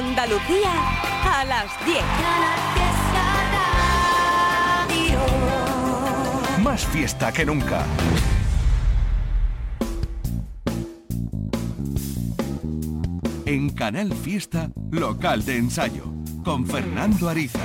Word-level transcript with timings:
Andalucía 0.00 0.72
a 1.26 1.44
las 1.44 1.84
10. 1.84 1.98
Más 6.64 6.86
fiesta 6.86 7.30
que 7.30 7.44
nunca. 7.44 7.84
En 13.44 13.68
Canal 13.74 14.14
Fiesta, 14.14 14.70
local 14.90 15.44
de 15.44 15.58
ensayo, 15.58 16.04
con 16.44 16.66
Fernando 16.66 17.28
Ariza. 17.28 17.58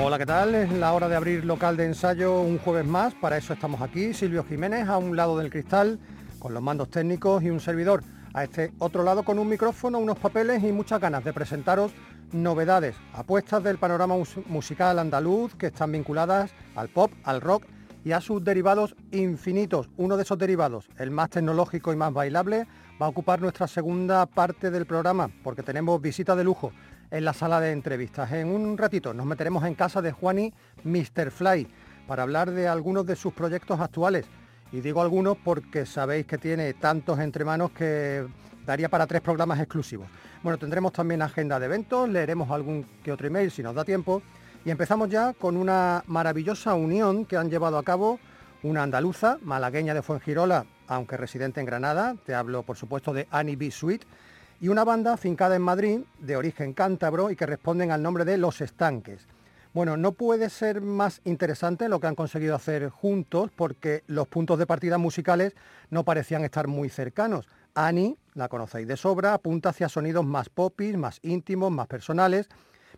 Hola, 0.00 0.16
¿qué 0.16 0.26
tal? 0.26 0.54
Es 0.54 0.70
la 0.70 0.92
hora 0.92 1.08
de 1.08 1.16
abrir 1.16 1.44
local 1.44 1.76
de 1.76 1.86
ensayo 1.86 2.40
un 2.40 2.58
jueves 2.58 2.86
más. 2.86 3.14
Para 3.14 3.36
eso 3.36 3.52
estamos 3.52 3.80
aquí. 3.80 4.14
Silvio 4.14 4.44
Jiménez 4.44 4.88
a 4.88 4.96
un 4.98 5.16
lado 5.16 5.36
del 5.38 5.50
cristal, 5.50 5.98
con 6.38 6.54
los 6.54 6.62
mandos 6.62 6.88
técnicos 6.88 7.42
y 7.42 7.50
un 7.50 7.58
servidor. 7.58 8.04
A 8.36 8.44
este 8.44 8.70
otro 8.80 9.02
lado 9.02 9.22
con 9.22 9.38
un 9.38 9.48
micrófono, 9.48 9.98
unos 9.98 10.18
papeles 10.18 10.62
y 10.62 10.70
muchas 10.70 11.00
ganas 11.00 11.24
de 11.24 11.32
presentaros 11.32 11.92
novedades, 12.32 12.94
apuestas 13.14 13.64
del 13.64 13.78
panorama 13.78 14.14
musical 14.44 14.98
andaluz 14.98 15.54
que 15.54 15.68
están 15.68 15.90
vinculadas 15.92 16.50
al 16.74 16.90
pop, 16.90 17.10
al 17.24 17.40
rock 17.40 17.64
y 18.04 18.12
a 18.12 18.20
sus 18.20 18.44
derivados 18.44 18.94
infinitos. 19.10 19.88
Uno 19.96 20.18
de 20.18 20.24
esos 20.24 20.36
derivados, 20.36 20.86
el 20.98 21.10
más 21.10 21.30
tecnológico 21.30 21.94
y 21.94 21.96
más 21.96 22.12
bailable, 22.12 22.66
va 23.00 23.06
a 23.06 23.08
ocupar 23.08 23.40
nuestra 23.40 23.66
segunda 23.68 24.26
parte 24.26 24.70
del 24.70 24.84
programa 24.84 25.30
porque 25.42 25.62
tenemos 25.62 25.98
visita 26.02 26.36
de 26.36 26.44
lujo 26.44 26.72
en 27.10 27.24
la 27.24 27.32
sala 27.32 27.58
de 27.58 27.72
entrevistas. 27.72 28.30
En 28.32 28.48
un 28.48 28.76
ratito 28.76 29.14
nos 29.14 29.24
meteremos 29.24 29.64
en 29.64 29.74
casa 29.74 30.02
de 30.02 30.12
Juani 30.12 30.52
Mr. 30.84 31.30
Fly 31.30 31.68
para 32.06 32.24
hablar 32.24 32.50
de 32.50 32.68
algunos 32.68 33.06
de 33.06 33.16
sus 33.16 33.32
proyectos 33.32 33.80
actuales. 33.80 34.26
Y 34.72 34.80
digo 34.80 35.00
algunos 35.00 35.36
porque 35.36 35.86
sabéis 35.86 36.26
que 36.26 36.38
tiene 36.38 36.74
tantos 36.74 37.18
entre 37.20 37.44
manos 37.44 37.70
que 37.70 38.26
daría 38.66 38.88
para 38.88 39.06
tres 39.06 39.22
programas 39.22 39.60
exclusivos. 39.60 40.08
Bueno, 40.42 40.58
tendremos 40.58 40.92
también 40.92 41.22
agenda 41.22 41.58
de 41.58 41.66
eventos, 41.66 42.08
leeremos 42.08 42.50
algún 42.50 42.84
que 43.02 43.12
otro 43.12 43.26
email 43.26 43.50
si 43.50 43.62
nos 43.62 43.74
da 43.74 43.84
tiempo. 43.84 44.22
Y 44.64 44.70
empezamos 44.70 45.08
ya 45.08 45.32
con 45.32 45.56
una 45.56 46.02
maravillosa 46.06 46.74
unión 46.74 47.24
que 47.24 47.36
han 47.36 47.48
llevado 47.48 47.78
a 47.78 47.84
cabo 47.84 48.18
una 48.62 48.82
andaluza, 48.82 49.38
malagueña 49.42 49.94
de 49.94 50.02
Fuengirola, 50.02 50.66
aunque 50.88 51.16
residente 51.16 51.60
en 51.60 51.66
Granada, 51.66 52.16
te 52.24 52.34
hablo 52.34 52.64
por 52.64 52.76
supuesto 52.76 53.12
de 53.12 53.28
Annie 53.30 53.54
B. 53.54 53.70
Sweet, 53.70 54.02
y 54.60 54.68
una 54.68 54.84
banda 54.84 55.16
fincada 55.16 55.54
en 55.54 55.62
Madrid, 55.62 56.00
de 56.18 56.36
origen 56.36 56.72
cántabro 56.72 57.30
y 57.30 57.36
que 57.36 57.46
responden 57.46 57.92
al 57.92 58.02
nombre 58.02 58.24
de 58.24 58.38
Los 58.38 58.60
Estanques. 58.60 59.26
Bueno, 59.76 59.98
no 59.98 60.12
puede 60.12 60.48
ser 60.48 60.80
más 60.80 61.20
interesante 61.24 61.90
lo 61.90 62.00
que 62.00 62.06
han 62.06 62.14
conseguido 62.14 62.54
hacer 62.54 62.88
juntos 62.88 63.50
porque 63.54 64.04
los 64.06 64.26
puntos 64.26 64.58
de 64.58 64.64
partida 64.64 64.96
musicales 64.96 65.54
no 65.90 66.02
parecían 66.02 66.46
estar 66.46 66.66
muy 66.66 66.88
cercanos. 66.88 67.46
Annie, 67.74 68.16
la 68.32 68.48
conocéis 68.48 68.88
de 68.88 68.96
sobra, 68.96 69.34
apunta 69.34 69.68
hacia 69.68 69.90
sonidos 69.90 70.24
más 70.24 70.48
popis, 70.48 70.96
más 70.96 71.18
íntimos, 71.20 71.70
más 71.70 71.88
personales, 71.88 72.48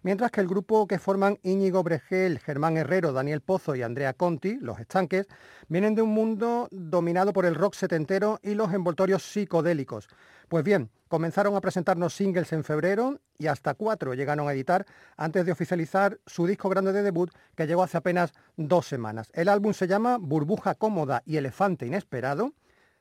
mientras 0.03 0.31
que 0.31 0.41
el 0.41 0.49
grupo 0.49 0.87
que 0.87 0.99
forman 0.99 1.39
Íñigo 1.43 1.83
Bregel, 1.83 2.39
Germán 2.39 2.77
Herrero, 2.77 3.13
Daniel 3.13 3.41
Pozo 3.41 3.75
y 3.75 3.83
Andrea 3.83 4.13
Conti, 4.13 4.59
los 4.61 4.79
estanques, 4.81 5.27
vienen 5.69 5.95
de 5.95 6.03
un 6.03 6.11
mundo 6.11 6.69
dominado 6.71 7.33
por 7.33 7.47
el 7.47 7.55
rock 7.55 7.75
setentero 7.75 8.39
y 8.43 8.55
los 8.55 8.73
envoltorios 8.73 9.23
psicodélicos. 9.23 10.09
Pues 10.49 10.65
bien, 10.65 10.91
comenzaron 11.09 11.57
a 11.57 11.61
presentarnos 11.61 12.15
singles 12.15 12.53
en 12.53 12.65
febrero 12.65 13.21
y 13.37 13.49
hasta 13.49 13.75
cuatro 13.75 14.15
llegaron 14.15 14.49
a 14.49 14.53
editar 14.53 14.87
antes 15.17 15.45
de 15.45 15.53
oficializar 15.53 16.19
su 16.27 16.47
disco 16.47 16.69
grande 16.69 16.93
de 16.93 17.03
debut 17.03 17.31
que 17.55 17.67
llegó 17.67 17.83
hace 17.83 17.99
apenas 17.99 18.33
dos 18.57 18.87
semanas. 18.87 19.31
El 19.35 19.49
álbum 19.49 19.75
se 19.75 19.87
llama 19.87 20.17
Burbuja 20.19 20.75
Cómoda 20.75 21.23
y 21.27 21.37
Elefante 21.37 21.87
Inesperado. 21.87 22.53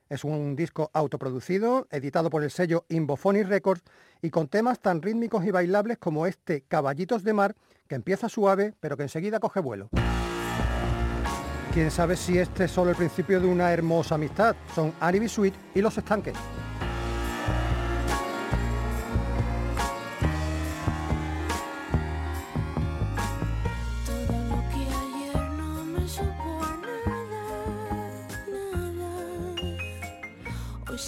Es 0.08 0.24
un 0.24 0.56
disco 0.56 0.90
autoproducido, 0.94 1.86
editado 1.90 2.30
por 2.30 2.42
el 2.42 2.50
sello 2.50 2.86
Inbophonic 2.88 3.46
Records 3.46 3.82
y 4.22 4.30
con 4.30 4.48
temas 4.48 4.80
tan 4.80 5.02
rítmicos 5.02 5.44
y 5.44 5.50
bailables 5.50 5.98
como 5.98 6.26
este 6.26 6.62
Caballitos 6.62 7.24
de 7.24 7.34
Mar, 7.34 7.54
que 7.86 7.94
empieza 7.94 8.28
suave 8.28 8.74
pero 8.80 8.96
que 8.96 9.02
enseguida 9.02 9.38
coge 9.38 9.60
vuelo. 9.60 9.90
Quién 11.74 11.90
sabe 11.90 12.16
si 12.16 12.38
este 12.38 12.64
es 12.64 12.70
solo 12.70 12.90
el 12.90 12.96
principio 12.96 13.38
de 13.40 13.46
una 13.46 13.70
hermosa 13.72 14.14
amistad. 14.14 14.56
Son 14.74 14.94
Annie 15.00 15.28
Sweet 15.28 15.54
y 15.74 15.82
Los 15.82 15.98
Estanques. 15.98 16.34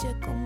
się 0.00 0.14
komuś 0.26 0.39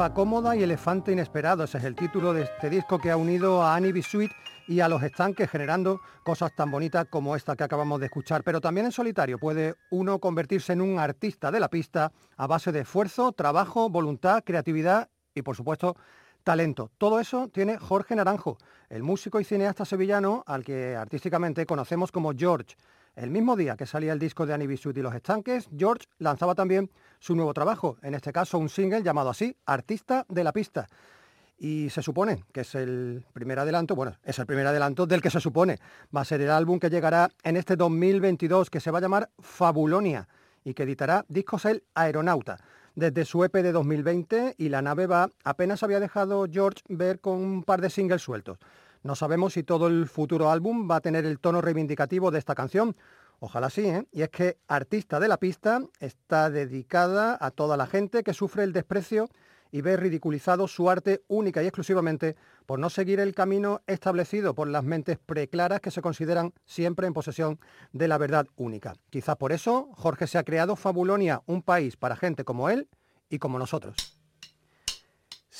Burbuja 0.00 0.14
cómoda 0.14 0.56
y 0.56 0.62
elefante 0.62 1.12
inesperado. 1.12 1.62
Ese 1.62 1.76
es 1.76 1.84
el 1.84 1.94
título 1.94 2.32
de 2.32 2.44
este 2.44 2.70
disco 2.70 2.98
que 2.98 3.10
ha 3.10 3.18
unido 3.18 3.62
a 3.62 3.74
Annie 3.74 3.92
B. 3.92 4.02
Sweet 4.02 4.30
y 4.66 4.80
a 4.80 4.88
los 4.88 5.02
estanques 5.02 5.50
generando 5.50 6.00
cosas 6.24 6.56
tan 6.56 6.70
bonitas 6.70 7.06
como 7.10 7.36
esta 7.36 7.54
que 7.54 7.64
acabamos 7.64 8.00
de 8.00 8.06
escuchar. 8.06 8.42
Pero 8.42 8.62
también 8.62 8.86
en 8.86 8.92
solitario 8.92 9.38
puede 9.38 9.74
uno 9.90 10.18
convertirse 10.18 10.72
en 10.72 10.80
un 10.80 10.98
artista 10.98 11.50
de 11.50 11.60
la 11.60 11.68
pista 11.68 12.12
a 12.38 12.46
base 12.46 12.72
de 12.72 12.80
esfuerzo, 12.80 13.32
trabajo, 13.32 13.90
voluntad, 13.90 14.42
creatividad 14.42 15.10
y 15.34 15.42
por 15.42 15.54
supuesto 15.54 15.96
talento. 16.44 16.90
Todo 16.96 17.20
eso 17.20 17.48
tiene 17.48 17.76
Jorge 17.76 18.16
Naranjo, 18.16 18.56
el 18.88 19.02
músico 19.02 19.38
y 19.38 19.44
cineasta 19.44 19.84
sevillano 19.84 20.44
al 20.46 20.64
que 20.64 20.96
artísticamente 20.96 21.66
conocemos 21.66 22.10
como 22.10 22.32
George. 22.34 22.74
El 23.16 23.30
mismo 23.30 23.56
día 23.56 23.76
que 23.76 23.86
salía 23.86 24.12
el 24.12 24.18
disco 24.18 24.46
de 24.46 24.54
Annie 24.54 24.68
y 24.82 25.00
los 25.00 25.14
Estanques, 25.14 25.68
George 25.76 26.06
lanzaba 26.18 26.54
también 26.54 26.90
su 27.18 27.34
nuevo 27.34 27.52
trabajo, 27.52 27.98
en 28.02 28.14
este 28.14 28.32
caso 28.32 28.56
un 28.58 28.68
single 28.68 29.02
llamado 29.02 29.30
así, 29.30 29.56
Artista 29.66 30.24
de 30.28 30.44
la 30.44 30.52
Pista. 30.52 30.88
Y 31.58 31.90
se 31.90 32.02
supone 32.02 32.44
que 32.52 32.62
es 32.62 32.74
el 32.74 33.22
primer 33.34 33.58
adelanto, 33.58 33.94
bueno, 33.94 34.16
es 34.24 34.38
el 34.38 34.46
primer 34.46 34.66
adelanto 34.66 35.06
del 35.06 35.20
que 35.20 35.28
se 35.28 35.40
supone 35.40 35.78
va 36.14 36.22
a 36.22 36.24
ser 36.24 36.40
el 36.40 36.50
álbum 36.50 36.78
que 36.78 36.88
llegará 36.88 37.28
en 37.42 37.56
este 37.56 37.76
2022, 37.76 38.70
que 38.70 38.80
se 38.80 38.90
va 38.90 38.98
a 38.98 39.02
llamar 39.02 39.28
Fabulonia 39.40 40.26
y 40.64 40.72
que 40.72 40.84
editará 40.84 41.26
discos 41.28 41.66
El 41.66 41.84
Aeronauta. 41.94 42.58
Desde 42.94 43.24
su 43.24 43.44
EP 43.44 43.52
de 43.52 43.72
2020 43.72 44.54
y 44.56 44.68
la 44.70 44.82
nave 44.82 45.06
va, 45.06 45.30
apenas 45.44 45.82
había 45.82 46.00
dejado 46.00 46.46
George 46.50 46.82
ver 46.88 47.20
con 47.20 47.34
un 47.38 47.62
par 47.62 47.80
de 47.80 47.90
singles 47.90 48.22
sueltos. 48.22 48.58
No 49.02 49.14
sabemos 49.14 49.54
si 49.54 49.62
todo 49.62 49.86
el 49.86 50.06
futuro 50.08 50.50
álbum 50.50 50.88
va 50.90 50.96
a 50.96 51.00
tener 51.00 51.24
el 51.24 51.38
tono 51.38 51.60
reivindicativo 51.60 52.30
de 52.30 52.38
esta 52.38 52.54
canción. 52.54 52.96
Ojalá 53.38 53.70
sí, 53.70 53.86
¿eh? 53.86 54.06
Y 54.12 54.22
es 54.22 54.28
que 54.28 54.58
Artista 54.68 55.18
de 55.18 55.28
la 55.28 55.38
Pista 55.38 55.80
está 55.98 56.50
dedicada 56.50 57.38
a 57.40 57.50
toda 57.50 57.78
la 57.78 57.86
gente 57.86 58.22
que 58.22 58.34
sufre 58.34 58.64
el 58.64 58.74
desprecio 58.74 59.28
y 59.72 59.80
ve 59.80 59.96
ridiculizado 59.96 60.68
su 60.68 60.90
arte 60.90 61.22
única 61.28 61.62
y 61.62 61.66
exclusivamente 61.66 62.36
por 62.66 62.78
no 62.78 62.90
seguir 62.90 63.20
el 63.20 63.34
camino 63.34 63.80
establecido 63.86 64.54
por 64.54 64.68
las 64.68 64.84
mentes 64.84 65.18
preclaras 65.18 65.80
que 65.80 65.90
se 65.90 66.02
consideran 66.02 66.52
siempre 66.66 67.06
en 67.06 67.14
posesión 67.14 67.58
de 67.92 68.08
la 68.08 68.18
verdad 68.18 68.46
única. 68.56 68.94
Quizás 69.08 69.36
por 69.36 69.52
eso 69.52 69.88
Jorge 69.94 70.26
se 70.26 70.38
ha 70.38 70.44
creado 70.44 70.76
Fabulonia, 70.76 71.42
un 71.46 71.62
país 71.62 71.96
para 71.96 72.16
gente 72.16 72.44
como 72.44 72.68
él 72.68 72.88
y 73.30 73.38
como 73.38 73.58
nosotros. 73.58 74.19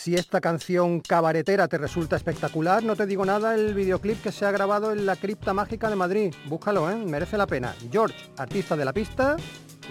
Si 0.03 0.15
esta 0.15 0.41
canción 0.41 1.01
cabaretera 1.01 1.69
te 1.69 1.77
resulta 1.77 2.17
espectacular, 2.17 2.83
no 2.83 2.97
te 2.97 3.05
digo 3.05 3.27
nada 3.27 3.55
el 3.55 3.75
videoclip 3.75 4.23
que 4.23 4.33
se 4.33 4.47
ha 4.47 4.51
grabado 4.51 4.93
en 4.93 5.05
la 5.05 5.15
cripta 5.15 5.53
mágica 5.53 5.91
de 5.91 5.97
Madrid. 5.97 6.35
Búscalo, 6.47 6.91
¿eh? 6.91 6.97
merece 6.97 7.37
la 7.37 7.47
pena. 7.47 7.75
George, 7.93 8.17
artista 8.39 8.79
de 8.79 8.87
la 8.87 8.95
pista, 8.95 9.37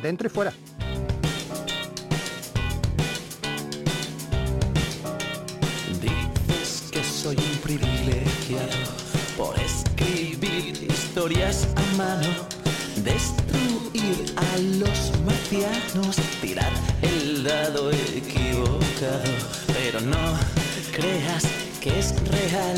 dentro 0.02 0.26
y 0.26 0.32
fuera. 0.32 0.52
Dices 6.02 6.90
que 6.92 7.04
soy 7.04 7.36
un 7.36 7.58
privilegiado 7.60 8.90
por 9.38 9.60
escribir 9.60 10.90
historias 10.90 11.68
a 11.76 11.98
mano, 11.98 12.48
destruir 13.04 14.34
a 14.36 14.58
los 14.58 15.12
marcianos, 15.24 16.16
tirar 16.42 16.74
el 17.04 17.44
dado 17.44 17.92
equivocado 17.92 19.39
no 20.02 20.38
creas 20.92 21.44
que 21.82 22.00
es 22.00 22.14
real. 22.26 22.78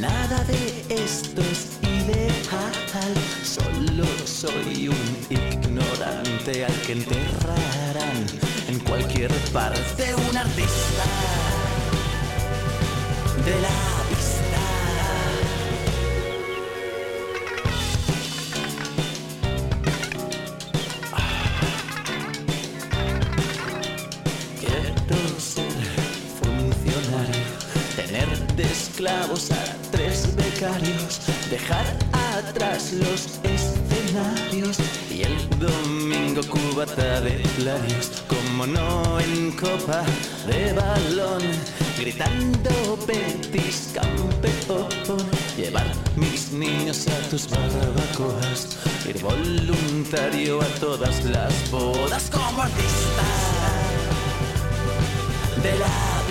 Nada 0.00 0.44
de 0.44 0.84
esto 0.88 1.40
es 1.42 1.78
ideal, 1.82 3.14
solo 3.42 4.04
soy 4.24 4.88
un 4.88 5.26
ignorante 5.30 6.64
al 6.64 6.74
que 6.82 6.92
enterrarán 6.92 8.26
en 8.68 8.78
cualquier 8.80 9.30
parte 9.52 10.14
un 10.14 10.36
artista 10.36 11.04
de 13.44 13.60
la 13.60 14.03
esclavos 28.94 29.50
a 29.50 29.76
tres 29.90 30.34
becarios, 30.36 31.20
dejar 31.50 31.84
atrás 32.12 32.92
los 32.92 33.40
escenarios 33.42 34.78
y 35.10 35.22
el 35.22 35.48
domingo 35.58 36.40
cubata 36.48 37.20
de 37.20 37.42
labios, 37.64 38.22
como 38.28 38.66
no 38.66 39.20
en 39.20 39.52
copa 39.52 40.04
de 40.46 40.72
balón, 40.72 41.42
gritando 41.98 42.96
petis 43.06 43.92
campeón, 43.94 45.26
llevar 45.56 45.86
mis 46.16 46.52
niños 46.52 47.06
a 47.08 47.28
tus 47.30 47.48
barbacoas, 47.48 48.78
ir 49.08 49.20
voluntario 49.20 50.60
a 50.62 50.66
todas 50.80 51.24
las 51.24 51.70
bodas 51.70 52.30
como 52.30 52.62
artista 52.62 53.24
de 55.62 55.78
la 55.78 56.23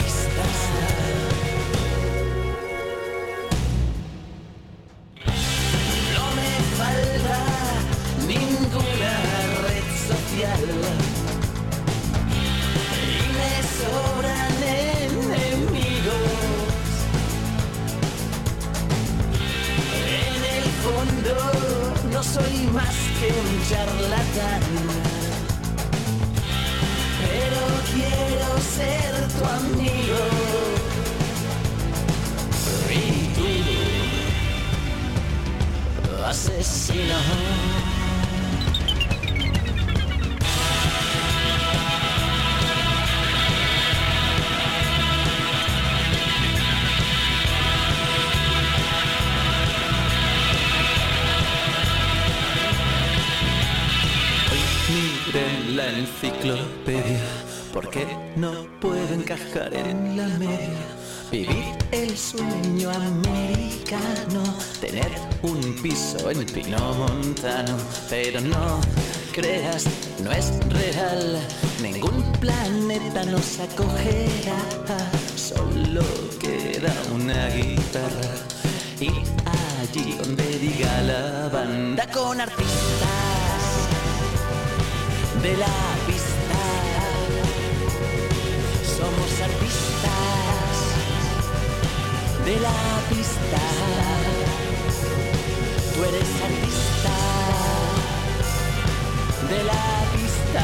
un 23.27 23.51
charlatán. 23.69 24.61
Pero 27.21 27.61
quiero 27.93 28.49
ser 28.77 29.11
tu 29.33 29.43
amigo. 29.45 30.21
Y 32.89 32.95
tú, 33.35 33.49
asesino. 36.25 37.82
La 55.75 55.89
enciclopedia, 55.89 57.23
porque 57.73 58.05
no 58.35 58.51
puedo 58.79 59.13
encajar 59.13 59.73
en 59.73 60.15
la 60.17 60.27
media. 60.37 60.85
Vivir 61.31 61.75
el 61.91 62.15
sueño 62.15 62.91
americano, 62.91 64.43
tener 64.79 65.09
un 65.41 65.75
piso 65.81 66.29
en 66.29 66.45
Pino 66.45 66.93
Montano, 66.93 67.75
pero 68.07 68.39
no 68.41 68.81
creas, 69.31 69.85
no 70.23 70.31
es 70.31 70.51
real. 70.69 71.39
Ningún 71.81 72.21
planeta 72.33 73.23
nos 73.23 73.59
acogerá, 73.59 74.59
solo 75.35 76.03
queda 76.39 76.93
una 77.15 77.47
guitarra. 77.49 78.29
Y 78.99 79.09
allí 79.09 80.17
donde 80.19 80.59
diga 80.59 81.01
la 81.01 81.49
banda 81.49 82.05
con 82.11 82.39
artistas 82.39 83.32
de 85.43 85.57
la 85.57 85.75
pista. 86.07 86.61
Somos 88.97 89.31
artistas 89.49 90.75
de 92.45 92.59
la 92.61 92.79
pista. 93.09 93.61
Tú 95.93 96.03
eres 96.05 96.31
artista 96.49 97.15
de 99.51 99.63
la 99.71 99.85
pista. 100.15 100.63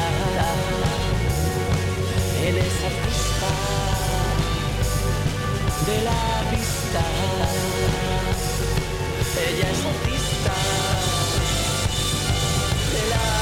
Él 2.46 2.56
es 2.56 2.76
artista 2.90 3.50
de 5.88 5.96
la 6.08 6.22
pista. 6.52 7.04
Ella 9.46 9.70
es 9.70 9.82
artista 9.92 10.54
de 12.92 13.02
la 13.10 13.39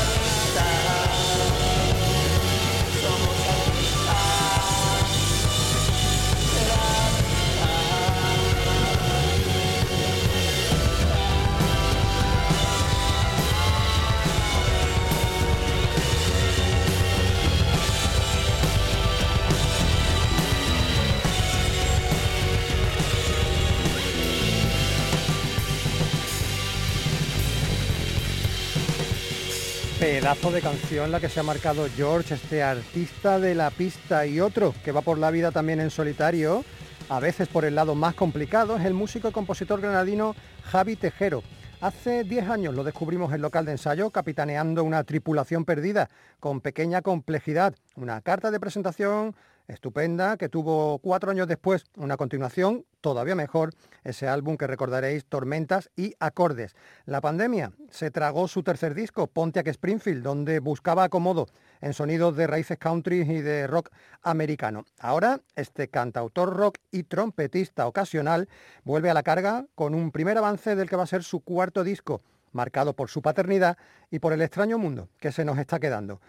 Pedazo 30.29 30.51
de 30.51 30.61
canción 30.61 31.11
la 31.11 31.21
que 31.21 31.31
se 31.31 31.41
ha 31.41 31.43
marcado 31.43 31.89
George, 31.97 32.35
este 32.35 32.63
artista 32.63 33.41
de 33.41 33.55
la 33.55 33.71
pista 33.71 34.27
y 34.27 34.41
otro 34.41 34.75
que 34.85 34.93
va 34.93 35.01
por 35.01 35.17
la 35.17 35.31
vida 35.31 35.53
también 35.53 35.81
en 35.81 35.89
solitario, 35.89 36.67
a 37.09 37.19
veces 37.19 37.49
por 37.49 37.65
el 37.65 37.75
lado 37.75 37.95
más 37.95 38.15
complicado, 38.15 38.77
es 38.77 38.85
el 38.85 38.93
músico 38.93 39.31
y 39.31 39.33
compositor 39.33 39.81
granadino 39.81 40.37
Javi 40.65 40.97
Tejero. 40.97 41.43
Hace 41.81 42.25
10 42.25 42.47
años 42.51 42.75
lo 42.75 42.85
descubrimos 42.85 43.33
en 43.33 43.41
local 43.41 43.65
de 43.65 43.73
ensayo, 43.73 44.11
capitaneando 44.11 44.85
una 44.85 45.03
tripulación 45.03 45.65
perdida 45.65 46.11
con 46.41 46.61
pequeña 46.61 47.01
complejidad. 47.01 47.75
Una 47.97 48.21
carta 48.21 48.51
de 48.51 48.61
presentación 48.61 49.35
estupenda 49.69 50.37
que 50.37 50.49
tuvo 50.49 50.99
cuatro 50.99 51.31
años 51.31 51.47
después 51.47 51.85
una 51.97 52.17
continuación 52.17 52.85
todavía 53.01 53.35
mejor, 53.35 53.75
ese 54.03 54.27
álbum 54.27 54.57
que 54.57 54.67
recordaréis, 54.67 55.27
Tormentas 55.27 55.91
y 55.95 56.15
Acordes. 56.19 56.75
La 57.05 57.21
pandemia 57.21 57.73
se 57.91 58.11
tragó 58.11 58.49
su 58.49 58.63
tercer 58.63 58.95
disco, 58.95 59.27
Pontiac 59.27 59.69
Springfield, 59.69 60.23
donde 60.23 60.59
buscaba 60.59 61.05
acomodo 61.05 61.47
en 61.81 61.93
sonidos 61.93 62.37
de 62.37 62.47
raíces 62.47 62.79
country 62.79 63.21
y 63.21 63.41
de 63.43 63.67
rock 63.67 63.91
americano. 64.23 64.85
Ahora, 64.99 65.41
este 65.55 65.89
cantautor 65.89 66.57
rock 66.57 66.79
y 66.91 67.05
trompetista 67.05 67.87
ocasional 67.87 68.49
vuelve 68.85 69.11
a 69.11 69.15
la 69.15 69.23
carga 69.23 69.67
con 69.75 69.95
un 69.95 70.11
primer 70.11 70.39
avance 70.39 70.75
del 70.75 70.89
que 70.89 70.97
va 70.97 71.05
a 71.05 71.07
ser 71.07 71.23
su 71.23 71.41
cuarto 71.41 71.85
disco, 71.85 72.23
marcado 72.53 72.95
por 72.95 73.11
su 73.11 73.23
paternidad 73.23 73.77
y 74.11 74.19
por 74.19 74.33
el 74.33 74.43
extraño 74.43 74.79
mundo 74.79 75.09
que 75.21 75.33
se 75.33 75.45
nos 75.45 75.59
está 75.59 75.79
quedando. 75.79 76.21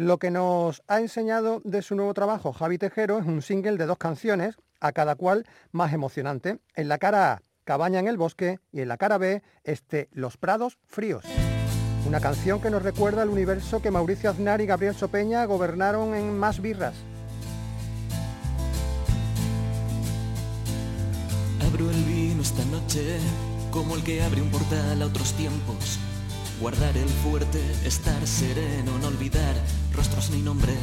Lo 0.00 0.16
que 0.16 0.30
nos 0.30 0.82
ha 0.88 0.98
enseñado 0.98 1.60
de 1.62 1.82
su 1.82 1.94
nuevo 1.94 2.14
trabajo 2.14 2.54
Javi 2.54 2.78
Tejero 2.78 3.18
es 3.18 3.26
un 3.26 3.42
single 3.42 3.76
de 3.76 3.84
dos 3.84 3.98
canciones, 3.98 4.56
a 4.80 4.92
cada 4.92 5.14
cual 5.14 5.44
más 5.72 5.92
emocionante. 5.92 6.58
En 6.74 6.88
la 6.88 6.96
cara 6.96 7.34
A, 7.34 7.42
Cabaña 7.64 8.00
en 8.00 8.08
el 8.08 8.16
bosque, 8.16 8.60
y 8.72 8.80
en 8.80 8.88
la 8.88 8.96
cara 8.96 9.18
B, 9.18 9.42
este 9.62 10.08
Los 10.12 10.38
Prados 10.38 10.78
Fríos. 10.86 11.26
Una 12.06 12.18
canción 12.18 12.62
que 12.62 12.70
nos 12.70 12.82
recuerda 12.82 13.20
al 13.20 13.28
universo 13.28 13.82
que 13.82 13.90
Mauricio 13.90 14.30
Aznar 14.30 14.62
y 14.62 14.66
Gabriel 14.66 14.94
Sopeña 14.94 15.44
gobernaron 15.44 16.14
en 16.14 16.38
Más 16.38 16.62
Birras. 16.62 16.94
Abro 21.68 21.90
el 21.90 22.04
vino 22.04 22.40
esta 22.40 22.64
noche 22.64 23.18
como 23.70 23.96
el 23.96 24.02
que 24.02 24.22
abre 24.22 24.40
un 24.40 24.50
portal 24.50 25.02
a 25.02 25.04
otros 25.04 25.34
tiempos 25.34 26.00
Guardar 26.60 26.94
el 26.94 27.08
fuerte, 27.08 27.58
estar 27.86 28.26
sereno, 28.26 28.98
no 28.98 29.06
olvidar 29.06 29.54
rostros 29.94 30.28
ni 30.28 30.42
nombres. 30.42 30.76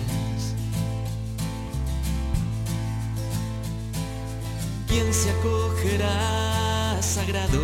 ¿Quién 4.88 5.14
se 5.14 5.30
acogerá 5.30 7.00
sagrado? 7.00 7.62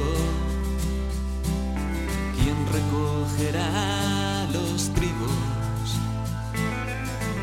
¿Quién 2.37 2.55
recogerá 2.71 4.47
los 4.53 4.93
trigos? 4.93 5.97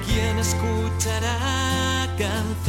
¿Quién 0.07 0.39
escuchará 0.39 2.07
canciones 2.17 2.60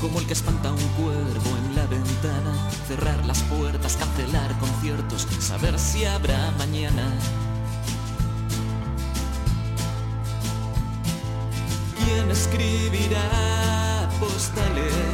como 0.00 0.20
el 0.20 0.26
que 0.26 0.34
espanta 0.34 0.70
un 0.70 0.88
cuervo 1.02 1.56
en 1.56 1.74
la 1.74 1.86
ventana, 1.86 2.70
cerrar 2.86 3.24
las 3.26 3.42
puertas, 3.44 3.96
cancelar 3.96 4.56
conciertos, 4.58 5.26
saber 5.40 5.78
si 5.78 6.04
habrá 6.04 6.50
mañana. 6.58 7.12
¿Quién 11.98 12.30
escribirá 12.30 14.08
postales? 14.20 15.05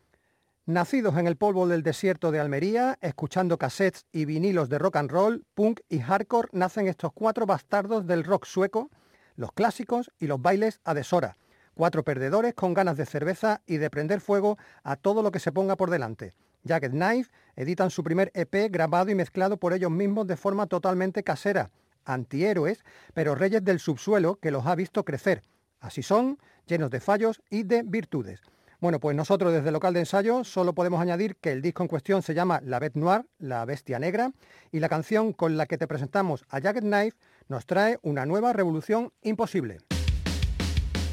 Nacidos 0.67 1.17
en 1.19 1.29
el 1.29 1.37
polvo 1.37 1.69
del 1.69 1.85
desierto 1.85 2.33
de 2.33 2.41
Almería, 2.41 2.99
escuchando 3.00 3.59
cassettes 3.59 4.07
y 4.11 4.25
vinilos 4.25 4.69
de 4.69 4.79
rock 4.81 4.97
and 4.97 5.11
roll, 5.12 5.45
punk 5.55 5.81
y 5.89 6.00
hardcore, 6.00 6.49
nacen 6.50 6.89
estos 6.89 7.12
cuatro 7.12 7.47
bastardos 7.47 8.09
del 8.09 8.25
rock 8.25 8.47
sueco, 8.47 8.91
los 9.37 9.53
clásicos 9.53 10.11
y 10.19 10.27
los 10.27 10.43
bailes 10.43 10.81
a 10.83 10.95
deshora. 10.95 11.37
Cuatro 11.75 12.03
perdedores 12.03 12.55
con 12.55 12.75
ganas 12.75 12.97
de 12.97 13.07
cerveza 13.07 13.62
y 13.67 13.77
de 13.77 13.89
prender 13.89 14.21
fuego 14.21 14.59
a 14.83 14.97
todo 14.97 15.23
lo 15.23 15.31
que 15.31 15.39
se 15.39 15.53
ponga 15.53 15.77
por 15.77 15.91
delante. 15.91 16.35
Jagged 16.67 16.90
Knife 16.90 17.31
editan 17.57 17.90
su 17.90 18.02
primer 18.02 18.31
EP 18.35 18.71
grabado 18.71 19.11
y 19.11 19.14
mezclado 19.14 19.57
por 19.57 19.73
ellos 19.73 19.90
mismos 19.90 20.26
de 20.26 20.37
forma 20.37 20.67
totalmente 20.67 21.23
casera, 21.23 21.71
antihéroes, 22.05 22.85
pero 23.14 23.35
reyes 23.35 23.64
del 23.64 23.81
subsuelo 23.81 24.37
que 24.37 24.50
los 24.50 24.67
ha 24.67 24.75
visto 24.75 25.05
crecer. 25.05 25.43
Así 25.81 26.02
son, 26.02 26.38
llenos 26.67 26.90
de 26.90 27.00
fallos 27.00 27.43
y 27.50 27.62
de 27.62 27.83
virtudes. 27.83 28.40
Bueno, 28.81 28.99
pues 28.99 29.14
nosotros 29.14 29.52
desde 29.52 29.69
el 29.69 29.75
local 29.75 29.93
de 29.93 30.00
ensayo 30.00 30.43
solo 30.43 30.75
podemos 30.75 31.02
añadir 31.02 31.37
que 31.37 31.52
el 31.52 31.61
disco 31.61 31.83
en 31.83 31.88
cuestión 31.88 32.23
se 32.23 32.33
llama 32.33 32.62
La 32.64 32.79
Bête 32.79 32.99
Noire, 32.99 33.26
la 33.38 33.64
bestia 33.67 33.99
negra, 33.99 34.33
y 34.73 34.81
la 34.81 34.88
canción 34.88 35.35
con 35.35 35.59
la 35.59 35.67
que 35.67 35.76
te 35.76 35.87
presentamos 35.87 36.47
a 36.49 36.61
Jagged 36.61 36.83
Knife 36.83 37.19
nos 37.49 37.67
trae 37.67 37.99
una 38.02 38.25
nueva 38.25 38.55
revolución 38.55 39.12
imposible. 39.21 39.79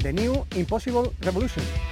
The 0.02 0.12
New 0.12 0.46
Impossible 0.54 1.10
Revolution. 1.20 1.87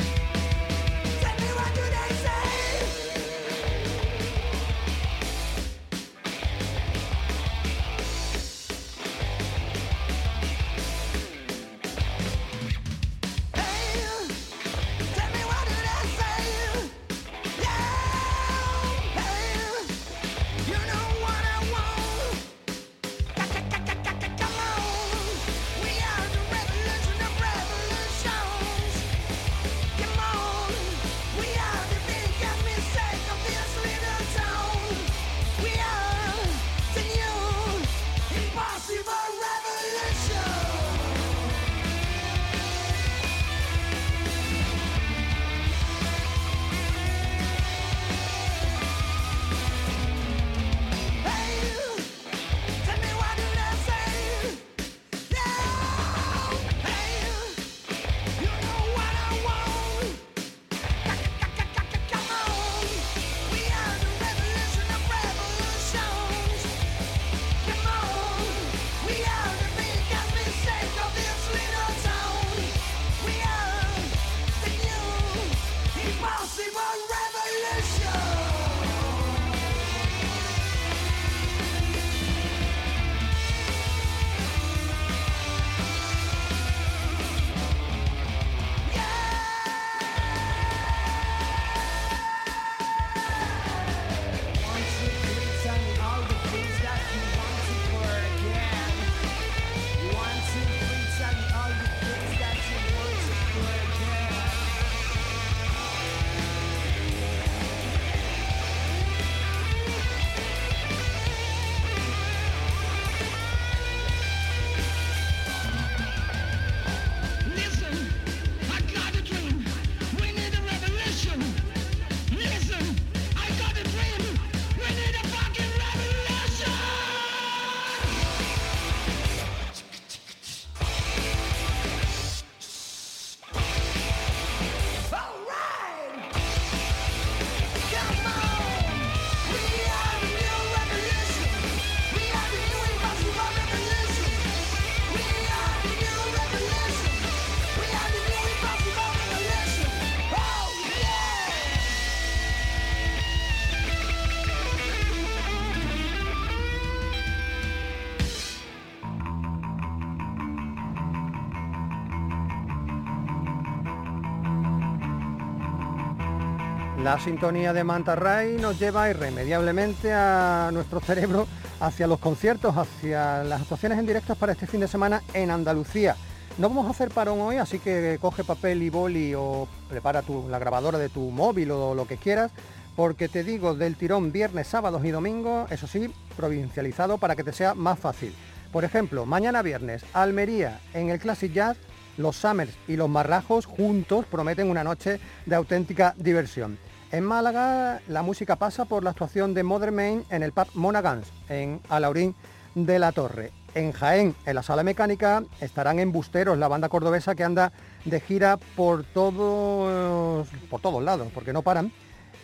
La 167.07 167.21
sintonía 167.21 167.73
de 167.73 167.85
Manta 167.85 168.17
Ray 168.17 168.57
nos 168.57 168.81
lleva 168.81 169.09
irremediablemente 169.09 170.13
a 170.13 170.71
nuestro 170.73 170.99
cerebro 170.99 171.47
hacia 171.79 172.09
los 172.09 172.19
conciertos, 172.19 172.77
hacia 172.77 173.45
las 173.45 173.61
actuaciones 173.61 174.01
en 174.01 174.07
directo 174.09 174.35
para 174.35 174.51
este 174.51 174.67
fin 174.67 174.81
de 174.81 174.89
semana 174.89 175.23
en 175.33 175.53
Andalucía. 175.53 176.17
No 176.59 176.69
vamos 176.69 176.89
a 176.89 176.91
hacer 176.91 177.11
parón 177.11 177.41
hoy, 177.41 177.59
así 177.59 177.79
que 177.79 178.19
coge 178.21 178.43
papel 178.43 178.83
y 178.83 178.91
boli 178.91 179.35
o 179.37 179.69
prepara 179.89 180.23
tu, 180.23 180.49
la 180.49 180.59
grabadora 180.59 180.99
de 180.99 181.09
tu 181.09 181.31
móvil 181.31 181.71
o 181.71 181.95
lo 181.95 182.09
que 182.09 182.17
quieras, 182.17 182.51
porque 182.97 183.29
te 183.29 183.45
digo 183.45 183.77
del 183.77 183.95
tirón 183.95 184.33
viernes, 184.33 184.67
sábados 184.67 185.05
y 185.05 185.13
domingos, 185.13 185.71
eso 185.71 185.87
sí, 185.87 186.13
provincializado 186.37 187.19
para 187.19 187.37
que 187.37 187.45
te 187.45 187.53
sea 187.53 187.75
más 187.75 188.01
fácil. 188.01 188.35
Por 188.73 188.83
ejemplo, 188.83 189.27
mañana 189.27 189.63
viernes, 189.63 190.05
Almería 190.13 190.81
en 190.93 191.11
el 191.11 191.21
Classic 191.21 191.53
Jazz, 191.53 191.77
los 192.17 192.35
Summers 192.35 192.77
y 192.89 192.97
los 192.97 193.09
Marrajos 193.09 193.65
juntos 193.65 194.27
prometen 194.29 194.69
una 194.69 194.83
noche 194.83 195.21
de 195.45 195.55
auténtica 195.55 196.13
diversión. 196.19 196.79
En 197.17 197.25
Málaga 197.25 198.03
la 198.09 198.21
música 198.21 198.57
pasa 198.57 198.85
por 198.85 199.03
la 199.03 199.09
actuación 199.09 199.55
de 199.55 199.63
Mother 199.63 199.91
Main 199.91 200.27
en 200.29 200.43
el 200.43 200.53
pub 200.53 200.67
Monagans, 200.75 201.27
en 201.49 201.81
Alaurín 201.89 202.35
de 202.75 202.99
la 202.99 203.11
Torre. 203.11 203.53
En 203.75 203.93
Jaén, 203.93 204.37
en 204.45 204.55
la 204.55 204.63
sala 204.63 204.83
mecánica, 204.83 205.43
estarán 205.63 205.99
en 205.99 206.13
Busteros, 206.13 206.59
la 206.59 206.69
banda 206.69 206.91
cordobesa 206.91 207.35
que 207.35 207.43
anda 207.43 207.73
de 208.05 208.21
gira 208.21 208.59
por 208.59 209.03
todos, 209.03 210.47
por 210.69 210.83
todos 210.83 211.03
lados, 211.03 211.29
porque 211.33 211.55
no 211.55 211.63
paran. 211.63 211.91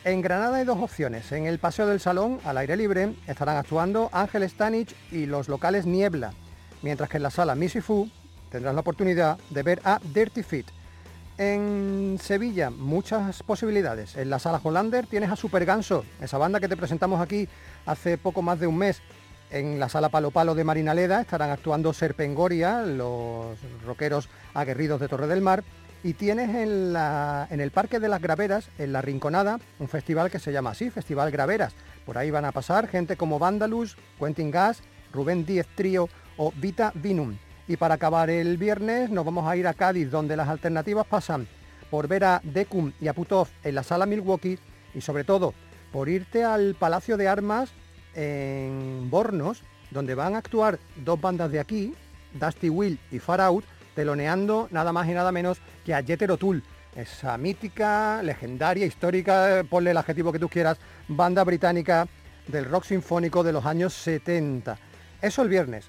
En 0.04 0.22
Granada 0.22 0.56
hay 0.56 0.64
dos 0.64 0.78
opciones. 0.80 1.30
En 1.32 1.44
el 1.44 1.58
Paseo 1.58 1.86
del 1.86 2.00
Salón, 2.00 2.40
al 2.42 2.56
aire 2.56 2.74
libre, 2.74 3.14
estarán 3.26 3.58
actuando 3.58 4.08
Ángel 4.10 4.48
Stanich 4.48 4.96
y 5.10 5.26
los 5.26 5.50
locales 5.50 5.84
Niebla, 5.84 6.32
mientras 6.80 7.10
que 7.10 7.18
en 7.18 7.24
la 7.24 7.30
sala 7.30 7.54
Missy 7.54 7.82
Fu 7.82 8.08
tendrás 8.50 8.72
la 8.72 8.80
oportunidad 8.80 9.36
de 9.50 9.62
ver 9.64 9.82
a 9.84 10.00
Dirty 10.14 10.42
Feet. 10.42 10.64
En 11.38 12.18
Sevilla, 12.20 12.70
muchas 12.70 13.42
posibilidades. 13.42 14.16
En 14.16 14.28
la 14.28 14.38
sala 14.38 14.60
Hollander 14.62 15.06
tienes 15.06 15.30
a 15.30 15.36
Super 15.36 15.64
Ganso, 15.64 16.04
esa 16.20 16.36
banda 16.36 16.60
que 16.60 16.68
te 16.68 16.76
presentamos 16.76 17.20
aquí 17.20 17.48
hace 17.86 18.18
poco 18.18 18.42
más 18.42 18.60
de 18.60 18.66
un 18.66 18.76
mes. 18.76 19.00
En 19.50 19.80
la 19.80 19.88
sala 19.88 20.08
Palo 20.08 20.30
Palo 20.30 20.54
de 20.54 20.64
Marinaleda 20.64 21.20
estarán 21.20 21.50
actuando 21.50 21.92
Serpengoria, 21.92 22.82
los 22.82 23.58
rockeros 23.84 24.28
aguerridos 24.54 25.00
de 25.00 25.08
Torre 25.08 25.26
del 25.26 25.40
Mar. 25.40 25.64
Y 26.04 26.14
tienes 26.14 26.48
en, 26.50 27.60
el 27.60 27.70
Parque 27.70 28.00
de 28.00 28.08
las 28.08 28.20
Graveras, 28.20 28.68
en 28.78 28.92
La 28.92 29.02
Rinconada, 29.02 29.60
un 29.78 29.88
festival 29.88 30.30
que 30.30 30.40
se 30.40 30.52
llama 30.52 30.70
así, 30.70 30.90
Festival 30.90 31.30
Graveras. 31.30 31.74
Por 32.04 32.18
ahí 32.18 32.30
van 32.30 32.44
a 32.44 32.52
pasar 32.52 32.88
gente 32.88 33.16
como 33.16 33.38
Vandalus, 33.38 33.96
Quentin 34.18 34.50
Gas, 34.50 34.82
Rubén 35.12 35.46
Díez 35.46 35.68
Trío 35.76 36.08
o 36.36 36.52
Vita 36.56 36.92
Vinum. 36.94 37.36
Y 37.68 37.76
para 37.76 37.94
acabar 37.94 38.30
el 38.30 38.56
viernes 38.56 39.10
nos 39.10 39.24
vamos 39.24 39.46
a 39.46 39.56
ir 39.56 39.66
a 39.66 39.74
Cádiz, 39.74 40.10
donde 40.10 40.36
las 40.36 40.48
alternativas 40.48 41.06
pasan 41.06 41.46
por 41.90 42.08
ver 42.08 42.24
a 42.24 42.40
Decum 42.42 42.92
y 43.00 43.08
a 43.08 43.12
Putov 43.12 43.48
en 43.62 43.74
la 43.74 43.82
sala 43.82 44.06
Milwaukee 44.06 44.58
y 44.94 45.00
sobre 45.00 45.24
todo 45.24 45.54
por 45.92 46.08
irte 46.08 46.42
al 46.42 46.74
Palacio 46.74 47.16
de 47.16 47.28
Armas 47.28 47.70
en 48.14 49.08
Bornos, 49.10 49.62
donde 49.90 50.14
van 50.14 50.34
a 50.34 50.38
actuar 50.38 50.78
dos 50.96 51.20
bandas 51.20 51.52
de 51.52 51.60
aquí, 51.60 51.94
Dusty 52.32 52.70
Will 52.70 52.98
y 53.10 53.18
Far 53.18 53.40
Out, 53.42 53.64
teloneando 53.94 54.68
nada 54.70 54.92
más 54.92 55.06
y 55.08 55.12
nada 55.12 55.32
menos 55.32 55.58
que 55.84 55.94
a 55.94 56.02
Jethro 56.02 56.36
Tull, 56.38 56.62
esa 56.96 57.36
mítica, 57.38 58.22
legendaria, 58.22 58.86
histórica, 58.86 59.64
ponle 59.68 59.90
el 59.90 59.96
adjetivo 59.96 60.32
que 60.32 60.38
tú 60.38 60.48
quieras, 60.48 60.78
banda 61.08 61.44
británica 61.44 62.06
del 62.48 62.64
rock 62.64 62.84
sinfónico 62.84 63.42
de 63.42 63.52
los 63.52 63.66
años 63.66 63.92
70. 63.94 64.78
Eso 65.20 65.42
el 65.42 65.48
viernes. 65.48 65.86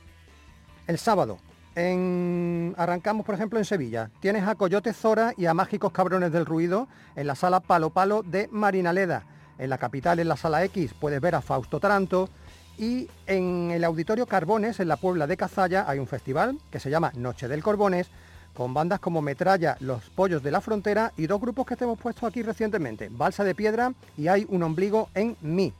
El 0.85 0.97
sábado, 0.97 1.39
en... 1.75 2.73
arrancamos 2.77 3.25
por 3.25 3.35
ejemplo 3.35 3.59
en 3.59 3.65
Sevilla. 3.65 4.09
Tienes 4.19 4.47
a 4.47 4.55
Coyote 4.55 4.93
Zora 4.93 5.33
y 5.37 5.45
a 5.45 5.53
Mágicos 5.53 5.91
Cabrones 5.91 6.31
del 6.31 6.45
Ruido 6.45 6.87
en 7.15 7.27
la 7.27 7.35
sala 7.35 7.59
Palo 7.59 7.89
Palo 7.89 8.23
de 8.23 8.47
Marinaleda. 8.51 9.23
En 9.57 9.69
la 9.69 9.77
capital, 9.77 10.19
en 10.19 10.27
la 10.27 10.37
sala 10.37 10.63
X, 10.65 10.93
puedes 10.99 11.21
ver 11.21 11.35
a 11.35 11.41
Fausto 11.41 11.79
Taranto. 11.79 12.29
Y 12.77 13.07
en 13.27 13.69
el 13.71 13.83
Auditorio 13.83 14.25
Carbones, 14.25 14.79
en 14.79 14.87
la 14.87 14.97
Puebla 14.97 15.27
de 15.27 15.37
Cazalla, 15.37 15.85
hay 15.87 15.99
un 15.99 16.07
festival 16.07 16.57
que 16.71 16.79
se 16.79 16.89
llama 16.89 17.11
Noche 17.15 17.47
del 17.47 17.61
Corbones, 17.61 18.07
con 18.55 18.73
bandas 18.73 18.99
como 18.99 19.21
Metralla, 19.21 19.77
Los 19.79 20.09
Pollos 20.09 20.41
de 20.41 20.51
la 20.51 20.61
Frontera 20.61 21.11
y 21.15 21.27
dos 21.27 21.39
grupos 21.39 21.65
que 21.65 21.75
te 21.75 21.83
hemos 21.83 21.99
puesto 21.99 22.25
aquí 22.25 22.41
recientemente, 22.41 23.09
Balsa 23.11 23.43
de 23.43 23.55
Piedra 23.55 23.93
y 24.17 24.27
Hay 24.27 24.45
un 24.49 24.63
Ombligo 24.63 25.09
en 25.13 25.37
mí. 25.41 25.71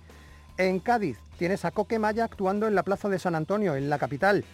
En 0.58 0.80
Cádiz 0.80 1.18
tienes 1.40 1.66
a 1.66 1.72
Coque 1.72 1.98
Maya 1.98 2.26
actuando 2.26 2.68
en 2.68 2.76
la 2.76 2.84
Plaza 2.84 3.10
de 3.10 3.20
San 3.20 3.34
Antonio, 3.34 3.76
en 3.76 3.90
la 3.90 3.98
capital. 3.98 4.46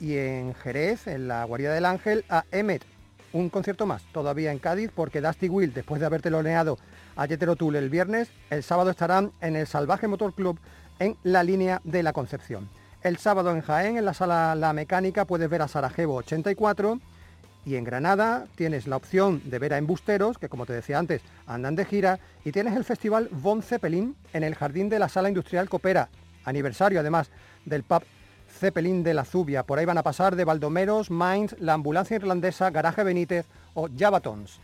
Y 0.00 0.16
en 0.16 0.54
Jerez, 0.54 1.06
en 1.06 1.28
la 1.28 1.44
Guarida 1.44 1.72
del 1.72 1.86
Ángel, 1.86 2.24
a 2.28 2.44
Emmet. 2.50 2.82
Un 3.32 3.50
concierto 3.50 3.86
más, 3.86 4.02
todavía 4.12 4.52
en 4.52 4.58
Cádiz, 4.58 4.90
porque 4.94 5.20
Dusty 5.20 5.48
Will, 5.48 5.74
después 5.74 6.00
de 6.00 6.06
haber 6.06 6.22
teloneado 6.22 6.78
a 7.16 7.26
Jethro 7.26 7.56
Tull 7.56 7.76
el 7.76 7.90
viernes, 7.90 8.30
el 8.50 8.62
sábado 8.62 8.90
estarán 8.90 9.32
en 9.40 9.56
el 9.56 9.66
Salvaje 9.66 10.08
Motor 10.08 10.34
Club 10.34 10.58
en 10.98 11.16
la 11.22 11.42
línea 11.42 11.80
de 11.84 12.02
la 12.02 12.12
Concepción. 12.12 12.68
El 13.02 13.18
sábado 13.18 13.50
en 13.50 13.60
Jaén, 13.60 13.98
en 13.98 14.04
la 14.04 14.14
sala 14.14 14.54
La 14.54 14.72
Mecánica, 14.72 15.24
puedes 15.24 15.48
ver 15.48 15.62
a 15.62 15.68
Sarajevo 15.68 16.16
84 16.16 16.98
y 17.66 17.74
en 17.74 17.84
Granada 17.84 18.46
tienes 18.54 18.86
la 18.86 18.96
opción 18.96 19.42
de 19.44 19.58
ver 19.58 19.74
a 19.74 19.78
Embusteros, 19.78 20.38
que 20.38 20.48
como 20.48 20.66
te 20.66 20.72
decía 20.72 20.98
antes, 20.98 21.20
andan 21.46 21.74
de 21.74 21.84
gira, 21.84 22.20
y 22.44 22.52
tienes 22.52 22.76
el 22.76 22.84
festival 22.84 23.28
Von 23.32 23.60
Zeppelin 23.60 24.14
en 24.32 24.44
el 24.44 24.54
jardín 24.54 24.88
de 24.88 25.00
la 25.00 25.08
Sala 25.08 25.28
Industrial 25.28 25.68
Copera, 25.68 26.08
aniversario 26.44 27.00
además 27.00 27.28
del 27.64 27.82
pub 27.82 28.02
Zeppelin 28.56 29.02
de 29.02 29.14
la 29.14 29.24
Zubia. 29.24 29.62
Por 29.62 29.78
ahí 29.78 29.84
van 29.84 29.98
a 29.98 30.02
pasar 30.02 30.34
de 30.34 30.44
Baldomeros, 30.44 31.10
Mainz, 31.10 31.54
la 31.60 31.74
Ambulancia 31.74 32.16
Irlandesa, 32.16 32.70
Garaje 32.70 33.04
Benítez 33.04 33.46
o 33.74 33.88
Javatons. 33.96 34.60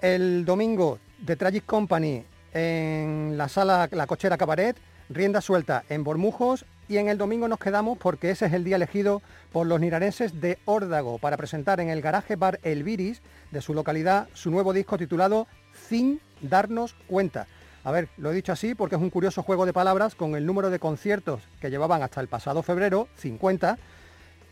El 0.00 0.44
domingo, 0.44 0.98
The 1.24 1.36
Tragic 1.36 1.66
Company 1.66 2.24
en 2.52 3.34
la 3.36 3.48
sala 3.48 3.88
La 3.92 4.06
Cochera 4.06 4.36
Cabaret, 4.36 4.76
rienda 5.08 5.40
suelta 5.40 5.84
en 5.88 6.04
Bormujos 6.04 6.64
y 6.88 6.98
en 6.98 7.08
el 7.08 7.18
domingo 7.18 7.48
nos 7.48 7.58
quedamos 7.58 7.98
porque 7.98 8.30
ese 8.30 8.46
es 8.46 8.52
el 8.52 8.64
día 8.64 8.76
elegido 8.76 9.22
por 9.52 9.66
los 9.66 9.80
nirarenses 9.80 10.40
de 10.40 10.58
Órdago 10.64 11.18
para 11.18 11.36
presentar 11.36 11.80
en 11.80 11.88
el 11.88 12.02
garaje 12.02 12.36
bar 12.36 12.58
El 12.62 12.82
Viris 12.82 13.22
de 13.50 13.60
su 13.62 13.74
localidad 13.74 14.28
su 14.34 14.50
nuevo 14.50 14.72
disco 14.72 14.98
titulado 14.98 15.46
Sin 15.88 16.20
darnos 16.40 16.94
cuenta. 17.06 17.46
A 17.82 17.90
ver, 17.90 18.08
lo 18.18 18.30
he 18.30 18.34
dicho 18.34 18.52
así 18.52 18.74
porque 18.74 18.96
es 18.96 19.00
un 19.00 19.10
curioso 19.10 19.42
juego 19.42 19.64
de 19.64 19.72
palabras 19.72 20.14
con 20.14 20.34
el 20.34 20.44
número 20.44 20.68
de 20.70 20.78
conciertos 20.78 21.42
que 21.60 21.70
llevaban 21.70 22.02
hasta 22.02 22.20
el 22.20 22.28
pasado 22.28 22.62
febrero, 22.62 23.08
50, 23.16 23.78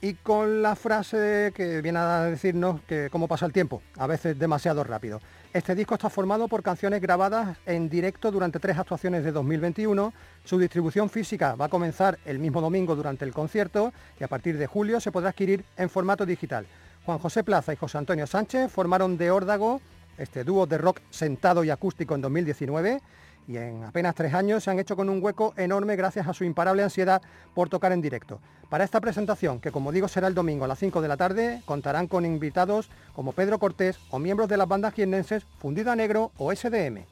y 0.00 0.14
con 0.14 0.62
la 0.62 0.76
frase 0.76 1.52
que 1.54 1.82
viene 1.82 1.98
a 1.98 2.22
decirnos 2.22 2.80
que 2.82 3.08
cómo 3.10 3.28
pasa 3.28 3.46
el 3.46 3.52
tiempo, 3.52 3.82
a 3.96 4.06
veces 4.06 4.38
demasiado 4.38 4.84
rápido. 4.84 5.20
Este 5.52 5.74
disco 5.74 5.94
está 5.94 6.08
formado 6.08 6.46
por 6.46 6.62
canciones 6.62 7.00
grabadas 7.00 7.58
en 7.66 7.88
directo 7.88 8.30
durante 8.30 8.60
tres 8.60 8.78
actuaciones 8.78 9.24
de 9.24 9.32
2021. 9.32 10.12
Su 10.44 10.58
distribución 10.58 11.10
física 11.10 11.54
va 11.54 11.66
a 11.66 11.70
comenzar 11.70 12.18
el 12.24 12.38
mismo 12.38 12.60
domingo 12.60 12.94
durante 12.94 13.24
el 13.24 13.32
concierto 13.32 13.92
y 14.20 14.24
a 14.24 14.28
partir 14.28 14.56
de 14.56 14.66
julio 14.66 15.00
se 15.00 15.10
podrá 15.10 15.30
adquirir 15.30 15.64
en 15.76 15.90
formato 15.90 16.24
digital. 16.24 16.66
Juan 17.04 17.18
José 17.18 17.42
Plaza 17.42 17.72
y 17.72 17.76
José 17.76 17.98
Antonio 17.98 18.26
Sánchez 18.26 18.70
formaron 18.70 19.16
de 19.16 19.30
Órdago 19.30 19.80
este 20.18 20.44
dúo 20.44 20.66
de 20.66 20.78
rock 20.78 21.00
sentado 21.10 21.64
y 21.64 21.70
acústico 21.70 22.14
en 22.14 22.20
2019 22.20 23.00
y 23.48 23.56
en 23.56 23.82
apenas 23.82 24.14
tres 24.14 24.34
años 24.34 24.62
se 24.62 24.70
han 24.70 24.78
hecho 24.78 24.94
con 24.94 25.08
un 25.08 25.24
hueco 25.24 25.54
enorme 25.56 25.96
gracias 25.96 26.28
a 26.28 26.34
su 26.34 26.44
imparable 26.44 26.82
ansiedad 26.82 27.22
por 27.54 27.70
tocar 27.70 27.92
en 27.92 28.02
directo. 28.02 28.40
Para 28.68 28.84
esta 28.84 29.00
presentación, 29.00 29.60
que 29.60 29.72
como 29.72 29.90
digo 29.90 30.06
será 30.06 30.28
el 30.28 30.34
domingo 30.34 30.66
a 30.66 30.68
las 30.68 30.78
5 30.78 31.00
de 31.00 31.08
la 31.08 31.16
tarde, 31.16 31.62
contarán 31.64 32.06
con 32.06 32.26
invitados 32.26 32.90
como 33.14 33.32
Pedro 33.32 33.58
Cortés 33.58 33.98
o 34.10 34.18
miembros 34.18 34.48
de 34.48 34.58
las 34.58 34.68
bandas 34.68 34.92
jiennenses 34.92 35.46
Fundida 35.58 35.96
Negro 35.96 36.32
o 36.36 36.54
SDM. 36.54 37.06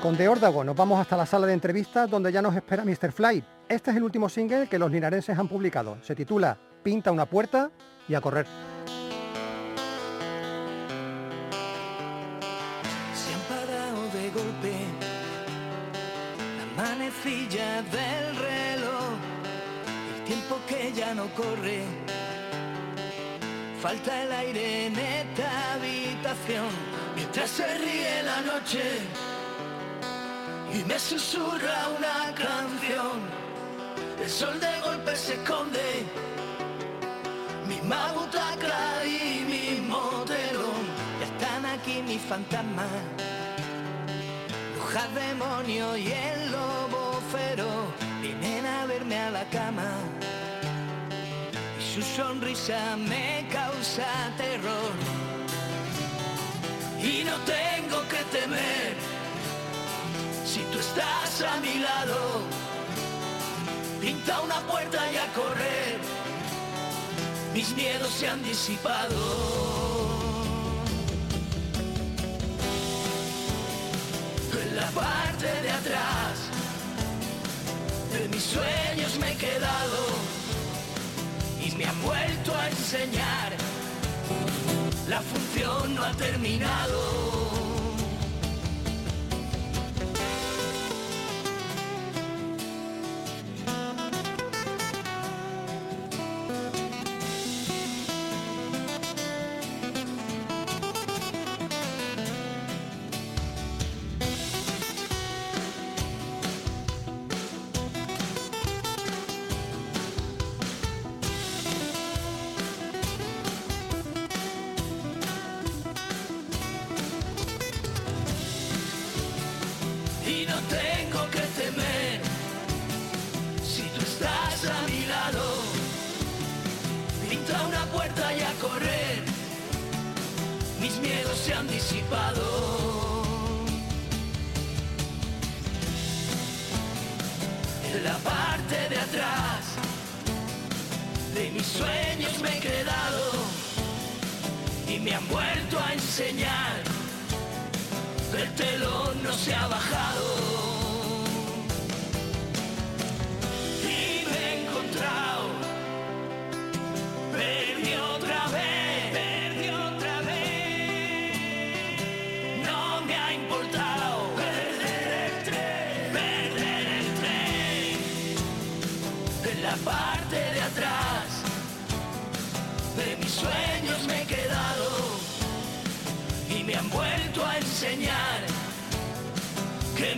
Con 0.00 0.16
De 0.16 0.28
Órdago 0.28 0.62
nos 0.62 0.76
vamos 0.76 1.00
hasta 1.00 1.16
la 1.16 1.26
sala 1.26 1.48
de 1.48 1.54
entrevistas 1.54 2.08
donde 2.08 2.30
ya 2.30 2.40
nos 2.40 2.54
espera 2.54 2.84
Mr. 2.84 3.10
Fly. 3.10 3.44
Este 3.68 3.90
es 3.90 3.96
el 3.96 4.04
último 4.04 4.28
single 4.28 4.68
que 4.68 4.78
los 4.78 4.92
linarenses 4.92 5.36
han 5.36 5.48
publicado. 5.48 5.98
Se 6.04 6.14
titula 6.14 6.56
Pinta 6.84 7.10
una 7.10 7.26
puerta 7.26 7.72
y 8.08 8.14
a 8.14 8.20
correr. 8.20 8.46
Manecilla 17.18 17.82
del 17.82 18.36
reloj, 18.36 19.18
el 20.16 20.24
tiempo 20.24 20.58
que 20.66 20.92
ya 20.92 21.14
no 21.14 21.26
corre. 21.34 21.82
Falta 23.80 24.22
el 24.22 24.32
aire 24.32 24.86
en 24.86 24.98
esta 24.98 25.74
habitación, 25.74 26.68
mientras 27.14 27.50
se 27.50 27.78
ríe 27.78 28.22
la 28.24 28.40
noche 28.42 28.82
y 30.74 30.84
me 30.84 30.98
susurra 30.98 31.88
una 31.96 32.34
canción. 32.34 33.20
El 34.22 34.28
sol 34.28 34.58
de 34.60 34.80
golpe 34.82 35.16
se 35.16 35.34
esconde, 35.34 36.04
misma 37.68 38.12
butaca 38.12 39.04
y 39.04 39.44
mismo 39.44 40.24
telón. 40.26 40.84
Ya 41.20 41.26
están 41.26 41.66
aquí 41.66 42.02
mis 42.02 42.20
fantasmas, 42.22 42.88
brujas, 44.76 45.14
demonio 45.14 45.96
y 45.96 46.10
el 46.10 46.52
lobo 46.52 46.87
feroz. 47.32 47.88
Vienen 48.22 48.66
a 48.66 48.86
verme 48.86 49.18
a 49.18 49.30
la 49.30 49.44
cama 49.50 49.90
y 51.78 51.94
su 51.94 52.02
sonrisa 52.02 52.96
me 52.96 53.46
causa 53.52 54.06
terror. 54.36 54.92
Y 57.00 57.24
no 57.24 57.36
tengo 57.44 58.02
que 58.08 58.22
temer 58.36 58.94
si 60.44 60.60
tú 60.72 60.78
estás 60.78 61.42
a 61.42 61.60
mi 61.60 61.78
lado. 61.78 62.42
Pinta 64.00 64.40
una 64.40 64.60
puerta 64.60 64.98
y 65.12 65.16
a 65.16 65.26
correr, 65.32 65.98
mis 67.52 67.74
miedos 67.74 68.10
se 68.10 68.28
han 68.28 68.42
disipado. 68.42 69.68
La 74.74 74.86
quedado 79.38 80.04
y 81.64 81.70
me 81.76 81.84
han 81.84 82.02
vuelto 82.02 82.54
a 82.56 82.68
enseñar. 82.68 83.52
La 85.08 85.20
función 85.20 85.94
no 85.94 86.04
ha 86.04 86.12
terminado. 86.12 87.37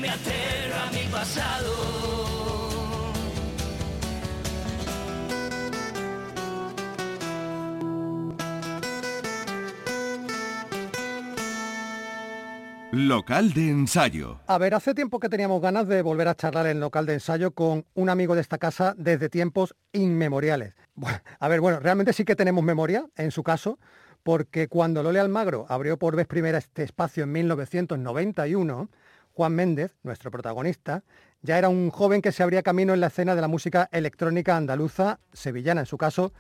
Me 0.01 0.09
aterra 0.09 0.91
mi 0.93 1.11
pasado. 1.11 2.11
Local 12.93 13.53
de 13.53 13.69
ensayo. 13.69 14.41
A 14.49 14.59
ver, 14.59 14.75
hace 14.75 14.95
tiempo 14.95 15.21
que 15.21 15.29
teníamos 15.29 15.61
ganas 15.63 15.87
de 15.87 16.03
volver 16.03 16.27
a 16.27 16.35
charlar 16.35 16.67
en 16.67 16.81
local 16.81 17.07
de 17.07 17.15
ensayo 17.15 17.53
con 17.53 17.85
un 17.95 18.09
amigo 18.09 18.35
de 18.35 18.41
esta 18.41 18.59
casa 18.59 18.95
desde 18.99 19.29
tiempos 19.29 19.77
inmemoriales. 19.93 20.75
Bueno, 20.95 21.21
a 21.39 21.49
ver, 21.49 21.61
bueno, 21.61 21.79
realmente 21.79 22.13
sí 22.13 22.25
que 22.25 22.35
tenemos 22.35 22.65
memoria, 22.65 23.07
en 23.17 23.31
su 23.31 23.45
caso, 23.45 23.79
porque 24.25 24.67
cuando 24.67 25.05
Lole 25.05 25.21
Almagro 25.21 25.67
abrió 25.69 25.99
por 25.99 26.17
vez 26.17 26.27
primera 26.27 26.59
este 26.59 26.83
espacio 26.83 27.25
en 27.25 27.33
1991, 27.33 28.91
Juan 29.35 29.55
Méndez, 29.55 29.95
nuestro 30.03 30.31
protagonista, 30.31 31.03
ya 31.43 31.59
era 31.59 31.69
un 31.69 31.91
joven 31.91 32.21
que 32.21 32.33
se 32.33 32.43
abría 32.43 32.63
camino 32.63 32.93
en 32.93 33.01
la 33.01 33.07
escena 33.07 33.35
de 33.35 33.41
la 33.41 33.49
música 33.49 33.89
electrónica 33.93 34.57
andaluza, 34.57 35.21
sevillana 35.33 35.81
en 35.81 35.87
su 35.87 35.97
caso, 35.97 36.33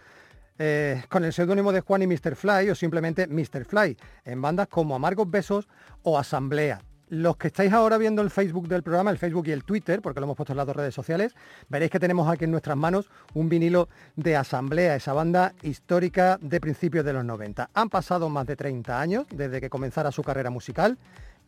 eh, 0.58 1.02
con 1.08 1.24
el 1.24 1.32
seudónimo 1.32 1.72
de 1.72 1.80
Juan 1.80 2.02
y 2.02 2.06
Mr. 2.06 2.36
Fly 2.36 2.68
o 2.68 2.74
simplemente 2.74 3.26
Mr. 3.26 3.64
Fly, 3.64 3.96
en 4.26 4.42
bandas 4.42 4.68
como 4.68 4.94
Amargos 4.94 5.30
Besos 5.30 5.68
o 6.02 6.18
Asamblea. 6.18 6.82
los 7.08 7.36
que 7.38 7.48
estáis 7.48 7.72
ahora 7.72 7.98
viendo 7.98 8.22
el 8.22 8.30
Facebook 8.30 8.68
del 8.68 8.84
programa, 8.84 9.10
el 9.10 9.18
Facebook 9.18 9.48
y 9.48 9.50
el 9.50 9.64
Twitter, 9.64 10.00
porque 10.00 10.20
lo 10.20 10.26
hemos 10.26 10.36
puesto 10.36 10.52
en 10.52 10.58
las 10.58 10.66
dos 10.66 10.76
redes 10.76 10.94
sociales, 10.94 11.34
veréis 11.68 11.90
que 11.90 11.98
tenemos 11.98 12.28
aquí 12.28 12.44
en 12.44 12.52
nuestras 12.52 12.76
manos 12.76 13.10
un 13.34 13.48
vinilo 13.48 13.88
de 14.14 14.36
Asamblea, 14.36 14.94
esa 14.94 15.12
banda 15.12 15.52
histórica 15.62 16.38
de 16.40 16.60
principios 16.60 17.04
de 17.04 17.12
los 17.12 17.24
90. 17.24 17.70
Han 17.74 17.90
pasado 17.90 18.28
más 18.28 18.46
de 18.46 18.54
30 18.54 19.00
años 19.00 19.26
desde 19.28 19.60
que 19.60 19.68
comenzara 19.68 20.12
su 20.12 20.22
carrera 20.22 20.50
musical, 20.50 20.98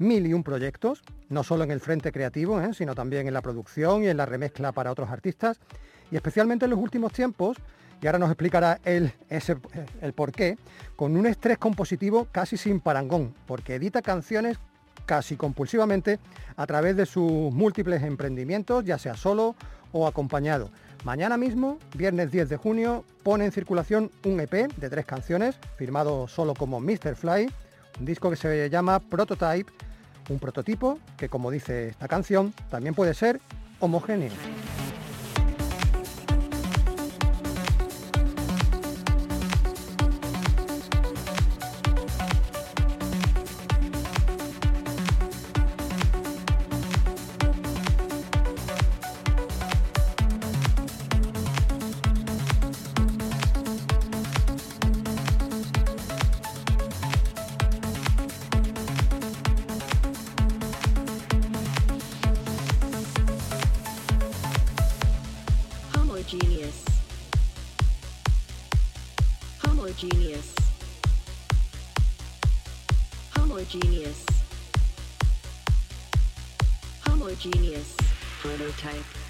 mil 0.03 0.27
y 0.27 0.35
un 0.35 0.43
proyectos, 0.43 1.03
no 1.29 1.43
solo 1.43 1.65
en 1.65 1.71
el 1.71 1.81
frente 1.81 2.12
creativo, 2.12 2.61
¿eh? 2.61 2.75
sino 2.75 2.95
también 2.95 3.27
en 3.27 3.35
la 3.35 3.43
producción 3.43 4.05
y 4.05 4.09
en 4.09 4.17
la 4.17 4.27
remezcla 4.27 4.73
para 4.73 4.91
otros 4.91 5.11
artistas, 5.11 5.59
y 6.11 6.17
especialmente 6.17 6.67
en 6.67 6.73
los 6.73 6.81
últimos 6.81 7.12
tiempos, 7.12 7.57
y 8.01 8.07
ahora 8.07 8.19
nos 8.19 8.31
explicará 8.31 8.81
él 8.85 9.12
ese, 9.31 9.57
el 10.01 10.12
porqué, 10.12 10.59
con 10.97 11.17
un 11.17 11.27
estrés 11.27 11.57
compositivo 11.59 12.27
casi 12.33 12.57
sin 12.57 12.81
parangón, 12.81 13.35
porque 13.47 13.77
edita 13.77 14.03
canciones 14.03 14.59
casi 15.07 15.37
compulsivamente 15.37 16.19
a 16.57 16.67
través 16.67 16.97
de 16.97 17.07
sus 17.07 17.53
múltiples 17.53 18.03
emprendimientos, 18.03 18.85
ya 18.85 18.99
sea 18.99 19.17
solo 19.17 19.55
o 19.93 20.07
acompañado. 20.07 20.71
Mañana 21.05 21.37
mismo, 21.37 21.79
viernes 21.97 22.31
10 22.31 22.49
de 22.49 22.57
junio, 22.57 23.05
pone 23.23 23.45
en 23.45 23.53
circulación 23.53 24.11
un 24.25 24.41
EP 24.41 24.73
de 24.77 24.91
tres 24.91 25.05
canciones, 25.05 25.57
firmado 25.77 26.29
solo 26.29 26.55
como 26.55 26.81
Mr. 26.81 27.17
Fly, 27.17 27.51
un 27.99 28.07
disco 28.07 28.31
que 28.31 28.37
se 28.37 28.71
llama 28.71 29.01
Prototype, 29.01 29.71
un 30.29 30.39
prototipo 30.39 30.99
que, 31.17 31.29
como 31.29 31.51
dice 31.51 31.89
esta 31.89 32.09
canción, 32.09 32.53
también 32.71 32.95
puede 32.95 33.15
ser 33.15 33.41
homogéneo. 33.81 34.33
Prototype. 78.83 79.22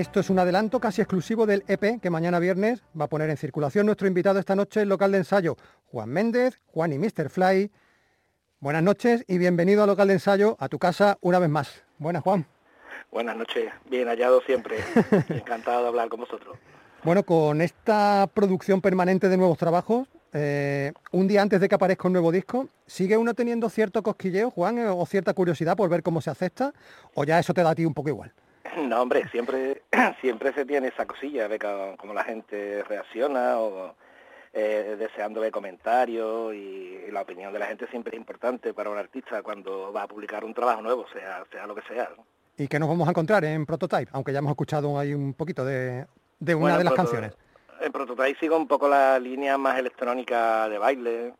Esto 0.00 0.20
es 0.20 0.30
un 0.30 0.38
adelanto 0.38 0.80
casi 0.80 1.02
exclusivo 1.02 1.44
del 1.44 1.62
EP 1.68 2.00
que 2.00 2.08
mañana 2.08 2.38
viernes 2.38 2.82
va 2.98 3.04
a 3.04 3.08
poner 3.08 3.28
en 3.28 3.36
circulación 3.36 3.84
nuestro 3.84 4.08
invitado 4.08 4.38
esta 4.38 4.56
noche 4.56 4.80
en 4.80 4.88
local 4.88 5.12
de 5.12 5.18
ensayo, 5.18 5.58
Juan 5.92 6.08
Méndez, 6.08 6.58
Juan 6.68 6.94
y 6.94 6.98
Mr. 6.98 7.28
Fly. 7.28 7.70
Buenas 8.60 8.82
noches 8.82 9.26
y 9.28 9.36
bienvenido 9.36 9.82
a 9.82 9.86
local 9.86 10.08
de 10.08 10.14
ensayo, 10.14 10.56
a 10.58 10.70
tu 10.70 10.78
casa 10.78 11.18
una 11.20 11.38
vez 11.38 11.50
más. 11.50 11.84
Buenas, 11.98 12.22
Juan. 12.22 12.46
Buenas 13.12 13.36
noches, 13.36 13.70
bien 13.90 14.08
hallado 14.08 14.40
siempre. 14.40 14.78
Encantado 15.28 15.82
de 15.82 15.88
hablar 15.88 16.08
con 16.08 16.20
vosotros. 16.20 16.56
Bueno, 17.04 17.22
con 17.22 17.60
esta 17.60 18.26
producción 18.32 18.80
permanente 18.80 19.28
de 19.28 19.36
nuevos 19.36 19.58
trabajos, 19.58 20.08
eh, 20.32 20.94
un 21.12 21.28
día 21.28 21.42
antes 21.42 21.60
de 21.60 21.68
que 21.68 21.74
aparezca 21.74 22.08
un 22.08 22.14
nuevo 22.14 22.32
disco, 22.32 22.70
¿sigue 22.86 23.18
uno 23.18 23.34
teniendo 23.34 23.68
cierto 23.68 24.02
cosquilleo, 24.02 24.50
Juan, 24.50 24.78
eh, 24.78 24.86
o 24.88 25.04
cierta 25.04 25.34
curiosidad 25.34 25.76
por 25.76 25.90
ver 25.90 26.02
cómo 26.02 26.22
se 26.22 26.30
acepta? 26.30 26.72
¿O 27.12 27.24
ya 27.24 27.38
eso 27.38 27.52
te 27.52 27.62
da 27.62 27.68
a 27.68 27.74
ti 27.74 27.84
un 27.84 27.92
poco 27.92 28.08
igual? 28.08 28.32
No, 28.88 29.02
hombre, 29.02 29.28
siempre, 29.30 29.82
siempre 30.20 30.52
se 30.52 30.64
tiene 30.64 30.88
esa 30.88 31.06
cosilla, 31.06 31.48
ver 31.48 31.60
cómo, 31.96 32.14
la 32.14 32.24
gente 32.24 32.84
reacciona 32.84 33.58
o 33.58 33.94
eh, 34.52 34.96
deseando 34.98 35.40
ver 35.40 35.50
comentarios 35.50 36.54
y, 36.54 37.04
y 37.08 37.10
la 37.10 37.22
opinión 37.22 37.52
de 37.52 37.58
la 37.58 37.66
gente 37.66 37.86
siempre 37.88 38.14
es 38.14 38.20
importante 38.20 38.74
para 38.74 38.90
un 38.90 38.98
artista 38.98 39.42
cuando 39.42 39.92
va 39.92 40.02
a 40.02 40.08
publicar 40.08 40.44
un 40.44 40.54
trabajo 40.54 40.82
nuevo, 40.82 41.06
sea, 41.12 41.44
sea 41.50 41.66
lo 41.66 41.74
que 41.74 41.82
sea. 41.82 42.10
¿no? 42.16 42.24
¿Y 42.60 42.68
qué 42.68 42.78
nos 42.78 42.90
vamos 42.90 43.08
a 43.08 43.12
encontrar 43.12 43.42
en 43.44 43.64
Prototype? 43.64 44.10
Aunque 44.12 44.32
ya 44.32 44.40
hemos 44.40 44.50
escuchado 44.50 44.98
ahí 44.98 45.14
un 45.14 45.32
poquito 45.32 45.64
de, 45.64 46.06
de 46.38 46.54
una 46.54 46.62
Bueno, 46.62 46.78
de 46.78 46.84
las 46.84 46.92
canciones. 46.92 47.32
En 47.80 47.90
Prototype 47.90 48.38
sigo 48.38 48.56
un 48.58 48.68
poco 48.68 48.86
la 48.86 49.18
línea 49.18 49.56
más 49.56 49.78
electrónica 49.78 50.68
de 50.68 50.76
baile, 50.76 51.34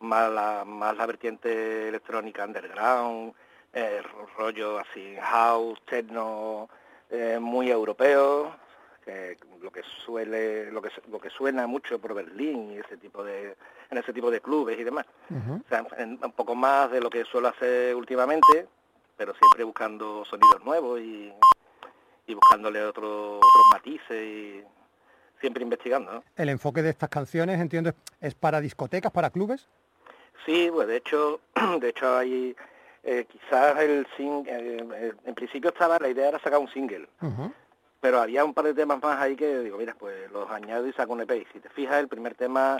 más 0.00 0.30
la, 0.32 0.64
más 0.64 0.96
la 0.96 1.04
vertiente 1.04 1.88
electrónica 1.88 2.46
underground, 2.46 3.34
eh, 3.72 4.02
ro- 4.02 4.26
rollo 4.36 4.78
así 4.78 5.16
house, 5.20 5.80
techno, 5.86 6.68
eh, 7.10 7.38
muy 7.40 7.70
europeo, 7.70 8.54
que 9.04 9.36
lo 9.60 9.70
que 9.70 9.82
suele, 10.04 10.70
lo 10.70 10.80
que 10.80 10.90
lo 11.10 11.20
que 11.20 11.30
suena 11.30 11.66
mucho 11.66 11.98
por 11.98 12.14
Berlín 12.14 12.72
y 12.72 12.78
ese 12.78 12.96
tipo 12.96 13.24
de, 13.24 13.56
en 13.90 13.98
ese 13.98 14.12
tipo 14.12 14.30
de 14.30 14.40
clubes 14.40 14.78
y 14.78 14.84
demás. 14.84 15.06
O 15.30 15.68
sea, 15.68 15.84
en- 15.98 16.18
un 16.22 16.32
poco 16.32 16.54
más 16.54 16.90
de 16.90 17.00
lo 17.00 17.10
que 17.10 17.24
suelo 17.24 17.48
hacer 17.48 17.94
últimamente, 17.96 18.66
pero 19.16 19.34
siempre 19.34 19.64
buscando 19.64 20.24
sonidos 20.24 20.64
nuevos 20.64 21.00
y, 21.00 21.32
y 22.26 22.34
buscándole 22.34 22.82
otro- 22.84 23.36
otros 23.38 23.66
matices 23.72 24.22
y 24.24 24.62
siempre 25.40 25.64
investigando, 25.64 26.12
¿no? 26.12 26.24
El 26.36 26.48
enfoque 26.50 26.82
de 26.82 26.90
estas 26.90 27.08
canciones, 27.08 27.60
entiendo, 27.60 27.92
es 28.20 28.34
para 28.36 28.60
discotecas, 28.60 29.10
para 29.10 29.30
clubes. 29.30 29.68
Sí, 30.46 30.70
pues 30.72 30.86
de 30.86 30.96
hecho, 30.96 31.40
de 31.80 31.88
hecho 31.88 32.16
hay 32.16 32.54
eh, 33.04 33.26
quizás 33.30 33.78
el 33.80 34.06
sing, 34.16 34.44
eh, 34.46 34.86
eh, 34.94 35.12
en 35.24 35.34
principio 35.34 35.70
estaba, 35.70 35.98
la 35.98 36.08
idea 36.08 36.28
era 36.28 36.38
sacar 36.38 36.60
un 36.60 36.68
single, 36.68 37.08
pero 38.00 38.20
había 38.20 38.44
un 38.44 38.54
par 38.54 38.64
de 38.66 38.74
temas 38.74 39.02
más 39.02 39.20
ahí 39.20 39.36
que 39.36 39.60
digo, 39.60 39.78
mira, 39.78 39.94
pues 39.98 40.30
los 40.32 40.50
añado 40.50 40.86
y 40.86 40.92
saco 40.92 41.12
un 41.12 41.20
EP. 41.20 41.32
Y 41.32 41.46
si 41.52 41.60
te 41.60 41.68
fijas, 41.70 41.98
el 42.00 42.08
primer 42.08 42.34
tema 42.34 42.78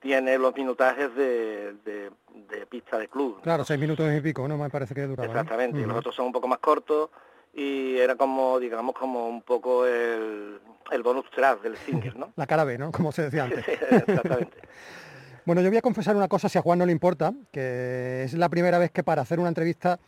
tiene 0.00 0.38
los 0.38 0.54
minutajes 0.54 1.14
de, 1.14 1.74
de, 1.84 2.10
de 2.48 2.66
pista 2.66 2.98
de 2.98 3.08
club. 3.08 3.40
Claro, 3.42 3.64
seis 3.64 3.78
minutos 3.78 4.08
y 4.12 4.20
pico, 4.20 4.46
¿no? 4.46 4.56
Me 4.58 4.70
parece 4.70 4.94
que 4.94 5.06
duraba. 5.06 5.28
Exactamente, 5.28 5.80
y 5.80 5.84
los 5.84 5.96
otros 5.96 6.14
son 6.14 6.26
un 6.26 6.32
poco 6.32 6.48
más 6.48 6.58
cortos 6.58 7.10
y 7.54 7.96
era 7.96 8.16
como, 8.16 8.60
digamos, 8.60 8.94
como 8.94 9.28
un 9.28 9.42
poco 9.42 9.86
el, 9.86 10.60
el 10.90 11.02
bonus 11.02 11.30
track 11.30 11.62
del 11.62 11.76
single, 11.78 12.12
¿no? 12.14 12.32
La 12.36 12.46
cara 12.46 12.64
B, 12.64 12.76
¿no? 12.76 12.92
Como 12.92 13.12
se 13.12 13.22
decía 13.22 13.44
antes. 13.44 13.66
Exactamente. 13.66 14.58
Bueno, 15.46 15.62
yo 15.62 15.68
voy 15.68 15.78
a 15.78 15.82
confesar 15.82 16.16
una 16.16 16.26
cosa, 16.26 16.48
si 16.48 16.58
a 16.58 16.60
Juan 16.62 16.80
no 16.80 16.86
le 16.86 16.90
importa, 16.90 17.32
que 17.52 18.24
es 18.24 18.34
la 18.34 18.48
primera 18.48 18.80
vez 18.80 18.90
que 18.90 19.04
para 19.04 19.22
hacer 19.22 19.38
una 19.38 19.46
entrevista 19.46 20.00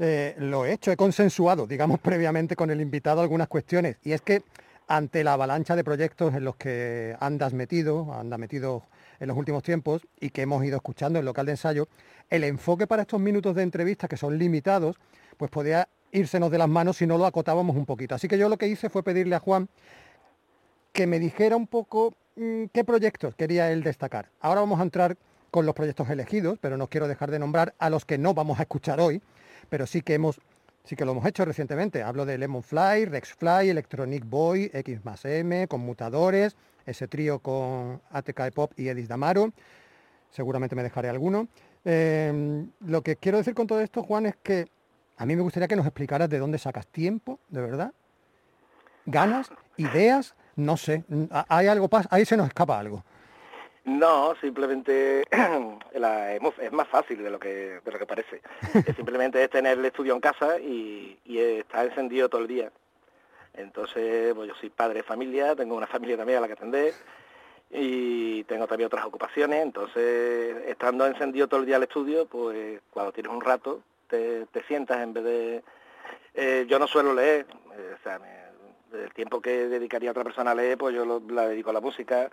eh, 0.00 0.34
lo 0.38 0.66
he 0.66 0.72
hecho, 0.72 0.90
he 0.90 0.96
consensuado, 0.96 1.68
digamos, 1.68 2.00
previamente 2.02 2.56
con 2.56 2.70
el 2.70 2.80
invitado 2.80 3.20
algunas 3.20 3.46
cuestiones. 3.46 3.98
Y 4.02 4.10
es 4.10 4.20
que 4.20 4.42
ante 4.88 5.22
la 5.22 5.34
avalancha 5.34 5.76
de 5.76 5.84
proyectos 5.84 6.34
en 6.34 6.42
los 6.42 6.56
que 6.56 7.16
andas 7.20 7.52
metido, 7.52 8.12
anda 8.12 8.36
metido 8.36 8.82
en 9.20 9.28
los 9.28 9.36
últimos 9.36 9.62
tiempos 9.62 10.08
y 10.18 10.30
que 10.30 10.42
hemos 10.42 10.64
ido 10.64 10.74
escuchando 10.74 11.20
en 11.20 11.24
local 11.24 11.46
de 11.46 11.52
ensayo, 11.52 11.86
el 12.28 12.42
enfoque 12.42 12.88
para 12.88 13.02
estos 13.02 13.20
minutos 13.20 13.54
de 13.54 13.62
entrevista, 13.62 14.08
que 14.08 14.16
son 14.16 14.38
limitados, 14.38 14.96
pues 15.36 15.52
podía 15.52 15.88
írsenos 16.10 16.50
de 16.50 16.58
las 16.58 16.68
manos 16.68 16.96
si 16.96 17.06
no 17.06 17.16
lo 17.16 17.26
acotábamos 17.26 17.76
un 17.76 17.86
poquito. 17.86 18.16
Así 18.16 18.26
que 18.26 18.36
yo 18.36 18.48
lo 18.48 18.56
que 18.56 18.66
hice 18.66 18.90
fue 18.90 19.04
pedirle 19.04 19.36
a 19.36 19.38
Juan 19.38 19.68
que 20.92 21.06
me 21.06 21.18
dijera 21.18 21.56
un 21.56 21.66
poco 21.66 22.14
mm, 22.36 22.64
qué 22.72 22.84
proyectos 22.84 23.34
quería 23.34 23.70
él 23.70 23.82
destacar. 23.82 24.30
Ahora 24.40 24.60
vamos 24.60 24.80
a 24.80 24.82
entrar 24.82 25.16
con 25.50 25.66
los 25.66 25.74
proyectos 25.74 26.08
elegidos, 26.10 26.58
pero 26.60 26.76
no 26.76 26.88
quiero 26.88 27.08
dejar 27.08 27.30
de 27.30 27.38
nombrar 27.38 27.74
a 27.78 27.90
los 27.90 28.04
que 28.04 28.18
no 28.18 28.34
vamos 28.34 28.58
a 28.58 28.62
escuchar 28.62 29.00
hoy, 29.00 29.20
pero 29.68 29.86
sí 29.86 30.02
que 30.02 30.14
hemos 30.14 30.40
sí 30.84 30.96
que 30.96 31.04
lo 31.04 31.12
hemos 31.12 31.26
hecho 31.26 31.44
recientemente. 31.44 32.02
Hablo 32.02 32.24
de 32.24 32.38
Lemonfly, 32.38 33.04
Rexfly, 33.04 33.68
Electronic 33.68 34.24
Boy, 34.24 34.70
X 34.72 35.04
más 35.04 35.24
M, 35.24 35.68
Conmutadores, 35.68 36.56
ese 36.86 37.06
trío 37.06 37.38
con 37.38 38.00
ATK 38.10 38.52
Pop 38.52 38.72
y 38.76 38.88
Edis 38.88 39.08
Damaro. 39.08 39.52
Seguramente 40.30 40.74
me 40.74 40.82
dejaré 40.82 41.08
alguno. 41.08 41.48
Eh, 41.84 42.64
lo 42.80 43.02
que 43.02 43.16
quiero 43.16 43.38
decir 43.38 43.54
con 43.54 43.66
todo 43.66 43.80
esto, 43.80 44.02
Juan, 44.02 44.26
es 44.26 44.36
que 44.42 44.68
a 45.16 45.26
mí 45.26 45.36
me 45.36 45.42
gustaría 45.42 45.68
que 45.68 45.76
nos 45.76 45.86
explicaras 45.86 46.30
de 46.30 46.38
dónde 46.38 46.58
sacas 46.58 46.86
tiempo, 46.86 47.38
de 47.48 47.60
verdad, 47.60 47.92
ganas, 49.06 49.50
ideas, 49.76 50.34
no 50.60 50.76
sé, 50.76 51.04
hay 51.48 51.66
algo 51.66 51.88
ahí 52.10 52.24
se 52.24 52.36
nos 52.36 52.46
escapa 52.48 52.78
algo. 52.78 53.02
No, 53.84 54.34
simplemente 54.40 55.24
la- 55.94 56.34
es, 56.34 56.72
más 56.72 56.86
fácil 56.88 57.22
de 57.22 57.30
lo 57.30 57.38
que 57.40 57.80
de 57.84 57.90
lo 57.92 57.98
que 57.98 58.06
parece. 58.06 58.40
Simplemente 58.96 59.42
es 59.42 59.50
tener 59.50 59.78
el 59.78 59.84
estudio 59.84 60.14
en 60.14 60.20
casa 60.20 60.58
y, 60.58 61.18
y 61.24 61.38
estar 61.38 61.86
encendido 61.86 62.28
todo 62.28 62.42
el 62.42 62.46
día. 62.48 62.70
Entonces, 63.54 64.32
pues 64.34 64.48
yo 64.48 64.54
soy 64.54 64.70
padre 64.70 64.98
de 64.98 65.02
familia, 65.02 65.56
tengo 65.56 65.74
una 65.76 65.86
familia 65.86 66.16
también 66.16 66.38
a 66.38 66.40
la 66.42 66.46
que 66.46 66.52
atender 66.52 66.94
y 67.70 68.44
tengo 68.44 68.66
también 68.66 68.86
otras 68.86 69.04
ocupaciones. 69.04 69.62
Entonces, 69.62 70.56
estando 70.66 71.06
encendido 71.06 71.48
todo 71.48 71.60
el 71.60 71.66
día 71.66 71.76
al 71.76 71.82
estudio, 71.82 72.26
pues 72.26 72.80
cuando 72.90 73.12
tienes 73.12 73.32
un 73.32 73.40
rato 73.40 73.82
te, 74.08 74.46
te 74.46 74.62
sientas 74.64 75.00
en 75.02 75.12
vez 75.14 75.24
de... 75.24 75.62
eh, 76.34 76.66
yo 76.68 76.78
no 76.78 76.86
suelo 76.86 77.14
leer, 77.14 77.46
eh, 77.76 77.94
o 77.98 78.02
sea, 78.02 78.18
me- 78.18 78.49
el 78.92 79.12
tiempo 79.14 79.40
que 79.40 79.68
dedicaría 79.68 80.10
otra 80.10 80.24
persona 80.24 80.50
a 80.52 80.54
leer, 80.54 80.78
pues 80.78 80.94
yo 80.94 81.04
lo- 81.04 81.22
la 81.28 81.46
dedico 81.48 81.70
a 81.70 81.74
la 81.74 81.80
música. 81.80 82.30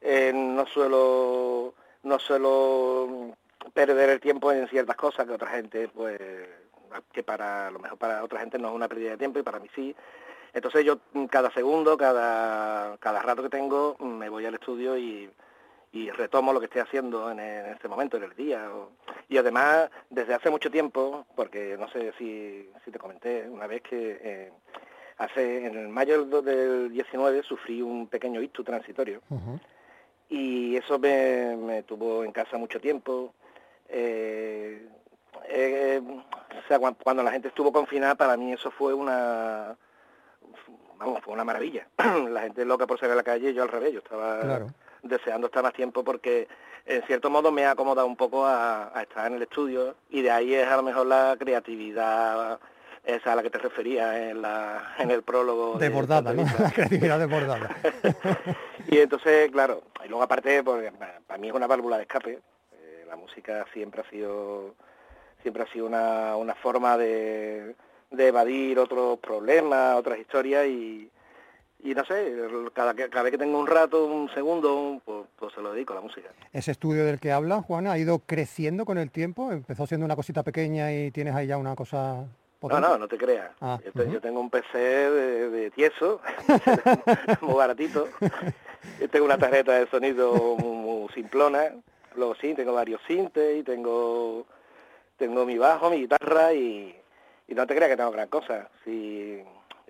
Eh, 0.00 0.32
no 0.34 0.66
suelo 0.66 1.74
no 2.04 2.18
suelo 2.20 3.34
perder 3.74 4.10
el 4.10 4.20
tiempo 4.20 4.52
en 4.52 4.68
ciertas 4.68 4.94
cosas 4.96 5.26
que 5.26 5.32
otra 5.32 5.48
gente 5.50 5.88
pues 5.88 6.18
que 7.12 7.22
para 7.24 7.66
a 7.66 7.70
lo 7.72 7.80
mejor 7.80 7.98
para 7.98 8.22
otra 8.22 8.38
gente 8.40 8.58
no 8.58 8.68
es 8.68 8.74
una 8.74 8.88
pérdida 8.88 9.10
de 9.10 9.16
tiempo 9.18 9.40
y 9.40 9.42
para 9.42 9.58
mí 9.58 9.68
sí 9.74 9.94
entonces 10.54 10.84
yo 10.84 10.98
mm, 11.12 11.24
cada 11.26 11.50
segundo 11.50 11.96
cada 11.98 12.96
cada 12.98 13.20
rato 13.22 13.42
que 13.42 13.48
tengo 13.50 13.96
mm, 13.98 14.06
me 14.06 14.28
voy 14.28 14.46
al 14.46 14.54
estudio 14.54 14.96
y, 14.96 15.28
y 15.92 16.10
retomo 16.12 16.52
lo 16.52 16.60
que 16.60 16.66
estoy 16.66 16.82
haciendo 16.82 17.28
en, 17.32 17.40
en 17.40 17.66
este 17.66 17.88
momento 17.88 18.16
en 18.16 18.22
el 18.22 18.34
día 18.36 18.70
o- 18.72 18.92
y 19.28 19.36
además 19.36 19.90
desde 20.08 20.34
hace 20.34 20.48
mucho 20.50 20.70
tiempo 20.70 21.26
porque 21.34 21.76
no 21.76 21.88
sé 21.90 22.12
si, 22.18 22.70
si 22.84 22.90
te 22.92 22.98
comenté 23.00 23.48
una 23.48 23.66
vez 23.66 23.82
que 23.82 24.18
eh, 24.22 24.52
hace 25.18 25.66
en 25.66 25.76
el 25.76 25.88
mayo 25.88 26.20
del 26.20 26.30
do- 26.30 26.42
del 26.42 26.92
19 26.92 27.42
sufrí 27.42 27.82
un 27.82 28.06
pequeño 28.08 28.40
ictus 28.40 28.64
transitorio 28.64 29.20
y 30.28 30.76
eso 30.76 30.98
me, 30.98 31.56
me 31.56 31.82
tuvo 31.82 32.22
en 32.24 32.32
casa 32.32 32.56
mucho 32.58 32.80
tiempo. 32.80 33.32
Eh, 33.88 34.86
eh, 35.48 36.00
o 36.04 36.68
sea, 36.68 36.78
cuan- 36.78 36.96
cuando, 37.02 37.22
la 37.22 37.32
gente 37.32 37.48
estuvo 37.48 37.72
confinada, 37.72 38.14
para 38.14 38.36
mí 38.36 38.52
eso 38.52 38.70
fue 38.70 38.92
una, 38.92 39.76
vamos, 40.98 41.22
fue 41.22 41.32
una 41.34 41.44
maravilla. 41.44 41.86
la 42.28 42.42
gente 42.42 42.64
loca 42.64 42.86
por 42.86 42.98
salir 42.98 43.12
a 43.12 43.16
la 43.16 43.22
calle, 43.22 43.54
yo 43.54 43.62
al 43.62 43.68
revés, 43.70 43.92
yo 43.92 44.00
estaba 44.00 44.40
Claro. 44.40 44.66
deseando 45.02 45.46
estar 45.46 45.62
más 45.62 45.72
tiempo 45.72 46.04
porque 46.04 46.46
en 46.84 47.02
cierto 47.04 47.30
modo 47.30 47.50
me 47.52 47.64
ha 47.64 47.70
acomodado 47.72 48.06
un 48.06 48.16
poco 48.16 48.44
a, 48.46 48.96
a 48.96 49.02
estar 49.02 49.26
en 49.28 49.34
el 49.36 49.42
estudio 49.42 49.94
y 50.10 50.22
de 50.22 50.30
ahí 50.30 50.54
es 50.54 50.66
a 50.68 50.76
lo 50.76 50.82
mejor 50.82 51.06
la 51.06 51.36
creatividad 51.38 52.58
esa 53.08 53.32
a 53.32 53.36
la 53.36 53.42
que 53.42 53.50
te 53.50 53.58
refería 53.58 54.30
en, 54.30 54.42
la, 54.42 54.94
en 54.98 55.10
el 55.10 55.22
prólogo. 55.22 55.78
de 55.78 55.88
Desbordada, 55.88 56.32
¿no? 56.32 56.42
entrevista. 56.42 56.62
La 56.62 56.70
creatividad 56.74 57.18
desbordada. 57.18 57.76
Y 58.90 58.98
entonces, 59.00 59.50
claro, 59.50 59.82
y 60.02 60.08
luego 60.08 60.22
aparte, 60.22 60.62
porque 60.62 60.90
pa- 60.92 61.20
para 61.26 61.38
mí 61.38 61.48
es 61.48 61.54
una 61.54 61.66
válvula 61.66 61.96
de 61.98 62.04
escape. 62.04 62.38
eh, 62.72 63.04
la 63.06 63.16
música 63.16 63.66
siempre 63.74 64.00
ha 64.00 64.08
sido 64.10 64.74
siempre 65.42 65.62
ha 65.62 65.66
sido 65.72 65.84
una, 65.86 66.36
una 66.36 66.54
forma 66.54 66.96
de, 66.96 67.74
de 68.10 68.26
evadir 68.28 68.78
otros 68.78 69.18
problemas, 69.18 69.94
otras 69.96 70.18
historias 70.18 70.66
y, 70.66 71.10
y 71.84 71.94
no 71.94 72.02
sé, 72.06 72.34
cada, 72.72 72.94
cada 72.94 73.22
vez 73.22 73.32
que 73.32 73.38
tengo 73.38 73.58
un 73.60 73.66
rato, 73.66 74.06
un 74.06 74.30
segundo, 74.32 74.74
un- 74.74 75.00
pues, 75.00 75.26
pues 75.38 75.52
se 75.54 75.60
lo 75.60 75.72
dedico 75.74 75.92
a 75.92 75.96
la 75.96 76.02
música. 76.02 76.30
Ese 76.52 76.70
estudio 76.70 77.04
del 77.04 77.20
que 77.20 77.30
habla, 77.30 77.60
Juana, 77.62 77.92
ha 77.92 77.98
ido 77.98 78.20
creciendo 78.20 78.84
con 78.86 78.96
el 78.96 79.10
tiempo. 79.10 79.52
Empezó 79.52 79.86
siendo 79.86 80.06
una 80.06 80.16
cosita 80.16 80.42
pequeña 80.42 80.90
y 80.92 81.10
tienes 81.10 81.34
ahí 81.34 81.46
ya 81.46 81.58
una 81.58 81.76
cosa 81.76 82.24
No, 82.62 82.80
no, 82.80 82.98
no 82.98 83.08
te 83.08 83.16
creas. 83.18 83.50
Ah, 83.60 83.78
yo, 83.84 83.92
te- 83.92 84.10
yo 84.10 84.20
tengo 84.20 84.40
un 84.40 84.50
PC 84.50 84.76
de, 84.78 85.50
de 85.50 85.70
tieso, 85.70 86.20
muy 87.40 87.54
baratito. 87.54 88.08
Yo 89.00 89.08
tengo 89.08 89.24
una 89.26 89.38
tarjeta 89.38 89.72
de 89.72 89.86
sonido 89.88 90.56
muy, 90.56 90.76
muy 90.76 91.08
simplona. 91.12 91.72
Luego 92.16 92.34
sí, 92.36 92.54
tengo 92.54 92.72
varios 92.72 93.00
sintes 93.06 93.58
y 93.58 93.62
tengo 93.62 94.46
tengo 95.18 95.44
mi 95.44 95.58
bajo, 95.58 95.90
mi 95.90 95.98
guitarra 95.98 96.52
y, 96.52 96.94
y 97.48 97.54
no 97.54 97.66
te 97.66 97.74
creas 97.74 97.90
que 97.90 97.96
tengo 97.96 98.10
gran 98.12 98.28
cosa. 98.28 98.68
Si, 98.84 99.42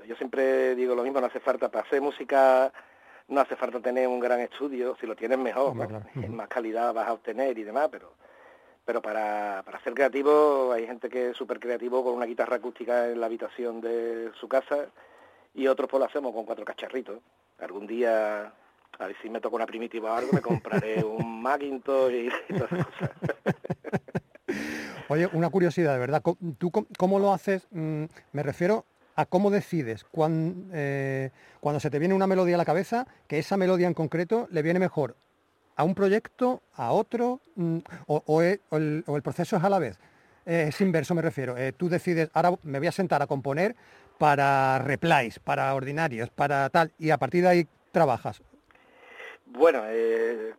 yo 0.07 0.17
siempre 0.17 0.75
digo 0.75 0.95
lo 0.95 1.03
mismo, 1.03 1.21
no 1.21 1.27
hace 1.27 1.41
falta 1.41 1.69
para 1.71 1.87
hacer 1.87 2.01
música, 2.01 2.73
no 3.29 3.41
hace 3.41 3.55
falta 3.57 3.79
tener 3.81 4.09
un 4.09 4.21
gran 4.21 4.41
estudio, 4.41 4.97
si 5.01 5.07
lo 5.07 5.15
tienes 5.17 5.39
mejor, 5.39 5.75
más 6.31 6.49
calidad 6.49 6.95
vas 6.95 7.09
a 7.09 7.13
obtener 7.13 7.59
y 7.59 7.63
demás, 7.63 7.89
pero 7.91 8.13
pero 8.89 9.03
para, 9.03 9.63
para 9.67 9.79
ser 9.83 9.93
creativo 9.93 10.73
hay 10.73 10.87
gente 10.87 11.11
que 11.11 11.29
es 11.29 11.37
súper 11.37 11.61
creativo 11.61 12.03
con 12.03 12.15
una 12.15 12.25
guitarra 12.25 12.57
acústica 12.57 13.11
en 13.11 13.21
la 13.21 13.27
habitación 13.27 13.83
de 13.83 14.31
su 14.41 14.49
casa 14.49 14.87
y 15.55 15.67
otros 15.67 15.91
pues 15.91 15.99
lo 16.01 16.07
hacemos 16.07 16.33
con 16.33 16.47
cuatro 16.47 16.65
cacharritos. 16.65 17.19
Algún 17.59 17.87
día, 17.87 18.47
a 18.47 19.07
ver 19.07 19.15
si 19.21 19.29
me 19.29 19.43
toca 19.43 19.57
una 19.57 19.67
primitiva 19.67 20.15
o 20.15 20.17
algo, 20.17 20.33
me 20.33 20.41
compraré 20.41 21.05
un 21.05 21.43
Macintosh 21.43 22.15
y, 22.15 22.29
y 22.29 22.31
todas 22.57 22.73
esas 22.73 22.87
cosas. 22.87 23.11
Oye, 25.11 25.29
una 25.35 25.51
curiosidad, 25.51 25.93
de 25.93 25.99
verdad. 25.99 26.23
¿Tú 26.57 26.71
cómo 26.97 27.19
lo 27.19 27.35
haces? 27.35 27.67
Mm, 27.71 28.05
me 28.33 28.43
refiero 28.43 28.87
a 29.17 29.27
cómo 29.27 29.51
decides 29.51 30.05
cuan- 30.05 30.71
eh, 30.73 31.31
cuando 31.61 31.79
se 31.79 31.91
te 31.91 31.99
viene 31.99 32.15
una 32.15 32.27
melodía 32.27 32.55
a 32.55 32.59
la 32.59 32.65
cabeza, 32.65 33.07
que 33.27 33.39
esa 33.39 33.59
melodía 33.59 33.87
en 33.87 33.93
concreto 33.93 34.49
le 34.51 34.63
viene 34.63 34.79
mejor 34.79 35.15
a 35.79 35.85
un 35.85 35.95
proyecto, 35.95 36.61
a 36.75 36.91
otro, 36.91 37.41
mm, 37.55 37.79
o, 38.09 38.23
o 38.27 38.43
e- 38.43 38.61
o 38.71 38.77
el, 38.77 39.05
o 39.07 39.17
el 39.17 39.23
proceso 39.23 39.57
es 39.57 39.63
a 39.65 39.71
la 39.71 39.79
vez. 39.79 39.97
Eh, 40.45 40.67
es 40.69 40.81
inverso, 40.81 41.15
me 41.15 41.23
refiero. 41.23 41.57
Eh, 41.57 41.73
tú 41.73 41.89
decides, 41.89 42.31
ahora 42.35 42.51
me 42.65 42.79
voy 42.81 42.89
a 42.89 42.93
sentar 42.93 43.23
a 43.23 43.29
componer 43.29 43.77
para 44.19 44.81
replies, 44.81 45.39
para 45.39 45.73
ordinarios, 45.75 46.31
para 46.31 46.69
tal, 46.71 46.91
y 46.99 47.11
a 47.11 47.17
partir 47.17 47.43
de 47.45 47.49
ahí 47.49 47.69
trabajas. 47.93 48.43
Bueno, 49.47 49.83
eh, 49.87 50.53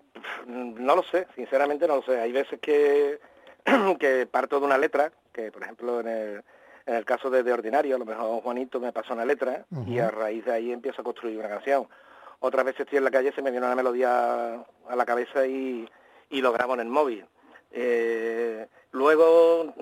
no 0.48 0.96
lo 0.96 1.04
sé, 1.04 1.28
sinceramente 1.36 1.86
no 1.86 1.98
lo 1.98 2.02
sé. 2.04 2.18
Hay 2.22 2.32
veces 2.32 2.58
que, 2.62 3.20
que 4.00 4.26
parto 4.26 4.60
de 4.62 4.66
una 4.66 4.78
letra, 4.78 5.12
que 5.34 5.52
por 5.52 5.64
ejemplo 5.64 6.00
en 6.00 6.08
el, 6.08 6.44
en 6.86 6.96
el 6.96 7.04
caso 7.04 7.30
de, 7.30 7.44
de 7.44 7.52
Ordinario, 7.52 7.98
a 7.98 8.00
lo 8.00 8.06
mejor 8.06 8.42
Juanito 8.42 8.80
me 8.80 8.94
pasó 8.94 9.14
una 9.16 9.26
letra 9.26 9.66
y 9.86 10.00
a 10.00 10.10
raíz 10.12 10.46
de 10.46 10.54
ahí 10.54 10.72
empiezo 10.72 11.02
a 11.02 11.04
construir 11.04 11.38
una 11.38 11.50
canción. 11.50 11.88
Otras 12.40 12.66
veces 12.66 12.82
estoy 12.82 12.98
en 13.00 13.04
la 13.04 13.12
calle, 13.12 13.32
se 13.34 13.42
me 13.42 13.52
viene 13.52 13.66
una 13.66 13.76
melodía 13.76 14.54
a 14.88 14.96
la 14.96 15.06
cabeza 15.06 15.46
y, 15.46 15.88
y 16.30 16.42
lo 16.42 16.52
grabo 16.54 16.74
en 16.74 16.80
el 16.82 16.88
móvil. 16.88 17.26
Eh, 17.72 18.68
luego 18.92 19.74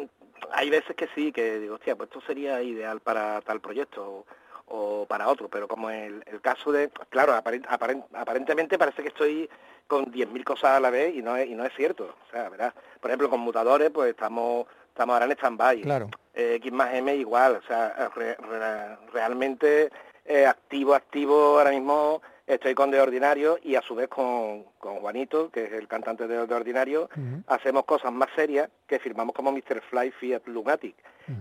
hay 0.52 0.70
veces 0.70 0.96
que 0.96 1.08
sí, 1.16 1.32
que 1.32 1.60
digo, 1.60 1.76
hostia, 1.76 1.96
pues 1.96 2.10
esto 2.10 2.22
sería 2.26 2.62
ideal 2.62 3.00
para 3.00 3.42
tal 3.42 3.62
proyecto 3.62 4.26
o, 4.68 5.02
o 5.02 5.06
para 5.06 5.30
otro, 5.30 5.50
pero 5.50 5.68
como 5.68 5.90
el, 5.90 6.24
el 6.26 6.42
caso 6.42 6.72
de, 6.72 6.90
claro, 7.10 7.34
aparent- 7.34 7.68
aparent- 7.68 8.06
aparentemente 8.14 8.78
parece 8.78 9.02
que 9.04 9.10
estoy 9.10 9.50
con 9.88 10.12
10.000 10.12 10.44
cosas 10.44 10.72
a 10.72 10.80
la 10.80 10.90
vez 10.90 11.16
y 11.16 11.22
no 11.22 11.38
es, 11.38 11.48
y 11.48 11.56
no 11.56 11.64
es 11.64 11.74
cierto. 11.76 12.14
O 12.28 12.32
sea, 12.32 12.50
¿verdad? 12.50 12.74
Por 13.00 13.10
ejemplo, 13.10 13.30
con 13.30 13.40
mutadores, 13.40 13.90
pues 13.92 14.10
estamos 14.12 14.66
estamos 14.90 15.14
ahora 15.14 15.26
en 15.26 15.32
stand-by. 15.34 15.82
Claro. 15.82 16.10
Eh, 16.34 16.56
X 16.56 16.72
más 16.72 16.92
M 16.96 17.16
igual, 17.16 17.58
o 17.64 17.68
sea, 17.68 18.10
re- 18.16 18.36
re- 18.36 18.96
realmente 19.14 19.92
eh, 20.26 20.46
activo, 20.48 20.96
activo 20.96 21.60
ahora 21.60 21.70
mismo 21.70 22.22
estoy 22.48 22.74
con 22.74 22.90
De 22.90 23.00
Ordinario 23.00 23.60
y 23.62 23.76
a 23.76 23.82
su 23.82 23.94
vez 23.94 24.08
con, 24.08 24.64
con 24.80 24.96
Juanito, 25.02 25.52
que 25.52 25.66
es 25.66 25.74
el 25.74 25.88
cantante 25.88 26.28
de 26.28 26.48
De 26.48 26.56
Ordinario, 26.56 27.10
hacemos 27.48 27.84
cosas 27.86 28.12
más 28.12 28.30
serias 28.36 28.70
que 28.88 29.00
firmamos 29.00 29.36
como 29.36 29.52
Mr. 29.52 29.82
Fly 29.90 30.12
Fiat 30.12 30.48
Lunatic. 30.48 30.96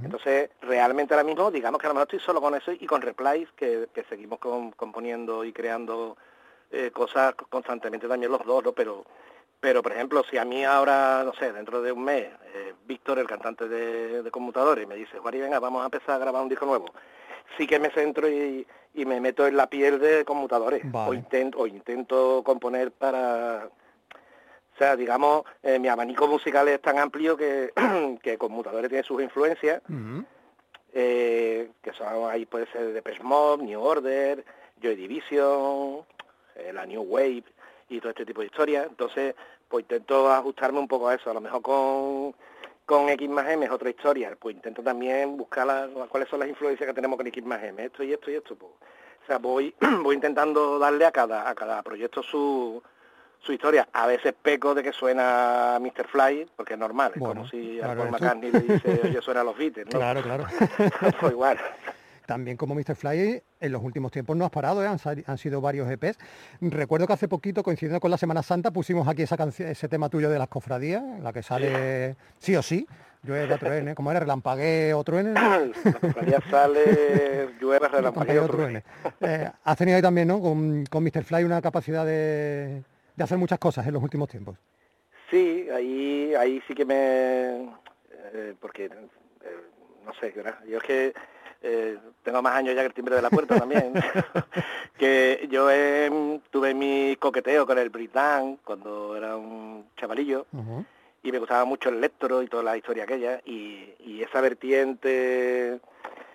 Entonces, 0.05 0.51
realmente 0.63 1.15
ahora 1.15 1.25
mismo, 1.25 1.51
digamos 1.51 1.81
que 1.81 1.87
a 1.87 1.91
lo 1.91 1.95
mejor 1.95 2.09
estoy 2.09 2.19
solo 2.21 2.41
con 2.41 2.55
eso 2.57 2.73
y 2.73 2.87
con 2.87 3.01
Replies, 3.03 3.49
que, 3.53 3.89
que 3.95 4.03
seguimos 4.05 4.41
con- 4.41 4.73
componiendo 4.73 5.45
y 5.45 5.53
creando 5.53 6.17
eh, 6.73 6.91
cosas 6.91 7.35
constantemente 7.49 8.09
también 8.09 8.33
los 8.33 8.45
dos, 8.45 8.65
¿no? 8.65 8.73
Pero, 8.73 9.05
pero, 9.61 9.83
por 9.83 9.93
ejemplo, 9.93 10.23
si 10.31 10.39
a 10.39 10.45
mí 10.45 10.65
ahora, 10.65 11.23
no 11.25 11.33
sé, 11.35 11.53
dentro 11.53 11.83
de 11.83 11.93
un 11.93 12.05
mes, 12.05 12.29
eh, 12.55 12.75
Víctor, 12.87 13.19
el 13.19 13.27
cantante 13.27 13.69
de, 13.69 14.23
de 14.23 14.31
Conmutadores, 14.31 14.87
me 14.87 14.97
dice, 14.97 15.19
Juan, 15.19 15.35
venga, 15.39 15.59
vamos 15.59 15.83
a 15.83 15.87
empezar 15.87 16.17
a 16.17 16.19
grabar 16.19 16.43
un 16.43 16.49
disco 16.49 16.67
nuevo, 16.67 16.87
sí 17.57 17.67
que 17.67 17.79
me 17.79 17.91
centro 17.91 18.29
y, 18.29 18.67
y 18.95 19.05
me 19.05 19.21
meto 19.21 19.47
en 19.47 19.57
la 19.57 19.69
piel 19.69 19.99
de 19.99 20.25
Conmutadores. 20.25 20.83
Vale. 20.91 21.11
O, 21.11 21.15
intento, 21.15 21.59
o 21.59 21.67
intento 21.67 22.43
componer 22.45 22.93
para... 22.93 23.69
O 24.75 24.79
sea, 24.79 24.95
digamos, 24.95 25.45
eh, 25.63 25.79
mi 25.79 25.89
abanico 25.89 26.29
musical 26.29 26.69
es 26.69 26.83
tan 26.83 26.99
amplio 26.99 27.37
que, 27.37 27.73
que 28.23 28.37
Conmutadores 28.37 28.91
tiene 28.91 29.05
sus 29.05 29.23
influencias, 29.23 29.81
eh, 30.93 31.71
que 31.83 31.93
son 31.95 32.31
ahí 32.31 32.45
puede 32.45 32.67
ser 32.73 32.93
Depeche 32.93 33.23
Mode, 33.23 33.65
New 33.65 33.81
Order, 33.81 34.45
Joy 34.83 34.97
Division, 34.97 36.05
eh, 36.57 36.73
la 36.75 36.85
New 36.85 37.03
Wave 37.03 37.45
y 37.89 38.01
todo 38.01 38.11
este 38.11 38.25
tipo 38.27 38.41
de 38.41 38.47
historias. 38.47 38.87
Entonces, 38.89 39.35
pues 39.69 39.83
intento 39.85 40.31
ajustarme 40.33 40.79
un 40.79 40.89
poco 40.89 41.09
a 41.09 41.15
eso. 41.15 41.31
A 41.31 41.35
lo 41.35 41.41
mejor 41.41 41.63
con, 41.63 42.35
con 42.85 43.09
X 43.09 43.29
más 43.29 43.49
M 43.49 43.65
es 43.65 43.71
otra 43.73 43.91
historia. 43.91 44.37
Pues 44.39 44.57
intento 44.57 44.83
también 44.83 45.37
buscar 45.37 45.67
la- 45.67 45.89
cuáles 46.09 46.29
son 46.29 46.41
las 46.41 46.49
influencias 46.49 46.87
que 46.87 46.95
tenemos 46.95 47.17
con 47.17 47.27
X 47.27 47.45
más 47.45 47.63
M. 47.63 47.85
Esto 47.85 48.03
y 48.03 48.13
esto 48.13 48.31
y 48.31 48.35
esto. 48.35 48.55
Pues. 48.57 48.73
O 49.23 49.27
sea, 49.27 49.39
voy, 49.39 49.75
voy 50.03 50.15
intentando 50.15 50.79
darle 50.79 51.05
a 51.07 51.13
cada, 51.13 51.49
a 51.49 51.55
cada 51.55 51.83
proyecto 51.83 52.23
su, 52.23 52.83
su 53.41 53.53
historia. 53.53 53.89
A 53.93 54.07
veces 54.07 54.35
peco 54.41 54.75
de 54.75 54.83
que 54.83 54.93
suena 54.93 55.79
Mr. 55.81 56.07
Fly, 56.09 56.49
porque 56.57 56.75
es 56.75 56.79
normal. 56.79 57.13
Es 57.15 57.21
Bueno, 57.21 57.35
como 57.43 57.49
si 57.49 57.81
a 57.81 57.95
Paul 57.95 58.11
McCartney 58.11 58.51
le 58.53 58.61
dice, 58.61 59.01
oye, 59.05 59.21
suena 59.23 59.41
a 59.41 59.45
los 59.45 59.57
Beatles, 59.57 59.87
¿no? 59.87 59.91
Claro, 59.99 60.23
claro. 60.23 60.45
Pues 61.21 61.33
igual. 61.33 61.59
También 62.27 62.57
como 62.57 62.75
Mr. 62.75 62.97
Fly, 62.97 63.43
en 63.61 63.73
los 63.73 63.83
últimos 63.83 64.11
tiempos 64.11 64.37
no 64.37 64.45
has 64.45 64.51
parado, 64.51 64.83
¿eh? 64.85 64.89
han, 64.89 64.99
han 65.27 65.39
sido 65.39 65.61
varios 65.61 65.89
EPs. 65.91 66.19
Recuerdo 66.61 67.07
que 67.07 67.13
hace 67.13 67.29
poquito, 67.29 67.63
coincidiendo 67.63 68.01
con 68.01 68.11
la 68.11 68.19
Semana 68.19 68.43
Santa, 68.43 68.73
pusimos 68.73 69.07
aquí 69.07 69.23
esa 69.23 69.37
ese 69.59 69.89
tema 69.89 70.09
tuyo 70.09 70.29
de 70.29 70.39
las 70.39 70.49
cofradías, 70.49 71.03
en 71.03 71.23
la 71.23 71.33
que 71.33 71.43
sale 71.43 72.17
sí 72.39 72.57
o 72.57 72.63
sí, 72.63 72.87
llueve, 73.23 73.57
truene, 73.59 73.95
¿cómo 73.95 74.11
era? 74.11 74.21
Relampaguee 74.21 74.93
o 74.93 75.05
truene. 75.05 75.31
¿no? 75.31 75.41
La 75.85 75.93
cofradía 76.01 76.41
sale, 76.51 77.51
llueve, 77.61 77.89
relampagueo, 77.89 78.49
truene. 78.49 78.83
Eh, 79.21 79.51
has 79.65 79.77
tenido 79.77 79.97
ahí 79.97 80.03
también, 80.03 80.29
¿no? 80.29 80.41
Con, 80.41 80.85
con 80.87 81.05
Mr. 81.05 81.23
Fly 81.23 81.45
una 81.45 81.63
capacidad 81.63 82.05
de, 82.05 82.83
de 83.15 83.25
hacer 83.25 83.39
muchas 83.39 83.59
cosas 83.61 83.87
en 83.87 83.95
los 83.95 84.03
últimos 84.03 84.29
tiempos. 84.29 84.57
Sí, 85.31 85.69
ahí, 85.75 86.35
ahí 86.37 86.63
sí 86.67 86.75
que 86.75 86.85
me... 86.85 86.95
eh, 88.33 88.55
porque, 88.61 88.87
eh, 88.87 88.91
no 90.05 90.13
sé, 90.21 90.31
¿verdad? 90.31 90.57
yo 90.69 90.79
es 90.79 90.85
que 90.85 91.13
eh, 91.69 91.99
tengo 92.23 92.41
más 92.43 92.55
años 92.55 92.75
ya 92.75 92.83
que 92.83 92.87
el 92.87 92.95
timbre 92.95 93.17
de 93.17 93.23
la 93.23 93.31
puerta 93.31 93.59
también. 93.59 93.93
que 94.99 95.49
yo 95.51 95.69
eh, 95.71 96.41
tuve 96.51 96.75
mi 96.75 97.17
coqueteo 97.17 97.67
con 97.67 97.79
el 97.79 97.91
Britán 97.91 98.59
cuando 98.65 99.17
era 99.17 99.37
un 99.37 99.87
chavalillo 99.97 100.47
y 101.23 101.33
me 101.33 101.39
gustaba 101.41 101.65
mucho 101.65 101.89
el 101.89 102.01
Lectro 102.01 102.43
y 102.43 102.47
toda 102.47 102.63
la 102.63 102.77
historia 102.77 103.03
aquella 103.03 103.41
y, 103.45 103.95
y 103.99 104.23
esa 104.23 104.41
vertiente 104.41 105.81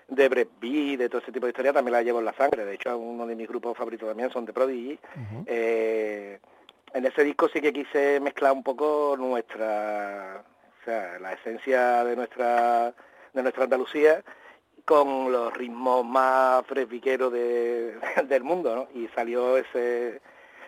de 0.09 0.47
Beat, 0.59 0.99
de 0.99 1.09
todo 1.09 1.21
ese 1.21 1.31
tipo 1.31 1.45
de 1.45 1.51
historia 1.51 1.71
también 1.71 1.93
la 1.93 2.03
llevo 2.03 2.19
en 2.19 2.25
la 2.25 2.33
sangre. 2.33 2.65
De 2.65 2.73
hecho, 2.73 2.97
uno 2.97 3.25
de 3.25 3.35
mis 3.35 3.47
grupos 3.47 3.77
favoritos 3.77 4.09
también 4.09 4.29
son 4.31 4.45
The 4.45 4.51
Prodigy. 4.51 4.99
Eh, 5.45 6.39
en 6.93 7.05
ese 7.05 7.23
disco 7.23 7.47
sí 7.47 7.61
que 7.61 7.71
quise 7.71 8.19
mezclar 8.19 8.51
un 8.51 8.63
poco 8.63 9.15
nuestra, 9.17 10.43
o 10.81 10.83
sea, 10.83 11.17
la 11.19 11.31
esencia 11.33 12.03
de 12.03 12.17
nuestra 12.17 12.93
de 13.33 13.41
nuestra 13.41 13.63
Andalucía 13.63 14.21
con 14.91 15.31
los 15.31 15.53
ritmos 15.53 16.03
más 16.05 16.65
fresbiqueros 16.65 17.31
de, 17.31 17.95
del 18.27 18.43
mundo, 18.43 18.75
¿no? 18.75 18.99
Y 18.99 19.07
salió 19.15 19.55
ese 19.57 20.19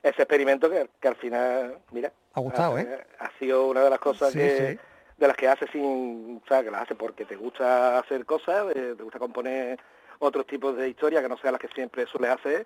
ese 0.02 0.22
experimento 0.22 0.70
que, 0.70 0.90
que 1.02 1.08
al 1.10 1.16
final, 1.16 1.78
mira, 1.92 2.10
Ha 2.34 2.40
gustado, 2.40 2.76
ha, 2.76 2.82
¿eh? 2.82 3.06
ha 3.20 3.32
sido 3.38 3.68
una 3.68 3.82
de 3.84 3.90
las 3.90 4.00
cosas 4.00 4.32
Sí, 4.32 4.40
que 4.40 4.58
sí. 4.72 4.80
de 5.18 5.28
las 5.28 5.36
que 5.36 5.48
hace 5.50 5.68
sin, 5.68 6.42
o 6.42 6.48
sea, 6.48 6.64
que 6.64 6.72
las 6.72 6.84
hace 6.84 6.96
porque 6.96 7.26
te 7.26 7.36
gusta 7.36 8.00
hacer 8.00 8.26
cosas, 8.26 8.74
eh, 8.76 8.96
te 8.98 9.04
gusta 9.04 9.20
componer 9.20 9.78
otros 10.20 10.46
tipos 10.48 10.76
de 10.78 10.88
historias 10.88 11.22
que 11.22 11.28
no 11.30 11.38
sean 11.38 11.52
las 11.54 11.62
que 11.62 11.68
siempre 11.70 12.06
sueles 12.06 12.32
hacer 12.32 12.66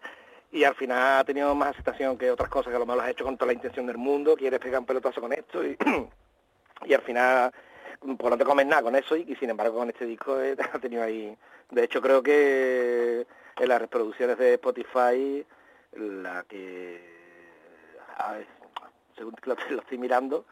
y 0.52 0.64
al 0.64 0.76
final 0.76 1.20
ha 1.20 1.24
tenido 1.24 1.54
más 1.56 1.70
aceptación 1.70 2.18
que 2.20 2.30
otras 2.30 2.50
cosas 2.50 2.70
que 2.70 2.76
a 2.76 2.80
lo 2.80 2.86
mejor 2.86 2.98
las 2.98 3.06
has 3.08 3.12
hecho 3.14 3.26
con 3.26 3.36
toda 3.36 3.48
la 3.48 3.54
intención 3.54 3.86
del 3.88 3.98
mundo, 3.98 4.36
quieres 4.36 4.60
pegar 4.60 4.80
un 4.80 4.86
pelotazo 4.86 5.22
con 5.22 5.34
esto 5.34 5.64
y, 5.66 5.76
y 6.86 6.94
al 6.94 7.02
final 7.02 7.52
pues 8.00 8.30
no 8.30 8.38
te 8.38 8.46
comes 8.46 8.66
nada 8.66 8.82
con 8.82 8.96
eso 8.96 9.16
y, 9.16 9.26
y 9.28 9.36
sin 9.36 9.50
embargo 9.50 9.78
con 9.78 9.90
este 9.90 10.06
disco 10.06 10.42
eh, 10.42 10.56
ha 10.74 10.80
tenido 10.80 11.04
ahí, 11.04 11.36
de 11.72 11.84
hecho 11.84 12.02
creo 12.02 12.22
que 12.24 13.26
en 13.58 13.70
las 13.70 13.82
reproducciones 13.82 14.38
de 14.38 14.54
Spotify 14.56 15.46
la 15.96 16.44
que 16.48 17.02
a 18.18 18.34
ver, 18.34 18.48
según 19.16 19.36
lo, 19.46 19.56
lo 19.70 19.82
estoy 19.82 19.98
mirando 19.98 20.46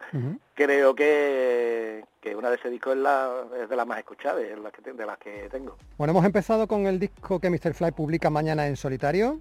creo 0.56 0.96
que, 0.96 2.06
que 2.22 2.36
una 2.36 2.50
de 2.50 2.56
ese 2.56 2.70
disco 2.70 2.92
es, 2.92 2.98
la, 2.98 3.44
es 3.62 3.70
de 3.70 3.76
las 3.76 3.86
más 3.86 4.00
escuchadas, 4.00 4.42
es 4.42 4.58
la 4.58 4.72
que 4.72 4.92
de 4.92 5.06
las 5.06 5.18
que 5.18 5.50
tengo. 5.52 5.78
Bueno, 5.98 6.12
hemos 6.12 6.26
empezado 6.26 6.68
con 6.68 6.88
el 6.88 7.00
disco 7.00 7.40
que 7.40 7.50
Mr. 7.50 7.74
Fly 7.74 7.92
publica 7.92 8.30
mañana 8.30 8.66
en 8.66 8.78
solitario, 8.78 9.40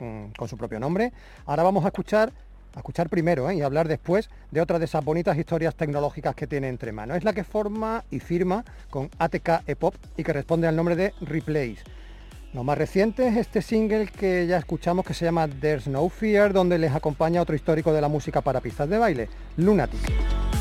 mm, 0.00 0.30
con 0.36 0.48
su 0.48 0.56
propio 0.56 0.80
nombre. 0.80 1.12
Ahora 1.46 1.62
vamos 1.62 1.84
a 1.84 1.88
escuchar, 1.88 2.32
a 2.74 2.78
escuchar 2.78 3.08
primero 3.08 3.48
¿eh? 3.50 3.56
y 3.56 3.62
hablar 3.62 3.88
después 3.88 4.28
de 4.50 4.60
otra 4.60 4.78
de 4.78 4.84
esas 4.84 5.04
bonitas 5.04 5.36
historias 5.38 5.74
tecnológicas 5.74 6.34
que 6.34 6.46
tiene 6.46 6.68
entre 6.68 6.92
manos. 6.92 7.16
Es 7.16 7.24
la 7.24 7.32
que 7.32 7.44
forma 7.44 8.04
y 8.10 8.20
firma 8.20 8.64
con 8.90 9.10
ATK 9.18 9.62
Epop 9.66 9.94
y 10.16 10.24
que 10.24 10.32
responde 10.32 10.66
al 10.66 10.76
nombre 10.76 10.96
de 10.96 11.14
Replays. 11.20 11.80
Lo 12.52 12.62
más 12.62 12.78
reciente 12.78 13.26
es 13.26 13.36
este 13.36 13.62
single 13.62 14.06
que 14.06 14.46
ya 14.46 14.58
escuchamos 14.58 15.04
que 15.04 15.12
se 15.14 15.24
llama 15.24 15.48
There's 15.48 15.88
No 15.88 16.08
Fear, 16.08 16.52
donde 16.52 16.78
les 16.78 16.94
acompaña 16.94 17.42
otro 17.42 17.56
histórico 17.56 17.92
de 17.92 18.00
la 18.00 18.08
música 18.08 18.42
para 18.42 18.60
pistas 18.60 18.88
de 18.88 18.98
baile, 18.98 19.28
Lunatic. 19.56 20.53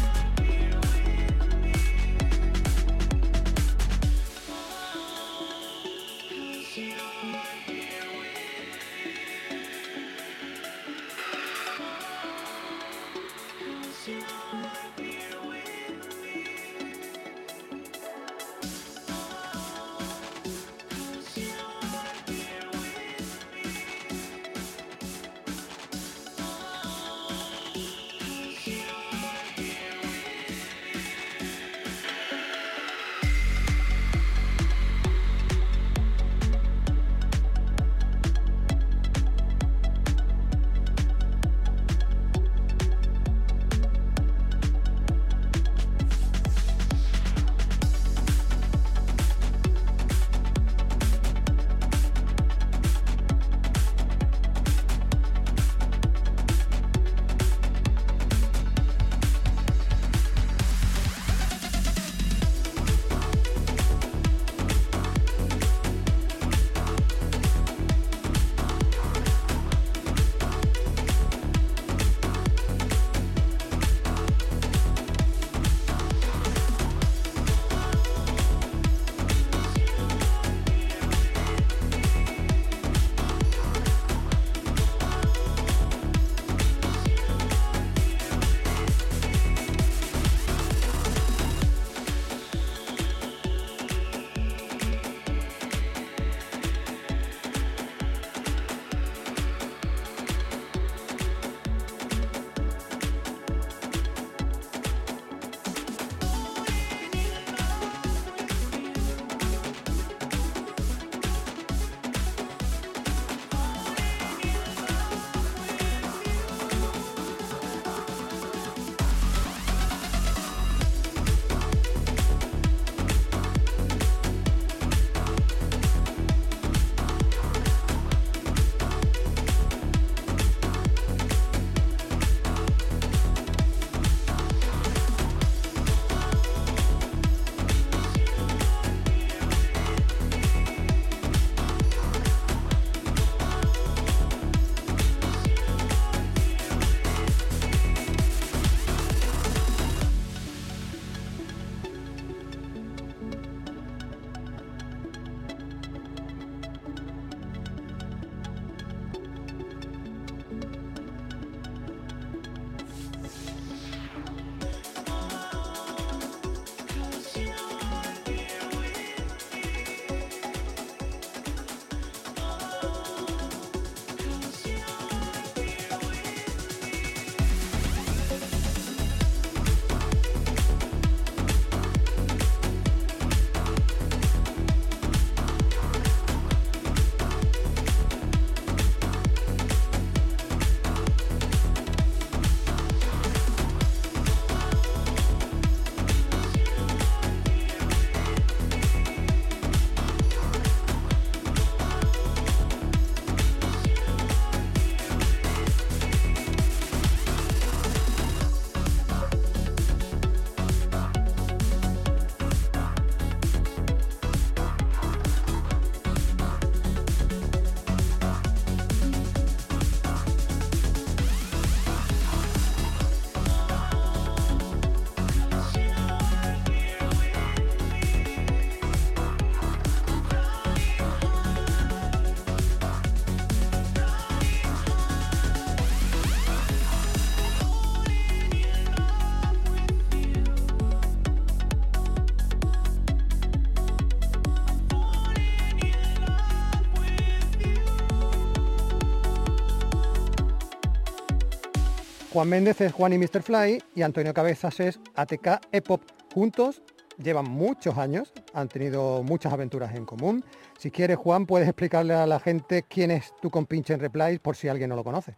Juan 252.34 252.50
Méndez 252.50 252.82
es 252.82 252.92
Juan 252.92 253.14
y 253.14 253.20
Mr. 253.20 253.44
Fly 253.44 253.84
y 253.94 254.02
Antonio 254.02 254.34
Cabezas 254.34 254.80
es 254.80 255.00
ATK 255.14 255.68
Epop. 255.72 256.02
Juntos 256.34 256.82
llevan 257.20 257.46
muchos 257.46 257.96
años, 258.00 258.34
han 258.56 258.70
tenido 258.70 259.22
muchas 259.22 259.54
aventuras 259.54 259.94
en 259.94 260.04
común. 260.08 260.44
Si 260.80 260.90
quieres, 260.90 261.18
Juan, 261.18 261.46
puedes 261.46 261.68
explicarle 261.68 262.16
a 262.16 262.26
la 262.26 262.40
gente 262.40 262.86
quién 262.90 263.12
es 263.12 263.36
tu 263.40 263.52
compinche 263.52 263.94
en 263.94 264.00
Replies 264.00 264.40
por 264.40 264.56
si 264.56 264.68
alguien 264.68 264.90
no 264.90 264.96
lo 264.96 265.04
conoce. 265.04 265.36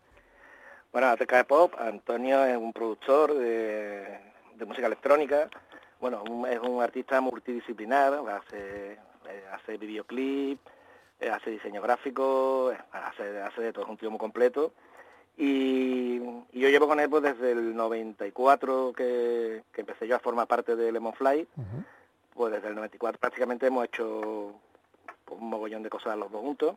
Bueno, 0.94 1.08
ATK 1.08 1.46
Pop, 1.46 1.74
Antonio 1.78 2.46
es 2.46 2.56
un 2.56 2.72
productor 2.72 3.34
de, 3.34 4.18
música 4.66 4.88
electrónica, 4.88 5.50
bueno, 6.00 6.24
es 6.50 6.60
un 6.60 6.82
artista 6.82 7.20
multidisciplinar, 7.20 8.14
hace, 8.30 8.94
eh, 8.94 9.44
hace 9.52 9.76
videoclip, 9.76 10.62
eh, 11.20 11.30
hace 11.30 11.50
diseño 11.50 11.82
gráfico, 11.82 12.72
eh, 12.72 12.78
hace, 12.94 13.42
hace 13.42 13.62
de 13.64 13.74
todo, 13.74 13.84
es 13.84 13.92
un 13.92 13.98
tío 13.98 14.10
muy 14.10 14.20
completo. 14.20 14.72
Y, 15.38 16.22
y 16.54 16.60
yo 16.60 16.70
llevo 16.70 16.88
con 16.88 17.00
él 17.00 17.10
pues, 17.10 17.24
desde 17.24 17.52
el 17.52 17.76
94 17.76 18.94
que, 18.96 19.64
que 19.74 19.82
empecé 19.82 20.08
yo 20.08 20.16
a 20.16 20.20
formar 20.20 20.48
parte 20.48 20.76
de 20.76 20.92
Lemonfly, 20.92 21.48
pues 22.34 22.54
desde 22.54 22.70
el 22.70 22.76
94 22.76 23.20
prácticamente 23.20 23.68
hemos 23.68 23.86
hecho 23.86 24.54
pues, 25.26 25.40
un 25.42 25.50
mogollón 25.50 25.84
de 25.84 25.90
cosas 25.90 26.18
los 26.18 26.32
dos 26.32 26.42
juntos. 26.42 26.76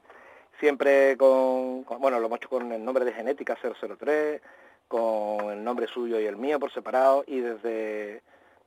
Siempre 0.61 1.17
con, 1.17 1.85
con- 1.85 2.01
bueno, 2.01 2.19
lo 2.19 2.27
hemos 2.27 2.39
hecho 2.39 2.49
con 2.49 2.73
el 2.73 2.85
nombre 2.85 3.05
de 3.05 3.13
Genética 3.13 3.57
003, 3.63 4.41
con 4.89 5.51
el 5.53 5.63
nombre 5.63 5.87
suyo 5.87 6.19
y 6.19 6.27
el 6.27 6.37
mío 6.37 6.59
por 6.59 6.73
separado, 6.73 7.23
y 7.29 7.39
desde, 7.41 8.23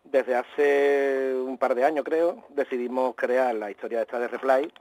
desde 0.05 0.35
hace 0.35 1.33
un 1.35 1.57
par 1.57 1.75
de 1.75 1.83
años 1.83 2.05
creo, 2.05 2.45
decidimos 2.49 3.15
crear 3.15 3.53
la 3.55 3.69
historia 3.71 4.01
esta 4.03 4.19
de 4.19 4.29
Reply, 4.29 4.71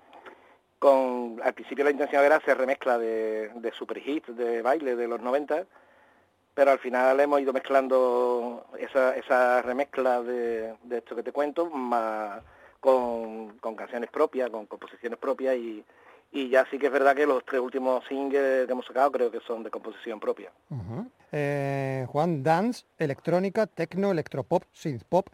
con, 0.81 1.39
al 1.45 1.53
principio 1.53 1.85
la 1.85 1.91
intención 1.91 2.25
era 2.25 2.37
hacer 2.37 2.57
remezcla 2.59 2.99
de, 2.99 3.51
de 3.55 3.71
super 3.73 3.99
hits 3.99 4.35
de 4.35 4.63
baile 4.63 4.97
de 4.97 5.07
los 5.07 5.21
90, 5.21 5.67
pero 6.55 6.71
al 6.73 6.79
final 6.79 7.21
hemos 7.21 7.41
ido 7.41 7.53
mezclando 7.53 8.67
esa, 8.79 9.15
esa 9.15 9.61
remezcla 9.63 10.23
de, 10.23 10.75
de 10.83 10.99
esto 10.99 11.15
que 11.15 11.23
te 11.23 11.33
cuento, 11.33 11.69
más 11.71 12.41
con, 12.81 13.59
con 13.59 13.77
canciones 13.77 14.11
propias, 14.11 14.49
con 14.49 14.65
composiciones 14.65 15.19
propias 15.19 15.55
y, 15.57 15.85
y 16.33 16.49
ya 16.49 16.67
sí 16.71 16.79
que 16.79 16.87
es 16.87 16.93
verdad 16.93 17.15
que 17.15 17.27
los 17.27 17.45
tres 17.45 17.61
últimos 17.61 18.03
singles 18.07 18.67
que 18.67 18.73
hemos 18.73 18.87
sacado 18.87 19.13
creo 19.13 19.31
que 19.31 19.41
son 19.41 19.63
de 19.63 19.71
composición 19.71 20.19
propia. 20.19 20.51
Eh, 21.31 22.07
Juan, 22.09 22.43
dance, 22.43 22.87
electrónica, 22.99 23.67
tecno, 23.67 24.13
electropop, 24.13 24.65
synthpop. 24.73 25.29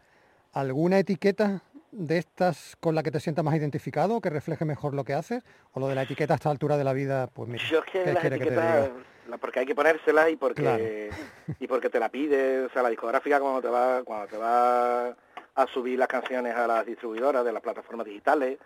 ¿Alguna 0.53 0.99
etiqueta 0.99 1.62
de 1.97 2.18
estas 2.18 2.76
con 2.80 2.94
la 2.94 3.03
que 3.03 3.11
te 3.11 3.20
sientas 3.20 3.44
más 3.44 3.55
identificado, 3.55 4.20
que 4.20 4.28
refleje 4.30 4.64
mejor 4.64 4.94
lo 4.94 5.05
que 5.05 5.14
haces? 5.14 5.42
¿O 5.72 5.80
lo 5.80 5.88
de 5.88 5.94
la 5.94 6.03
etiqueta 6.03 6.34
a 6.34 6.36
esta 6.36 6.51
altura 6.51 6.76
de 6.76 6.84
la 6.84 6.92
vida? 6.92 7.26
Pues 7.28 7.49
mira, 7.49 7.64
Yo 7.70 7.78
es 7.78 7.84
que 7.86 8.03
¿qué 8.05 8.12
las 8.12 8.20
quiere 8.20 8.38
que 8.38 8.44
te 8.44 8.51
etiquetas, 8.51 8.90
diga? 9.26 9.38
porque 9.40 9.61
hay 9.61 9.66
que 9.66 9.74
ponérselas 9.74 10.30
y 10.30 10.36
porque 10.36 11.11
y 11.61 11.66
porque 11.66 11.88
te 11.90 11.99
la 11.99 12.09
pide, 12.11 12.66
o 12.66 12.70
sea, 12.70 12.82
la 12.82 12.90
discográfica 12.90 13.40
cuando 13.40 13.62
te 13.62 13.68
va 13.68 14.03
cuando 14.05 14.26
te 14.28 14.36
va 14.36 15.09
a 15.09 15.66
subir 15.72 15.99
las 15.99 16.09
canciones 16.09 16.55
a 16.55 16.66
las 16.66 16.84
distribuidoras 16.84 17.44
de 17.44 17.53
las 17.53 17.62
plataformas 17.62 18.05
digitales, 18.07 18.59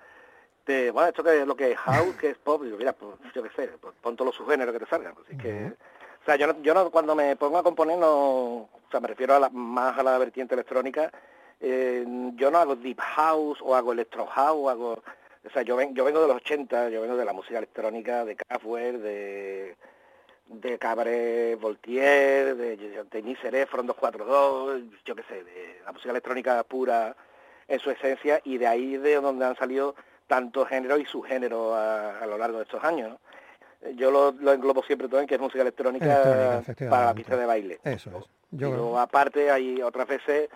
te, 0.65 0.91
bueno, 0.91 1.09
esto 1.09 1.23
que 1.23 1.41
es 1.41 1.47
lo 1.47 1.55
que 1.57 1.71
es 1.73 1.79
house, 1.79 2.17
que 2.17 2.31
es 2.31 2.39
pop, 2.39 2.63
digo, 2.65 2.77
mira, 2.77 2.93
pues 2.93 3.15
yo 3.35 3.43
qué 3.45 3.51
sé, 3.55 3.69
pues 3.81 3.95
pon 4.03 4.17
todos 4.17 4.27
los 4.27 4.37
subgéneros 4.37 4.73
que 4.75 4.81
te 4.81 4.91
salgan, 4.91 5.15
pues, 5.15 5.27
así 5.29 5.37
que 5.37 5.73
o 6.21 6.25
sea, 6.27 6.37
yo 6.37 6.49
no, 6.49 6.61
yo 6.63 6.75
no, 6.75 6.91
cuando 6.91 7.15
me 7.15 7.35
pongo 7.37 7.57
a 7.59 7.63
componer 7.63 7.97
no, 7.97 8.11
o 8.13 8.69
sea, 8.91 9.01
me 9.01 9.09
refiero 9.09 9.35
a 9.35 9.39
la- 9.41 9.49
más 9.51 9.97
a 9.99 10.03
la 10.03 10.19
vertiente 10.19 10.55
electrónica, 10.55 11.11
eh, 11.61 12.05
yo 12.37 12.51
no 12.51 12.59
hago 12.59 12.77
deep 12.77 12.99
house 13.01 13.59
o 13.63 13.75
hago 13.75 13.93
electro 13.93 14.27
house, 14.27 14.59
o 14.61 14.71
hago, 14.71 14.93
o 15.45 15.51
sea, 15.53 15.63
yo, 15.63 15.77
ven- 15.77 15.95
yo 15.95 16.05
vengo 16.05 16.21
de 16.21 16.29
los 16.29 16.37
80, 16.37 16.89
yo 16.91 17.01
vengo 17.03 17.17
de 17.17 17.25
la 17.25 17.33
música 17.33 17.59
electrónica, 17.59 18.25
de 18.25 18.37
Kraftwerk, 18.37 18.99
de, 18.99 19.77
de 20.49 20.79
Cabaret 20.79 21.59
Voltaire, 21.61 22.55
de, 22.55 22.77
de, 22.77 23.05
de 23.05 23.23
Miseré, 23.23 23.67
Front 23.67 23.87
242, 23.89 24.83
yo 25.05 25.15
qué 25.15 25.23
sé, 25.25 25.45
de 25.45 25.81
la 25.85 25.93
música 25.93 26.11
electrónica 26.11 26.63
pura 26.65 27.15
en 27.69 27.79
su 27.79 27.91
esencia 27.91 28.41
y 28.45 28.59
de 28.59 28.67
ahí 28.67 28.97
de 28.97 29.15
donde 29.21 29.45
han 29.47 29.57
salido 29.57 29.95
tantos 30.27 30.69
géneros 30.69 31.01
y 31.01 31.05
subgéneros 31.07 31.75
a, 31.75 32.21
a 32.21 32.27
lo 32.27 32.37
largo 32.39 32.59
de 32.59 32.65
estos 32.65 32.83
años. 32.85 33.11
¿no? 33.11 33.91
Yo 33.93 34.11
lo, 34.11 34.33
lo 34.33 34.53
englobo 34.53 34.83
siempre 34.83 35.09
todo 35.09 35.21
en 35.21 35.27
que 35.27 35.37
es 35.37 35.41
música 35.41 35.63
electrónica, 35.63 36.05
Electrónica, 36.55 36.91
para 36.91 37.05
la 37.07 37.15
pista 37.15 37.37
de 37.37 37.47
baile. 37.47 37.81
Eso 37.85 38.11
es. 38.19 38.25
Yo 38.51 38.69
luego, 38.77 38.99
aparte 38.99 39.51
hay 39.51 39.81
otras 39.81 40.07
veces 40.09 40.49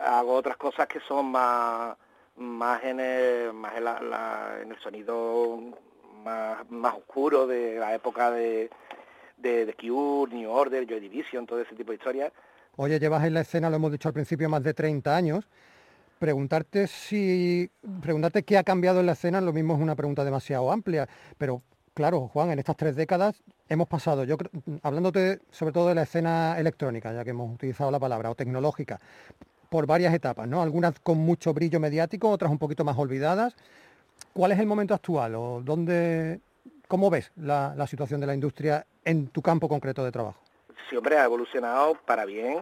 hago 0.00 0.34
otras 0.34 0.56
cosas 0.56 0.86
que 0.86 1.00
son 1.00 1.26
más 1.26 1.96
más 2.36 2.82
en 2.84 3.00
el, 3.00 3.52
más 3.52 3.74
en, 3.76 3.86
en 4.62 4.72
el 4.72 4.78
sonido 4.82 5.58
más, 6.24 6.70
más 6.70 6.94
oscuro 6.94 7.46
de 7.46 7.78
la 7.78 7.94
época 7.94 8.30
de, 8.30 8.70
de, 9.36 9.66
de 9.66 9.74
Cure, 9.74 10.34
New 10.34 10.50
Order, 10.50 10.86
Joy 10.86 11.00
Division, 11.00 11.46
todo 11.46 11.60
ese 11.60 11.74
tipo 11.74 11.92
de 11.92 11.96
historias. 11.96 12.32
Oye, 12.76 12.98
llevas 12.98 13.24
en 13.24 13.34
la 13.34 13.40
escena, 13.42 13.68
lo 13.68 13.76
hemos 13.76 13.92
dicho 13.92 14.08
al 14.08 14.14
principio, 14.14 14.48
más 14.48 14.62
de 14.62 14.74
30 14.74 15.14
años. 15.14 15.48
Preguntarte 16.18 16.86
si 16.86 17.70
preguntarte 18.02 18.42
qué 18.42 18.58
ha 18.58 18.64
cambiado 18.64 19.00
en 19.00 19.06
la 19.06 19.12
escena, 19.12 19.40
lo 19.40 19.52
mismo 19.52 19.74
es 19.74 19.80
una 19.80 19.96
pregunta 19.96 20.24
demasiado 20.24 20.70
amplia, 20.70 21.08
pero 21.38 21.62
claro, 21.94 22.28
Juan, 22.28 22.50
en 22.50 22.58
estas 22.58 22.76
tres 22.76 22.94
décadas 22.94 23.42
hemos 23.68 23.88
pasado, 23.88 24.24
yo 24.24 24.36
hablándote 24.82 25.40
sobre 25.50 25.72
todo 25.72 25.88
de 25.88 25.94
la 25.94 26.02
escena 26.02 26.58
electrónica, 26.58 27.12
ya 27.12 27.24
que 27.24 27.30
hemos 27.30 27.54
utilizado 27.54 27.90
la 27.90 27.98
palabra, 27.98 28.30
o 28.30 28.34
tecnológica, 28.34 29.00
por 29.70 29.86
varias 29.86 30.12
etapas, 30.12 30.46
¿no? 30.46 30.60
Algunas 30.60 30.98
con 31.00 31.16
mucho 31.18 31.54
brillo 31.54 31.80
mediático, 31.80 32.28
otras 32.28 32.50
un 32.50 32.58
poquito 32.58 32.84
más 32.84 32.98
olvidadas. 32.98 33.54
¿Cuál 34.34 34.52
es 34.52 34.58
el 34.58 34.66
momento 34.66 34.92
actual 34.94 35.34
o 35.36 35.62
dónde, 35.64 36.40
cómo 36.88 37.08
ves 37.08 37.32
la, 37.36 37.72
la 37.76 37.86
situación 37.86 38.20
de 38.20 38.26
la 38.26 38.34
industria 38.34 38.84
en 39.04 39.28
tu 39.28 39.40
campo 39.40 39.68
concreto 39.68 40.04
de 40.04 40.12
trabajo? 40.12 40.38
Siempre 40.88 41.16
ha 41.16 41.24
evolucionado 41.24 41.94
para 42.04 42.24
bien, 42.24 42.58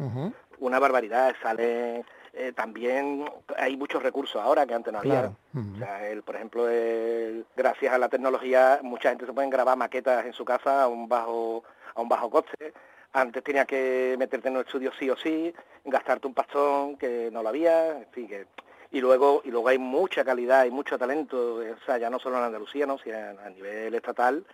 una 0.61 0.79
barbaridad, 0.79 1.35
sale 1.43 2.05
eh, 2.35 2.53
también 2.55 3.25
hay 3.57 3.77
muchos 3.77 4.03
recursos 4.03 4.41
ahora 4.41 4.67
que 4.67 4.75
antes 4.75 4.93
no 4.93 4.99
había. 4.99 5.13
Claro. 5.13 5.37
O 5.75 5.79
sea, 5.79 6.09
el, 6.09 6.23
por 6.23 6.37
ejemplo, 6.37 6.69
el- 6.69 7.47
gracias 7.57 7.93
a 7.93 7.99
la 7.99 8.11
tecnología, 8.11 8.81
mucha 8.83 9.09
gente 9.09 9.25
se 9.25 9.33
puede 9.33 9.49
grabar 9.49 9.79
maquetas 9.79 10.27
en 10.27 10.35
su 10.35 10.45
casa 10.45 10.83
a 10.83 10.89
un 10.89 11.09
bajo 11.09 11.65
a 11.95 12.03
un 12.03 12.09
bajo 12.09 12.29
coste. 12.31 12.75
Antes 13.13 13.43
tenía 13.43 13.65
que 13.65 14.17
meterte 14.19 14.49
en 14.49 14.57
un 14.57 14.61
estudio 14.63 14.93
sí 14.99 15.09
o 15.09 15.17
sí, 15.17 15.53
gastarte 15.85 16.27
un 16.27 16.35
pastón 16.35 16.97
que 16.97 17.31
no 17.33 17.43
lo 17.43 17.49
había, 17.49 17.99
en 17.99 18.11
fin, 18.11 18.29
que 18.29 18.47
y 18.91 19.01
luego 19.01 19.43
y 19.45 19.51
luego 19.51 19.69
hay 19.69 19.79
mucha 19.79 20.25
calidad 20.25 20.65
y 20.65 20.71
mucho 20.71 20.99
talento, 20.99 21.57
o 21.57 21.85
sea, 21.85 21.99
ya 21.99 22.09
no 22.11 22.19
solo 22.19 22.39
en 22.39 22.45
Andalucía, 22.45 22.87
¿no? 22.87 22.99
sino 22.99 23.17
a 23.17 23.47
a 23.47 23.51
nivel 23.51 23.95
estatal 23.95 24.45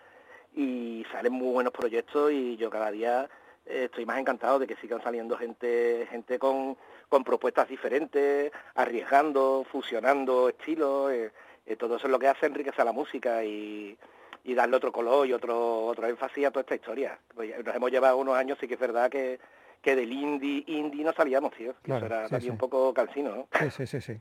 y 0.55 1.05
salen 1.11 1.33
muy 1.33 1.51
buenos 1.51 1.73
proyectos 1.73 2.31
y 2.31 2.55
yo 2.57 2.69
cada 2.69 2.91
día 2.91 3.29
eh, 3.65 3.85
estoy 3.85 4.05
más 4.05 4.19
encantado 4.19 4.59
de 4.59 4.67
que 4.67 4.75
sigan 4.77 5.01
saliendo 5.03 5.37
gente 5.37 6.07
gente 6.09 6.39
con, 6.39 6.77
con 7.09 7.23
propuestas 7.23 7.67
diferentes, 7.67 8.51
arriesgando, 8.75 9.65
fusionando 9.69 10.49
estilos, 10.49 11.11
eh, 11.11 11.31
eh, 11.65 11.75
todo 11.75 11.97
eso 11.97 12.07
es 12.07 12.11
lo 12.11 12.19
que 12.19 12.27
hace 12.27 12.45
enriquecer 12.45 12.85
la 12.85 12.91
música 12.91 13.43
y, 13.43 13.97
y 14.45 14.53
darle 14.53 14.77
otro 14.77 14.91
color 14.91 15.27
y 15.27 15.33
otro 15.33 15.85
otro 15.87 16.07
énfasis 16.07 16.45
a 16.45 16.51
toda 16.51 16.61
esta 16.61 16.75
historia. 16.75 17.19
Pues 17.33 17.51
nos 17.65 17.75
hemos 17.75 17.91
llevado 17.91 18.17
unos 18.17 18.35
años, 18.37 18.57
sí 18.61 18.67
que 18.67 18.75
es 18.75 18.79
verdad 18.79 19.09
que, 19.09 19.39
que 19.81 19.95
del 19.95 20.11
indie 20.11 20.63
indie 20.67 21.03
no 21.03 21.11
salíamos, 21.13 21.51
tío. 21.53 21.73
que 21.73 21.81
Claro, 21.91 22.05
eso 22.05 22.13
era 22.15 22.23
sí, 22.25 22.31
también 22.31 22.49
sí. 22.49 22.51
un 22.51 22.57
poco 22.57 22.93
calcino, 22.93 23.35
¿no? 23.35 23.47
Sí, 23.59 23.69
sí, 23.71 23.87
sí, 23.87 24.01
sí. 24.01 24.13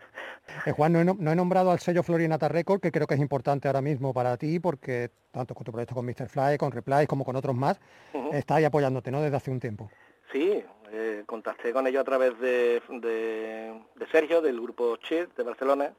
Eh, 0.67 0.73
Juan, 0.73 0.93
no 0.93 1.01
he, 1.01 1.05
no 1.05 1.31
he 1.33 1.37
nombrado 1.37 1.71
al 1.71 1.79
sello 1.79 2.03
Florinata 2.03 2.49
Record, 2.49 2.81
que 2.81 2.91
creo 2.91 3.07
que 3.07 3.15
es 3.15 3.21
importante 3.21 3.69
ahora 3.69 3.83
mismo 3.83 4.13
para 4.15 4.37
ti, 4.37 4.59
porque 4.61 5.11
tanto 5.31 5.55
con 5.55 5.65
tu 5.65 5.73
proyecto 5.73 5.95
con 5.95 6.07
Mr. 6.07 6.29
Fly, 6.29 6.57
con 6.59 6.73
Replies, 6.73 7.07
como 7.07 7.25
con 7.25 7.37
otros 7.37 7.55
más, 7.55 7.79
Ujú. 8.15 8.31
está 8.33 8.57
ahí 8.57 8.65
apoyándote, 8.65 9.11
¿no? 9.11 9.21
Desde 9.21 9.37
hace 9.37 9.51
un 9.51 9.61
tiempo. 9.61 9.91
Sí, 10.33 10.65
eh, 10.91 11.23
contacté 11.27 11.73
con 11.73 11.87
ellos 11.87 12.01
a 12.01 12.05
través 12.05 12.39
de, 12.41 12.81
de, 12.89 13.79
de 13.95 14.07
Sergio, 14.11 14.41
del 14.41 14.61
grupo 14.61 14.97
Chir 14.97 15.29
de 15.37 15.43
Barcelona, 15.43 15.93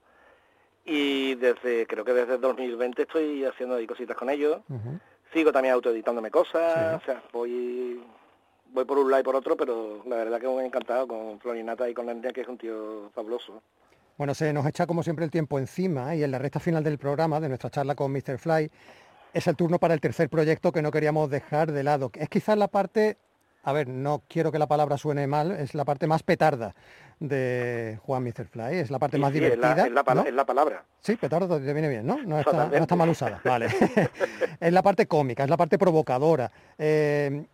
y 0.85 1.35
desde 1.35 1.85
creo 1.87 2.05
que 2.05 2.13
desde 2.13 2.37
2020 2.37 3.01
estoy 3.01 3.43
haciendo 3.45 3.75
ahí 3.75 3.87
cositas 3.87 4.15
con 4.15 4.29
ellos. 4.29 4.59
Sigo 5.33 5.51
también 5.51 5.73
autoeditándome 5.73 6.31
cosas, 6.31 7.01
Sí. 7.03 7.03
o 7.03 7.05
sea, 7.05 7.23
voy 7.33 8.01
voy 8.71 8.85
por 8.85 8.97
un 8.97 9.09
lado 9.09 9.21
y 9.21 9.23
por 9.23 9.35
otro, 9.35 9.55
pero 9.55 10.03
la 10.05 10.17
verdad 10.17 10.39
que 10.39 10.47
muy 10.47 10.65
encantado 10.65 11.07
con 11.07 11.39
Florinata 11.39 11.89
y 11.89 11.93
con 11.93 12.09
Andrea, 12.09 12.33
que 12.33 12.41
es 12.41 12.47
un 12.47 12.57
tío 12.57 13.09
fabuloso. 13.13 13.61
Bueno, 14.17 14.33
se 14.33 14.51
nos 14.53 14.65
echa 14.65 14.85
como 14.85 15.01
siempre 15.01 15.23
el 15.25 15.31
tiempo 15.31 15.59
encima 15.59 16.13
y 16.15 16.23
en 16.23 16.31
la 16.31 16.39
recta 16.39 16.59
final 16.59 16.83
del 16.83 16.97
programa, 16.97 17.39
de 17.39 17.47
nuestra 17.47 17.69
charla 17.69 17.95
con 17.95 18.11
Mr. 18.11 18.37
Fly, 18.37 18.69
es 19.33 19.47
el 19.47 19.55
turno 19.55 19.77
para 19.79 19.93
el 19.93 20.01
tercer 20.01 20.29
proyecto 20.29 20.71
que 20.71 20.81
no 20.81 20.91
queríamos 20.91 21.29
dejar 21.29 21.71
de 21.71 21.83
lado. 21.83 22.11
Es 22.15 22.27
quizás 22.29 22.57
la 22.57 22.67
parte, 22.67 23.17
a 23.67 23.73
ver, 23.73 23.87
no 23.89 24.21
quiero 24.27 24.51
que 24.51 24.59
la 24.59 24.67
palabra 24.67 24.97
suene 24.97 25.25
mal, 25.27 25.51
es 25.51 25.73
la 25.73 25.83
parte 25.85 26.05
más 26.07 26.21
petarda 26.23 26.75
de 27.19 27.97
Juan 28.03 28.23
Mr. 28.23 28.45
Fly, 28.47 28.75
es 28.77 28.91
la 28.91 28.99
parte 28.99 29.17
más 29.17 29.31
sí, 29.31 29.37
es 29.37 29.41
la- 29.57 29.73
divertida. 29.75 29.87
es 29.87 29.91
la, 29.93 30.13
¿no? 30.13 30.23
es 30.25 30.33
la 30.33 30.45
palabra. 30.45 30.83
Sí, 31.01 31.15
petardo 31.15 31.59
te 31.59 31.73
viene 31.73 31.87
bien, 31.89 32.05
¿no? 32.05 32.15
No 32.23 32.39
está, 32.39 32.51
no 32.51 32.57
Totalmente. 32.57 32.81
está 32.83 32.95
mal 32.95 33.09
usada. 33.09 33.41
Vale. 33.43 33.67
es 34.59 34.73
la 34.73 34.81
parte 34.81 35.07
cómica, 35.07 35.43
es 35.43 35.49
la 35.49 35.57
parte 35.57 35.77
provocadora. 35.77 36.51
Eh, 36.77 37.45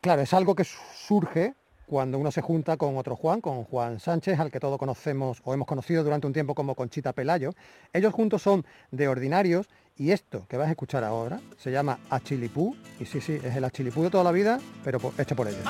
claro, 0.00 0.22
es 0.22 0.34
algo 0.34 0.54
que 0.54 0.64
surge 0.64 1.54
cuando 1.86 2.18
uno 2.18 2.30
se 2.30 2.40
junta 2.40 2.76
con 2.76 2.96
otro 2.96 3.14
Juan, 3.14 3.40
con 3.40 3.64
Juan 3.64 4.00
Sánchez, 4.00 4.40
al 4.40 4.50
que 4.50 4.58
todos 4.58 4.78
conocemos 4.78 5.40
o 5.44 5.52
hemos 5.54 5.66
conocido 5.68 6.02
durante 6.02 6.26
un 6.26 6.32
tiempo 6.32 6.54
como 6.54 6.74
Conchita 6.74 7.12
Pelayo. 7.12 7.50
Ellos 7.92 8.12
juntos 8.12 8.42
son 8.42 8.64
de 8.90 9.06
ordinarios 9.06 9.68
y 9.96 10.10
esto 10.10 10.46
que 10.48 10.56
vas 10.56 10.68
a 10.68 10.70
escuchar 10.70 11.04
ahora 11.04 11.40
se 11.58 11.70
llama 11.70 11.98
Achilipú. 12.10 12.76
Y 13.00 13.06
sí, 13.06 13.20
sí, 13.20 13.34
es 13.42 13.56
el 13.56 13.64
Achilipú 13.64 14.02
de 14.02 14.10
toda 14.10 14.24
la 14.24 14.32
vida, 14.32 14.60
pero 14.84 14.98
por- 15.00 15.12
hecho 15.18 15.34
por 15.36 15.48
ellos. 15.48 15.60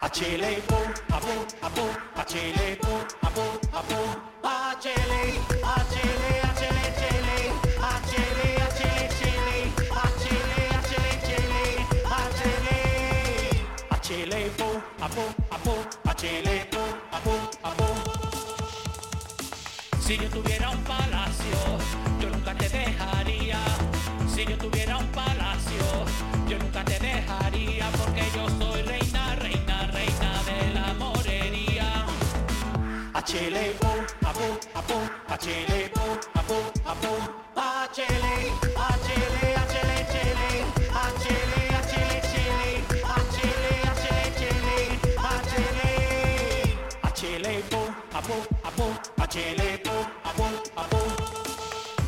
A 0.00 0.10
Chile, 0.10 0.60
po, 0.68 0.76
a 1.14 1.18
po, 1.20 1.46
a 1.66 1.68
po, 1.70 1.86
a 5.64 6.03
Chile, 16.24 16.66
po, 16.70 16.80
a 17.12 17.18
po, 17.20 17.34
a 17.62 17.70
po. 17.76 17.84
Si 20.00 20.16
yo 20.16 20.30
tuviera 20.30 20.70
un 20.70 20.82
palacio, 20.84 21.58
yo 22.18 22.30
nunca 22.30 22.54
te 22.54 22.66
dejaría. 22.70 23.58
Si 24.34 24.46
yo 24.46 24.56
tuviera 24.56 24.96
un 24.96 25.06
palacio, 25.08 25.84
yo 26.48 26.58
nunca 26.58 26.82
te 26.82 26.98
dejaría. 26.98 27.90
Porque 27.98 28.22
yo 28.34 28.48
soy 28.58 28.80
reina, 28.84 29.34
reina, 29.34 29.86
reina 29.92 30.30
de 30.48 30.72
la 30.72 30.94
morería. 30.94 32.06
A 33.12 33.22
Chile, 33.22 33.76
po, 33.78 33.92
a 34.26 34.32
po, 34.32 34.58
a 34.78 34.80
po, 34.80 34.98
a 35.28 35.36
Chile, 35.36 35.90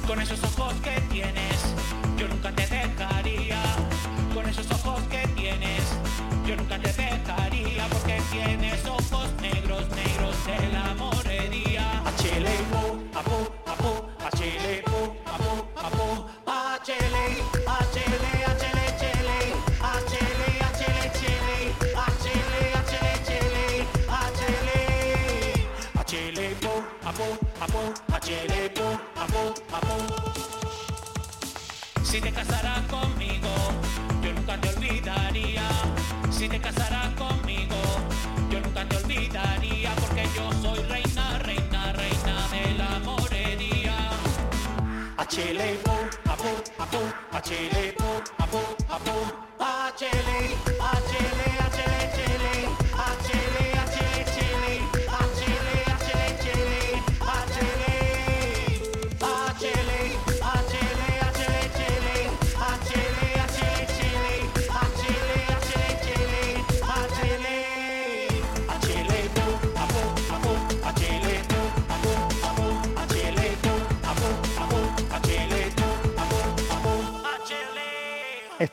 Con 0.06 0.20
esos 0.20 0.38
ojos 0.44 0.72
que 0.84 0.95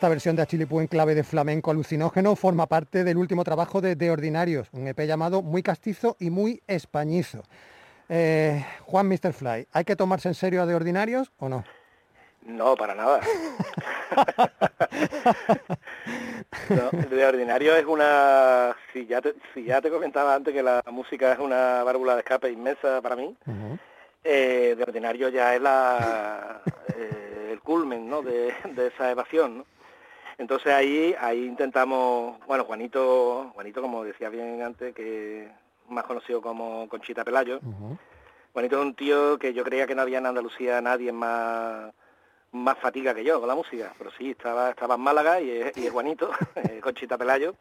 Esta 0.04 0.10
versión 0.10 0.36
de 0.36 0.42
Achilipú 0.42 0.82
en 0.82 0.88
clave 0.88 1.16
de 1.16 1.24
flamenco 1.24 1.72
alucinógeno 1.72 2.36
forma 2.36 2.68
parte 2.68 3.06
del 3.06 3.16
último 3.16 3.46
trabajo 3.46 3.80
de 3.80 3.96
De 3.96 4.12
Ordinarios, 4.12 4.68
un 4.74 4.86
EP 4.86 5.00
llamado 5.06 5.42
Muy 5.42 5.64
Castizo 5.64 6.18
y 6.20 6.30
Muy 6.30 6.62
Españizo. 6.68 7.42
Eh, 8.10 8.66
Juan 8.82 9.08
Mr. 9.08 9.32
Fly, 9.32 9.66
¿hay 9.72 9.86
que 9.86 9.96
tomarse 9.96 10.28
en 10.28 10.34
serio 10.34 10.62
a 10.62 10.66
De 10.66 10.76
Ordinarios 10.76 11.32
o 11.40 11.48
no? 11.48 11.64
No, 12.46 12.76
para 12.76 12.96
nada. 12.96 13.22
No, 16.70 16.92
de 16.92 17.26
ordinario 17.26 17.76
es 17.76 17.86
una... 17.86 18.76
Si 18.92 19.06
ya, 19.06 19.22
te, 19.22 19.34
si 19.54 19.64
ya 19.64 19.82
te 19.82 19.90
comentaba 19.90 20.36
antes 20.36 20.54
que 20.54 20.62
la 20.62 20.84
música 20.92 21.32
es 21.32 21.40
una 21.40 21.82
válvula 21.84 22.14
de 22.16 22.20
escape 22.20 22.52
inmensa 22.52 23.02
para 23.02 23.16
mí, 23.16 23.36
eh, 24.24 24.76
de 24.78 24.84
ordinario 24.84 25.30
ya 25.30 25.56
es 25.56 25.62
la, 25.62 26.62
eh, 26.96 27.50
el 27.52 27.62
culmen 27.62 28.10
¿no? 28.10 28.22
de, 28.22 28.54
de 28.76 28.88
esa 28.88 29.10
evasión. 29.10 29.60
¿no? 29.60 29.66
Entonces 30.38 30.74
ahí, 30.74 31.16
ahí 31.20 31.46
intentamos, 31.46 32.40
bueno, 32.48 32.66
Juanito, 32.66 33.52
Juanito 33.54 33.82
como 33.82 34.04
decía 34.04 34.30
bien 34.30 34.62
antes, 34.62 34.94
que 34.94 35.50
más 35.90 36.06
conocido 36.06 36.42
como 36.42 36.88
Conchita 36.90 37.24
Pelayo, 37.24 37.60
Juanito 38.54 38.80
es 38.80 38.86
un 38.86 38.96
tío 38.96 39.38
que 39.38 39.54
yo 39.54 39.64
creía 39.64 39.88
que 39.88 39.96
no 39.96 40.02
había 40.02 40.20
en 40.20 40.26
Andalucía 40.26 40.82
nadie 40.82 41.12
más 41.12 41.94
más 42.54 42.78
fatiga 42.78 43.16
que 43.16 43.24
yo 43.24 43.40
con 43.40 43.48
la 43.48 43.56
música, 43.56 43.94
pero 43.98 44.12
sí, 44.12 44.30
estaba, 44.32 44.70
estaba 44.70 44.96
en 44.96 45.02
Málaga 45.02 45.42
y 45.42 45.50
es, 45.50 45.76
y 45.76 45.88
es 45.88 45.92
Juanito, 45.92 46.30
Conchita 46.84 47.18
Pelayo, 47.18 47.56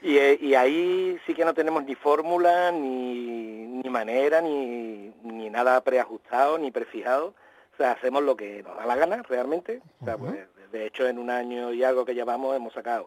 y, 0.00 0.16
eh, 0.16 0.38
y 0.40 0.54
ahí 0.54 1.18
sí 1.26 1.34
que 1.34 1.44
no 1.44 1.52
tenemos 1.52 1.84
ni 1.84 1.94
fórmula, 1.94 2.72
ni, 2.72 3.66
ni 3.66 3.90
manera, 3.90 4.40
ni, 4.40 5.12
ni 5.22 5.50
nada 5.50 5.82
preajustado, 5.82 6.56
ni 6.56 6.70
prefijado, 6.70 7.34
o 7.74 7.76
sea, 7.76 7.92
hacemos 7.92 8.22
lo 8.22 8.34
que 8.34 8.62
nos 8.62 8.76
da 8.76 8.86
la 8.86 8.96
gana 8.96 9.22
realmente, 9.28 9.82
o 10.00 10.04
sea, 10.06 10.16
pues, 10.16 10.34
de 10.70 10.86
hecho 10.86 11.06
en 11.08 11.18
un 11.18 11.30
año 11.30 11.72
y 11.72 11.82
algo 11.84 12.04
que 12.04 12.14
llevamos 12.14 12.56
hemos 12.56 12.72
sacado 12.74 13.06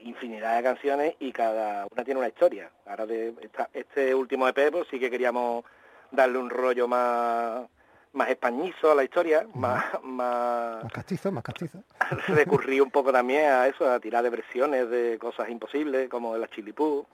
infinidad 0.00 0.56
de 0.56 0.62
canciones 0.62 1.14
y 1.20 1.32
cada 1.32 1.86
una 1.90 2.04
tiene 2.04 2.18
una 2.20 2.28
historia. 2.28 2.70
Ahora 2.86 3.06
de 3.06 3.34
esta- 3.40 3.70
este 3.72 4.14
último 4.14 4.46
EP 4.46 4.70
pues 4.70 4.86
sí 4.90 5.00
que 5.00 5.10
queríamos 5.10 5.64
darle 6.10 6.38
un 6.38 6.50
rollo 6.50 6.86
más 6.86 7.66
más 8.12 8.30
españizo 8.30 8.92
a 8.92 8.94
la 8.94 9.04
historia, 9.04 9.46
más, 9.54 9.84
más 10.02 10.82
Más 10.84 10.92
castizo, 10.92 11.30
más 11.32 11.44
castizo. 11.44 11.82
recurrí 12.28 12.80
un 12.80 12.90
poco 12.90 13.12
también 13.12 13.50
a 13.50 13.66
eso, 13.66 13.90
a 13.90 14.00
tirar 14.00 14.22
de 14.22 14.30
versiones 14.30 14.88
de 14.88 15.18
cosas 15.18 15.50
imposibles, 15.50 16.08
como 16.08 16.32
de 16.32 16.40
la 16.40 16.48
Chilipú, 16.48 17.04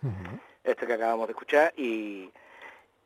este 0.63 0.87
que 0.87 0.93
acabamos 0.93 1.27
de 1.27 1.33
escuchar, 1.33 1.73
y, 1.77 2.31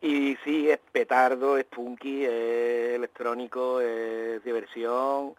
y 0.03 0.37
sí, 0.45 0.69
es 0.69 0.79
petardo, 0.93 1.57
es 1.57 1.65
punky, 1.65 2.27
es 2.27 2.97
electrónico, 2.97 3.81
es 3.81 4.45
diversión, 4.45 5.35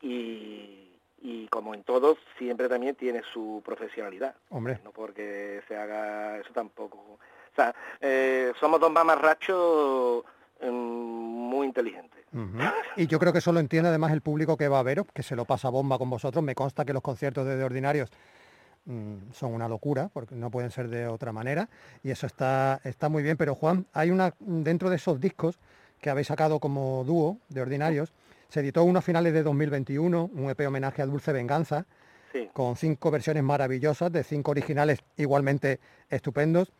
y, 0.00 0.88
y 1.20 1.48
como 1.48 1.74
en 1.74 1.82
todo, 1.82 2.16
siempre 2.38 2.68
también 2.68 2.94
tiene 2.94 3.22
su 3.32 3.62
profesionalidad. 3.64 4.34
Hombre, 4.50 4.80
No 4.84 4.92
porque 4.92 5.62
se 5.68 5.76
haga 5.76 6.38
eso 6.38 6.50
tampoco. 6.52 6.98
O 6.98 7.54
sea, 7.56 7.74
eh, 8.00 8.52
somos 8.60 8.80
dos 8.80 8.92
mamarrachos 8.92 10.24
mm, 10.62 10.68
muy 10.68 11.66
inteligentes. 11.66 12.18
Y 12.96 13.06
yo 13.06 13.18
creo 13.18 13.32
que 13.32 13.38
eso 13.38 13.52
lo 13.52 13.60
entiende 13.60 13.88
además 13.88 14.12
el 14.12 14.20
público 14.20 14.56
que 14.56 14.68
va 14.68 14.78
a 14.78 14.82
veros, 14.82 15.06
que 15.12 15.22
se 15.22 15.34
lo 15.34 15.44
pasa 15.44 15.70
bomba 15.70 15.98
con 15.98 16.10
vosotros. 16.10 16.44
Me 16.44 16.54
consta 16.54 16.84
que 16.84 16.92
los 16.92 17.02
conciertos 17.02 17.46
de, 17.46 17.56
De 17.56 17.64
Ordinarios 17.64 18.10
mm, 18.84 19.32
son 19.32 19.54
una 19.54 19.68
locura, 19.68 20.10
porque 20.12 20.34
no 20.34 20.50
pueden 20.50 20.70
ser 20.70 20.88
de 20.88 21.08
otra 21.08 21.32
manera. 21.32 21.68
Y 22.04 22.10
eso 22.10 22.26
está, 22.26 22.80
está 22.84 23.08
muy 23.08 23.22
bien. 23.22 23.36
Pero 23.36 23.54
Juan, 23.54 23.86
hay 23.92 24.10
una 24.10 24.34
dentro 24.38 24.90
de 24.90 24.96
esos 24.96 25.20
discos 25.20 25.58
que 26.00 26.10
habéis 26.10 26.28
sacado 26.28 26.60
como 26.60 27.02
dúo 27.04 27.38
de 27.48 27.60
Ordinarios, 27.62 28.12
se 28.48 28.60
editó 28.60 28.82
uno 28.84 28.98
a 28.98 29.02
finales 29.02 29.32
de 29.32 29.42
2021, 29.42 30.30
un 30.32 30.50
EP 30.50 30.66
homenaje 30.66 31.02
a 31.02 31.06
Dulce 31.06 31.32
Venganza, 31.32 31.86
Sí. 32.32 32.48
con 32.52 32.76
cinco 32.76 33.10
versiones 33.10 33.42
maravillosas 33.42 34.12
de 34.12 34.22
cinco 34.22 34.50
originales 34.50 34.98
igualmente 35.16 35.80
estupendos 36.10 36.70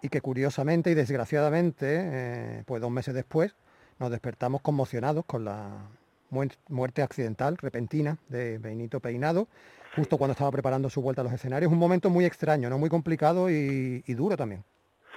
y 0.00 0.08
que 0.08 0.20
curiosamente 0.20 0.90
y 0.92 0.94
desgraciadamente, 0.94 1.86
eh, 1.88 2.62
pues 2.66 2.80
dos 2.80 2.90
meses 2.90 3.12
después, 3.14 3.54
nos 3.98 4.10
despertamos 4.10 4.62
conmocionados 4.62 5.24
con 5.24 5.44
la 5.44 5.88
muer- 6.30 6.56
muerte 6.68 7.02
accidental, 7.02 7.56
repentina, 7.58 8.18
de 8.28 8.58
Benito 8.58 9.00
Peinado, 9.00 9.48
justo 9.96 10.18
cuando 10.18 10.32
estaba 10.32 10.50
preparando 10.52 10.88
su 10.88 11.02
vuelta 11.02 11.20
a 11.22 11.24
los 11.24 11.32
escenarios. 11.32 11.70
Un 11.72 11.78
momento 11.78 12.08
muy 12.08 12.24
extraño, 12.24 12.70
¿no? 12.70 12.78
Muy 12.78 12.88
complicado 12.88 13.50
y, 13.50 14.02
y 14.06 14.14
duro 14.14 14.36
también. 14.36 14.64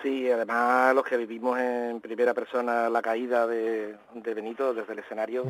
Sí, 0.06 0.30
además 0.30 0.93
los 0.93 1.03
que 1.03 1.18
vivimos 1.18 1.58
en 1.60 1.99
primera 1.99 2.36
persona 2.36 2.88
la 2.91 3.01
caída 3.01 3.47
de, 3.47 3.95
de 4.14 4.34
Benito 4.36 4.72
desde 4.72 4.93
el 4.93 4.99
escenario, 4.99 5.43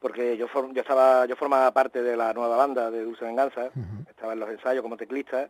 porque 0.00 0.34
yo 0.38 0.48
for- 0.48 0.72
yo 0.72 0.80
estaba 0.80 1.26
yo 1.26 1.36
formaba 1.36 1.70
parte 1.72 2.02
de 2.02 2.16
la 2.16 2.32
nueva 2.32 2.56
banda 2.56 2.90
de 2.90 3.04
Dulce 3.04 3.26
Venganza, 3.26 3.68
estaba 4.08 4.32
en 4.32 4.40
los 4.40 4.48
ensayos 4.48 4.80
como 4.82 4.96
teclista 4.96 5.48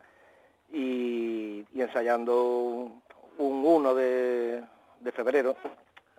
y, 0.73 1.65
y 1.73 1.81
ensayando 1.83 2.43
un, 2.43 3.03
un 3.39 3.65
1 3.65 3.95
de, 3.95 4.65
de 5.01 5.13
febrero, 5.13 5.55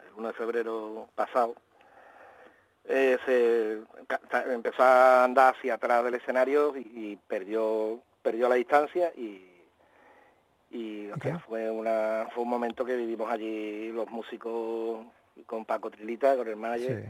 el 0.08 0.14
1 0.16 0.28
de 0.30 0.34
febrero 0.34 1.10
pasado, 1.16 1.56
eh, 2.86 3.18
se 3.26 3.80
empezó 4.54 4.82
a 4.84 5.26
andar 5.26 5.56
hacia 5.56 5.74
atrás 5.74 6.06
del 6.06 6.16
escenario 6.16 6.74
y, 6.78 6.80
y 6.80 7.20
perdió 7.28 8.00
perdió 8.22 8.48
la 8.48 8.56
distancia 8.56 9.12
y 9.18 9.50
y 10.74 11.10
Ok. 11.12 11.40
fue 11.48 11.70
una 11.72 12.28
fue 12.34 12.44
un 12.44 12.50
momento 12.50 12.84
que 12.84 12.96
vivimos 12.96 13.32
allí 13.32 13.92
los 13.92 14.10
músicos 14.10 15.06
con 15.46 15.66
Paco 15.66 15.90
Trilita, 15.90 16.36
con 16.36 16.48
el 16.48 16.56
manager, 16.56 17.06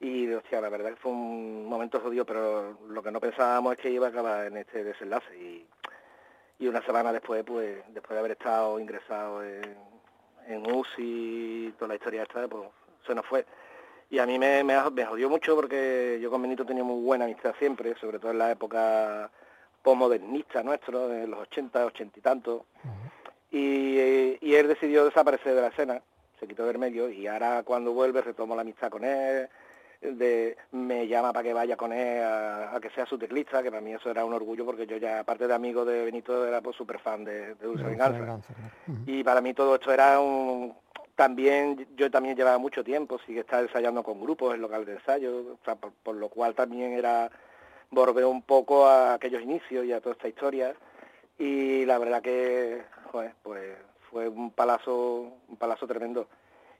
Sí. 0.00 0.06
y 0.08 0.32
hostia, 0.32 0.60
la 0.60 0.68
verdad 0.68 0.90
que 0.90 0.96
fue 0.96 1.12
un 1.12 1.66
momento 1.68 2.00
jodido, 2.00 2.24
pero 2.24 2.78
lo 2.88 3.02
que 3.02 3.10
no 3.10 3.20
pensábamos 3.20 3.74
es 3.74 3.78
que 3.80 3.90
iba 3.90 4.06
a 4.06 4.10
acabar 4.10 4.46
en 4.46 4.56
este 4.56 4.82
desenlace. 4.84 5.36
Y, 5.36 5.66
y 6.58 6.68
una 6.68 6.80
semana 6.86 7.12
después, 7.12 7.44
pues, 7.44 7.82
después 7.88 8.10
de 8.14 8.18
haber 8.18 8.32
estado 8.32 8.78
ingresado 8.80 9.44
en, 9.44 9.76
en 10.46 10.72
UCI 10.72 11.66
y 11.68 11.72
toda 11.78 11.88
la 11.88 11.94
historia 11.96 12.22
esta, 12.22 12.46
pues 12.48 12.68
se 13.06 13.14
nos 13.14 13.26
fue. 13.26 13.44
Y 14.10 14.18
a 14.18 14.26
mí 14.26 14.38
me, 14.38 14.62
me, 14.62 14.74
me 14.90 15.06
jodió 15.06 15.28
mucho 15.30 15.54
porque 15.56 16.18
yo 16.20 16.30
con 16.30 16.42
Benito 16.42 16.66
tenía 16.66 16.84
muy 16.84 17.02
buena 17.02 17.24
amistad 17.24 17.54
siempre, 17.58 17.94
sobre 17.96 18.18
todo 18.18 18.30
en 18.32 18.38
la 18.38 18.50
época 18.52 19.30
postmodernista 19.82 20.62
nuestro, 20.62 21.08
de 21.08 21.26
los 21.26 21.40
80, 21.40 21.86
80 21.86 22.18
y 22.18 22.22
tantos. 22.22 22.62
Y, 23.50 24.38
y 24.40 24.54
él 24.54 24.68
decidió 24.68 25.04
desaparecer 25.04 25.54
de 25.54 25.60
la 25.60 25.68
escena, 25.68 26.00
se 26.40 26.46
quitó 26.46 26.64
del 26.66 26.78
medio 26.78 27.10
y 27.10 27.26
ahora 27.26 27.62
cuando 27.64 27.92
vuelve 27.92 28.22
retomo 28.22 28.54
la 28.54 28.62
amistad 28.62 28.88
con 28.88 29.04
él, 29.04 29.48
de, 30.00 30.56
me 30.72 31.06
llama 31.06 31.32
para 31.32 31.44
que 31.44 31.52
vaya 31.52 31.76
con 31.76 31.92
él 31.92 32.22
a, 32.22 32.74
a 32.74 32.80
que 32.80 32.90
sea 32.90 33.06
su 33.06 33.18
teclista, 33.18 33.62
que 33.62 33.70
para 33.70 33.82
mí 33.82 33.92
eso 33.92 34.10
era 34.10 34.24
un 34.24 34.32
orgullo 34.32 34.64
porque 34.64 34.86
yo 34.86 34.96
ya, 34.96 35.20
aparte 35.20 35.46
de 35.46 35.54
amigo 35.54 35.84
de 35.84 36.04
Benito, 36.04 36.46
era 36.46 36.60
pues 36.60 36.76
súper 36.76 36.98
fan 36.98 37.24
de, 37.24 37.54
de 37.54 37.66
Dulce 37.66 37.84
Venganza. 37.84 38.40
Y 39.06 39.22
para 39.22 39.40
mí 39.40 39.54
todo 39.54 39.74
esto 39.74 39.92
era 39.92 40.20
un... 40.20 40.74
También, 41.14 41.86
yo 41.94 42.10
también 42.10 42.34
llevaba 42.34 42.58
mucho 42.58 42.82
tiempo, 42.82 43.18
sí 43.26 43.34
que 43.34 43.40
estaba 43.40 43.62
ensayando 43.62 44.02
con 44.02 44.20
grupos 44.20 44.54
en 44.54 44.62
local 44.62 44.84
de 44.84 44.94
ensayo, 44.94 45.36
o 45.52 45.58
sea, 45.64 45.76
por, 45.76 45.92
por 46.02 46.16
lo 46.16 46.28
cual 46.30 46.54
también 46.54 46.92
era 46.92 47.30
volver 47.92 48.24
un 48.24 48.42
poco 48.42 48.86
a 48.86 49.14
aquellos 49.14 49.42
inicios 49.42 49.84
y 49.84 49.92
a 49.92 50.00
toda 50.00 50.14
esta 50.14 50.26
historia. 50.28 50.74
Y 51.38 51.84
la 51.84 51.98
verdad 51.98 52.20
que, 52.22 52.82
joder, 53.12 53.34
pues 53.42 53.76
fue 54.10 54.28
un 54.28 54.50
palazo, 54.50 55.28
un 55.48 55.56
palazo 55.56 55.86
tremendo. 55.86 56.26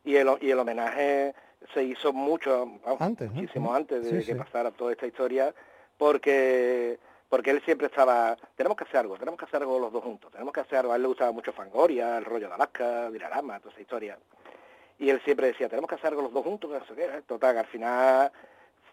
Y 0.05 0.17
el, 0.17 0.29
y 0.41 0.51
el 0.51 0.59
homenaje 0.59 1.35
se 1.73 1.85
hizo 1.85 2.13
mucho, 2.13 2.67
vamos, 2.85 3.01
Antes, 3.01 3.31
muchísimo 3.31 3.73
antes 3.73 4.03
de 4.05 4.11
Sí, 4.21 4.27
que 4.27 4.33
sí. 4.33 4.39
pasara 4.39 4.73
toda 4.73 4.91
esta 4.93 5.07
historia, 5.07 5.55
porque 5.97 6.99
porque 7.29 7.51
él 7.51 7.63
siempre 7.65 7.87
estaba, 7.87 8.37
tenemos 8.57 8.77
que 8.77 8.85
hacer 8.85 8.99
algo, 8.99 9.17
tenemos 9.17 9.39
que 9.39 9.47
hacer 9.47 9.63
algo 9.63 9.79
los 9.79 9.91
dos 9.91 10.05
juntos, 10.05 10.31
tenemos 10.31 10.53
que 10.53 10.61
hacer 10.61 10.81
algo, 10.81 10.93
a 10.93 10.97
él 10.97 11.03
le 11.03 11.09
gustaba 11.09 11.33
mucho 11.33 11.51
Fangoria, 11.55 12.19
el 12.19 12.27
rollo 12.27 12.47
de 12.49 12.55
Alaska, 12.55 13.11
Dirarama, 13.11 13.59
toda 13.59 13.73
esa 13.73 13.81
historia. 13.81 14.19
Y 14.99 15.09
él 15.09 15.19
siempre 15.25 15.47
decía, 15.47 15.67
tenemos 15.71 15.89
que 15.89 15.95
hacer 15.95 16.09
algo 16.09 16.21
los 16.21 16.33
dos 16.35 16.45
juntos, 16.45 16.71
que 16.71 16.79
no 16.79 16.85
sé 16.85 16.95
qué, 16.95 17.05
¿eh? 17.07 17.23
total, 17.27 17.57
al 17.57 17.67
final 17.69 18.31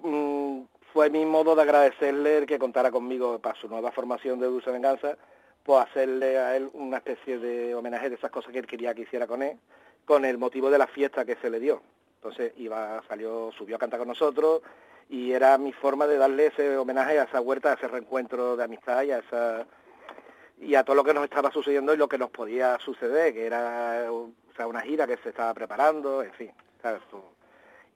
mm, 0.01 0.61
fue 0.93 1.09
mi 1.09 1.25
modo 1.25 1.55
de 1.55 1.61
agradecerle 1.61 2.45
que 2.45 2.59
contara 2.59 2.91
conmigo 2.91 3.39
para 3.39 3.59
su 3.59 3.67
nueva 3.67 3.91
formación 3.91 4.39
de 4.39 4.47
Dulce 4.47 4.71
Venganza, 4.71 5.17
pues 5.63 5.85
hacerle 5.85 6.37
a 6.37 6.55
él 6.55 6.69
una 6.73 6.97
especie 6.97 7.37
de 7.37 7.75
homenaje 7.75 8.09
de 8.09 8.15
esas 8.15 8.31
cosas 8.31 8.51
que 8.51 8.59
él 8.59 8.67
quería 8.67 8.93
que 8.93 9.03
hiciera 9.03 9.27
con 9.27 9.43
él, 9.43 9.57
con 10.05 10.25
el 10.25 10.37
motivo 10.37 10.69
de 10.69 10.77
la 10.77 10.87
fiesta 10.87 11.25
que 11.25 11.35
se 11.35 11.49
le 11.49 11.59
dio. 11.59 11.81
Entonces 12.15 12.53
iba, 12.57 13.01
salió, 13.07 13.51
subió 13.57 13.75
a 13.75 13.79
cantar 13.79 13.99
con 13.99 14.07
nosotros 14.07 14.61
y 15.09 15.31
era 15.31 15.57
mi 15.57 15.71
forma 15.73 16.07
de 16.07 16.17
darle 16.17 16.47
ese 16.47 16.77
homenaje 16.77 17.19
a 17.19 17.23
esa 17.23 17.41
huerta, 17.41 17.71
a 17.71 17.75
ese 17.75 17.87
reencuentro 17.87 18.57
de 18.57 18.63
amistad 18.63 19.03
y 19.03 19.11
a 19.11 19.19
esa 19.19 19.65
y 20.61 20.75
a 20.75 20.83
todo 20.83 20.95
lo 20.95 21.03
que 21.03 21.13
nos 21.13 21.23
estaba 21.23 21.51
sucediendo 21.51 21.93
y 21.93 21.97
lo 21.97 22.09
que 22.09 22.17
nos 22.17 22.31
podía 22.31 22.77
suceder, 22.79 23.33
que 23.33 23.45
era 23.45 24.09
una 24.65 24.81
gira 24.81 25.07
que 25.07 25.17
se 25.17 25.29
estaba 25.29 25.53
preparando, 25.53 26.21
en 26.21 26.33
fin. 26.33 26.51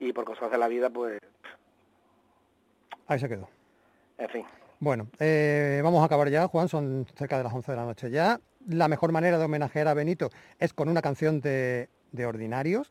Y 0.00 0.12
por 0.12 0.24
cosas 0.24 0.50
de 0.50 0.56
la 0.56 0.68
vida, 0.68 0.88
pues, 0.88 1.20
Ahí 3.06 3.18
se 3.18 3.28
quedó. 3.28 3.48
en 4.18 4.28
fin. 4.28 4.44
Bueno, 4.80 5.06
eh, 5.18 5.80
vamos 5.82 6.02
a 6.02 6.06
acabar 6.06 6.28
ya, 6.28 6.46
Juan, 6.48 6.68
son 6.68 7.06
cerca 7.16 7.38
de 7.38 7.44
las 7.44 7.52
11 7.54 7.72
de 7.72 7.76
la 7.76 7.84
noche 7.84 8.10
ya. 8.10 8.40
La 8.68 8.88
mejor 8.88 9.12
manera 9.12 9.38
de 9.38 9.44
homenajear 9.44 9.88
a 9.88 9.94
Benito 9.94 10.30
es 10.58 10.72
con 10.74 10.88
una 10.88 11.00
canción 11.02 11.40
de, 11.40 11.88
de 12.12 12.26
Ordinarios, 12.26 12.90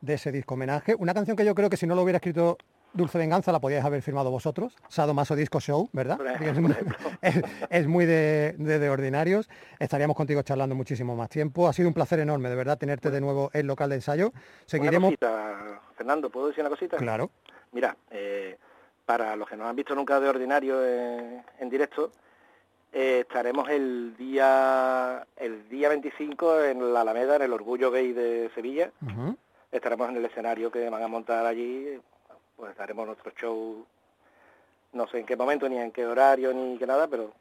de 0.00 0.14
ese 0.14 0.32
disco 0.32 0.54
homenaje. 0.54 0.94
Una 0.98 1.14
canción 1.14 1.36
que 1.36 1.44
yo 1.44 1.54
creo 1.54 1.70
que 1.70 1.76
si 1.76 1.86
no 1.86 1.94
lo 1.94 2.02
hubiera 2.02 2.16
escrito 2.16 2.58
Dulce 2.92 3.18
Venganza 3.18 3.52
la 3.52 3.60
podíais 3.60 3.84
haber 3.84 4.02
firmado 4.02 4.30
vosotros, 4.30 4.76
Sado 4.88 5.14
Maso 5.14 5.34
Disco 5.34 5.60
Show, 5.60 5.88
¿verdad? 5.92 6.18
Es 6.40 6.58
muy, 6.60 6.74
es- 7.22 7.42
es 7.70 7.86
muy 7.86 8.04
de, 8.06 8.54
de- 8.58 8.78
de 8.78 8.90
Ordinarios. 8.90 9.48
Estaríamos 9.78 10.16
contigo 10.16 10.42
charlando 10.42 10.74
muchísimo 10.74 11.16
más 11.16 11.28
tiempo. 11.30 11.68
Ha 11.68 11.72
sido 11.72 11.88
un 11.88 11.94
placer 11.94 12.20
enorme, 12.20 12.48
de 12.50 12.54
verdad, 12.56 12.76
tenerte 12.78 13.10
de 13.10 13.20
nuevo 13.20 13.50
en 13.54 13.66
local 13.66 13.88
de 13.90 13.96
ensayo. 13.96 14.32
Seguiremos... 14.66 15.08
Una 15.10 15.16
cosita, 15.28 15.80
Fernando, 15.96 16.30
¿puedo 16.30 16.48
decir 16.48 16.60
una 16.62 16.70
cosita? 16.70 16.96
Claro. 16.98 17.30
Mira, 17.72 17.96
eh, 18.10 18.56
para 19.06 19.36
los 19.36 19.48
que 19.48 19.56
no 19.56 19.66
han 19.66 19.76
visto 19.76 19.94
nunca 19.94 20.20
de 20.20 20.28
ordinario 20.28 20.84
en, 20.86 21.44
en 21.58 21.70
directo, 21.70 22.10
eh, 22.92 23.20
estaremos 23.20 23.68
el 23.70 24.16
día 24.16 25.26
el 25.36 25.68
día 25.68 25.88
25 25.88 26.62
en 26.62 26.94
la 26.94 27.00
Alameda, 27.00 27.36
en 27.36 27.42
el 27.42 27.52
Orgullo 27.52 27.90
Gay 27.90 28.12
de 28.12 28.50
Sevilla. 28.54 28.92
Estaremos 29.72 30.08
en 30.08 30.16
el 30.16 30.24
escenario 30.24 30.70
que 30.70 30.88
van 30.88 31.02
a 31.02 31.08
montar 31.08 31.44
allí, 31.44 31.98
pues 32.56 32.78
haremos 32.78 33.06
nuestro 33.06 33.32
show, 33.32 33.84
no 34.92 35.08
sé 35.08 35.18
en 35.18 35.26
qué 35.26 35.36
momento, 35.36 35.68
ni 35.68 35.76
en 35.76 35.90
qué 35.90 36.06
horario, 36.06 36.54
ni 36.54 36.78
qué 36.78 36.86
nada, 36.86 37.08
pero 37.08 37.32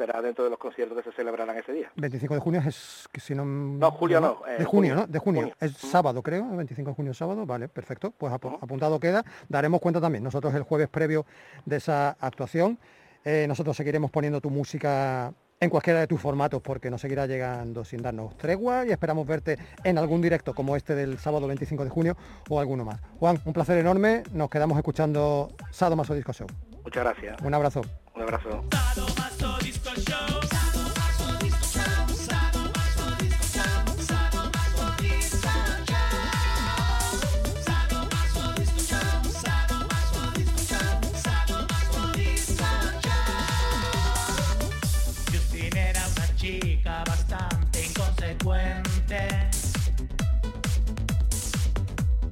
será 0.00 0.22
dentro 0.22 0.44
de 0.44 0.50
los 0.50 0.58
conciertos 0.58 0.96
que 0.96 1.10
se 1.10 1.14
celebrarán 1.14 1.58
ese 1.58 1.72
día. 1.72 1.90
25 1.96 2.34
de 2.34 2.40
junio 2.40 2.62
es 2.66 3.06
que 3.12 3.20
si 3.20 3.34
no... 3.34 3.44
No, 3.44 3.90
julio 3.90 4.18
no, 4.20 4.40
eh, 4.48 4.56
de 4.58 4.64
junio, 4.64 4.94
junio, 4.94 4.94
¿no? 4.94 5.06
De 5.06 5.18
junio. 5.18 5.40
junio. 5.42 5.56
Es 5.60 5.72
sábado, 5.76 6.22
creo. 6.22 6.50
El 6.50 6.56
25 6.56 6.90
de 6.90 6.94
junio 6.96 7.12
es 7.12 7.18
sábado. 7.18 7.44
Vale, 7.44 7.68
perfecto. 7.68 8.10
Pues 8.16 8.32
apu- 8.32 8.56
apuntado 8.62 8.98
queda. 8.98 9.22
Daremos 9.48 9.80
cuenta 9.80 10.00
también. 10.00 10.24
Nosotros 10.24 10.54
el 10.54 10.62
jueves 10.62 10.88
previo 10.88 11.26
de 11.66 11.76
esa 11.76 12.16
actuación. 12.18 12.78
eh, 13.24 13.44
nosotros 13.46 13.76
seguiremos 13.76 14.10
poniendo 14.10 14.40
tu 14.40 14.48
música 14.48 15.32
en 15.62 15.68
cualquiera 15.68 16.00
de 16.00 16.06
tus 16.06 16.18
formatos 16.18 16.62
porque 16.62 16.88
nos 16.90 17.02
seguirá 17.02 17.26
llegando 17.26 17.84
sin 17.84 18.00
darnos 18.00 18.34
tregua 18.38 18.86
y 18.86 18.92
esperamos 18.92 19.26
verte 19.26 19.58
en 19.84 19.98
algún 19.98 20.22
directo 20.22 20.54
como 20.54 20.74
este 20.74 20.94
del 20.94 21.18
sábado 21.18 21.46
25 21.46 21.84
de 21.84 21.90
junio 21.90 22.16
o 22.48 22.58
alguno 22.60 22.86
más. 22.86 22.98
Juan, 23.18 23.38
un 23.44 23.52
placer 23.52 23.76
enorme. 23.76 24.22
Nos 24.32 24.48
quedamos 24.48 24.78
escuchando 24.78 25.50
Sado 25.70 25.96
Maso 25.96 26.14
Disco 26.14 26.32
Show. 26.32 26.46
Muchas 26.82 27.04
gracias. 27.04 27.42
Un 27.42 27.52
abrazo. 27.52 27.82
Un 28.20 28.24
abrazo. 28.24 28.64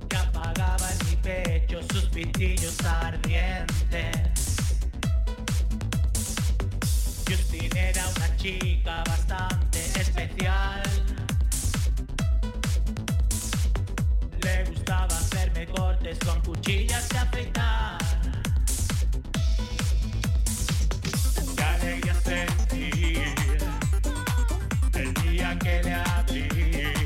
Que 0.08 0.16
apagaba 0.16 0.92
en 0.92 1.08
mi 1.08 1.16
pecho 1.16 1.80
sus 1.90 2.04
pitillos 2.10 2.76
ardientes. 2.84 3.77
Era 7.78 8.08
una 8.16 8.36
chica 8.36 9.02
bastante 9.06 9.78
especial. 10.00 10.82
Le 14.42 14.64
gustaba 14.64 15.16
hacerme 15.16 15.66
cortes 15.66 16.18
con 16.20 16.40
cuchillas 16.42 17.08
de 17.08 17.18
afeitar. 17.18 17.98
Qué 21.56 21.64
alegría 21.64 22.14
sentí 22.14 22.90
el 24.94 25.14
día 25.14 25.58
que 25.58 25.82
le 25.82 25.94
abrí 25.94 26.97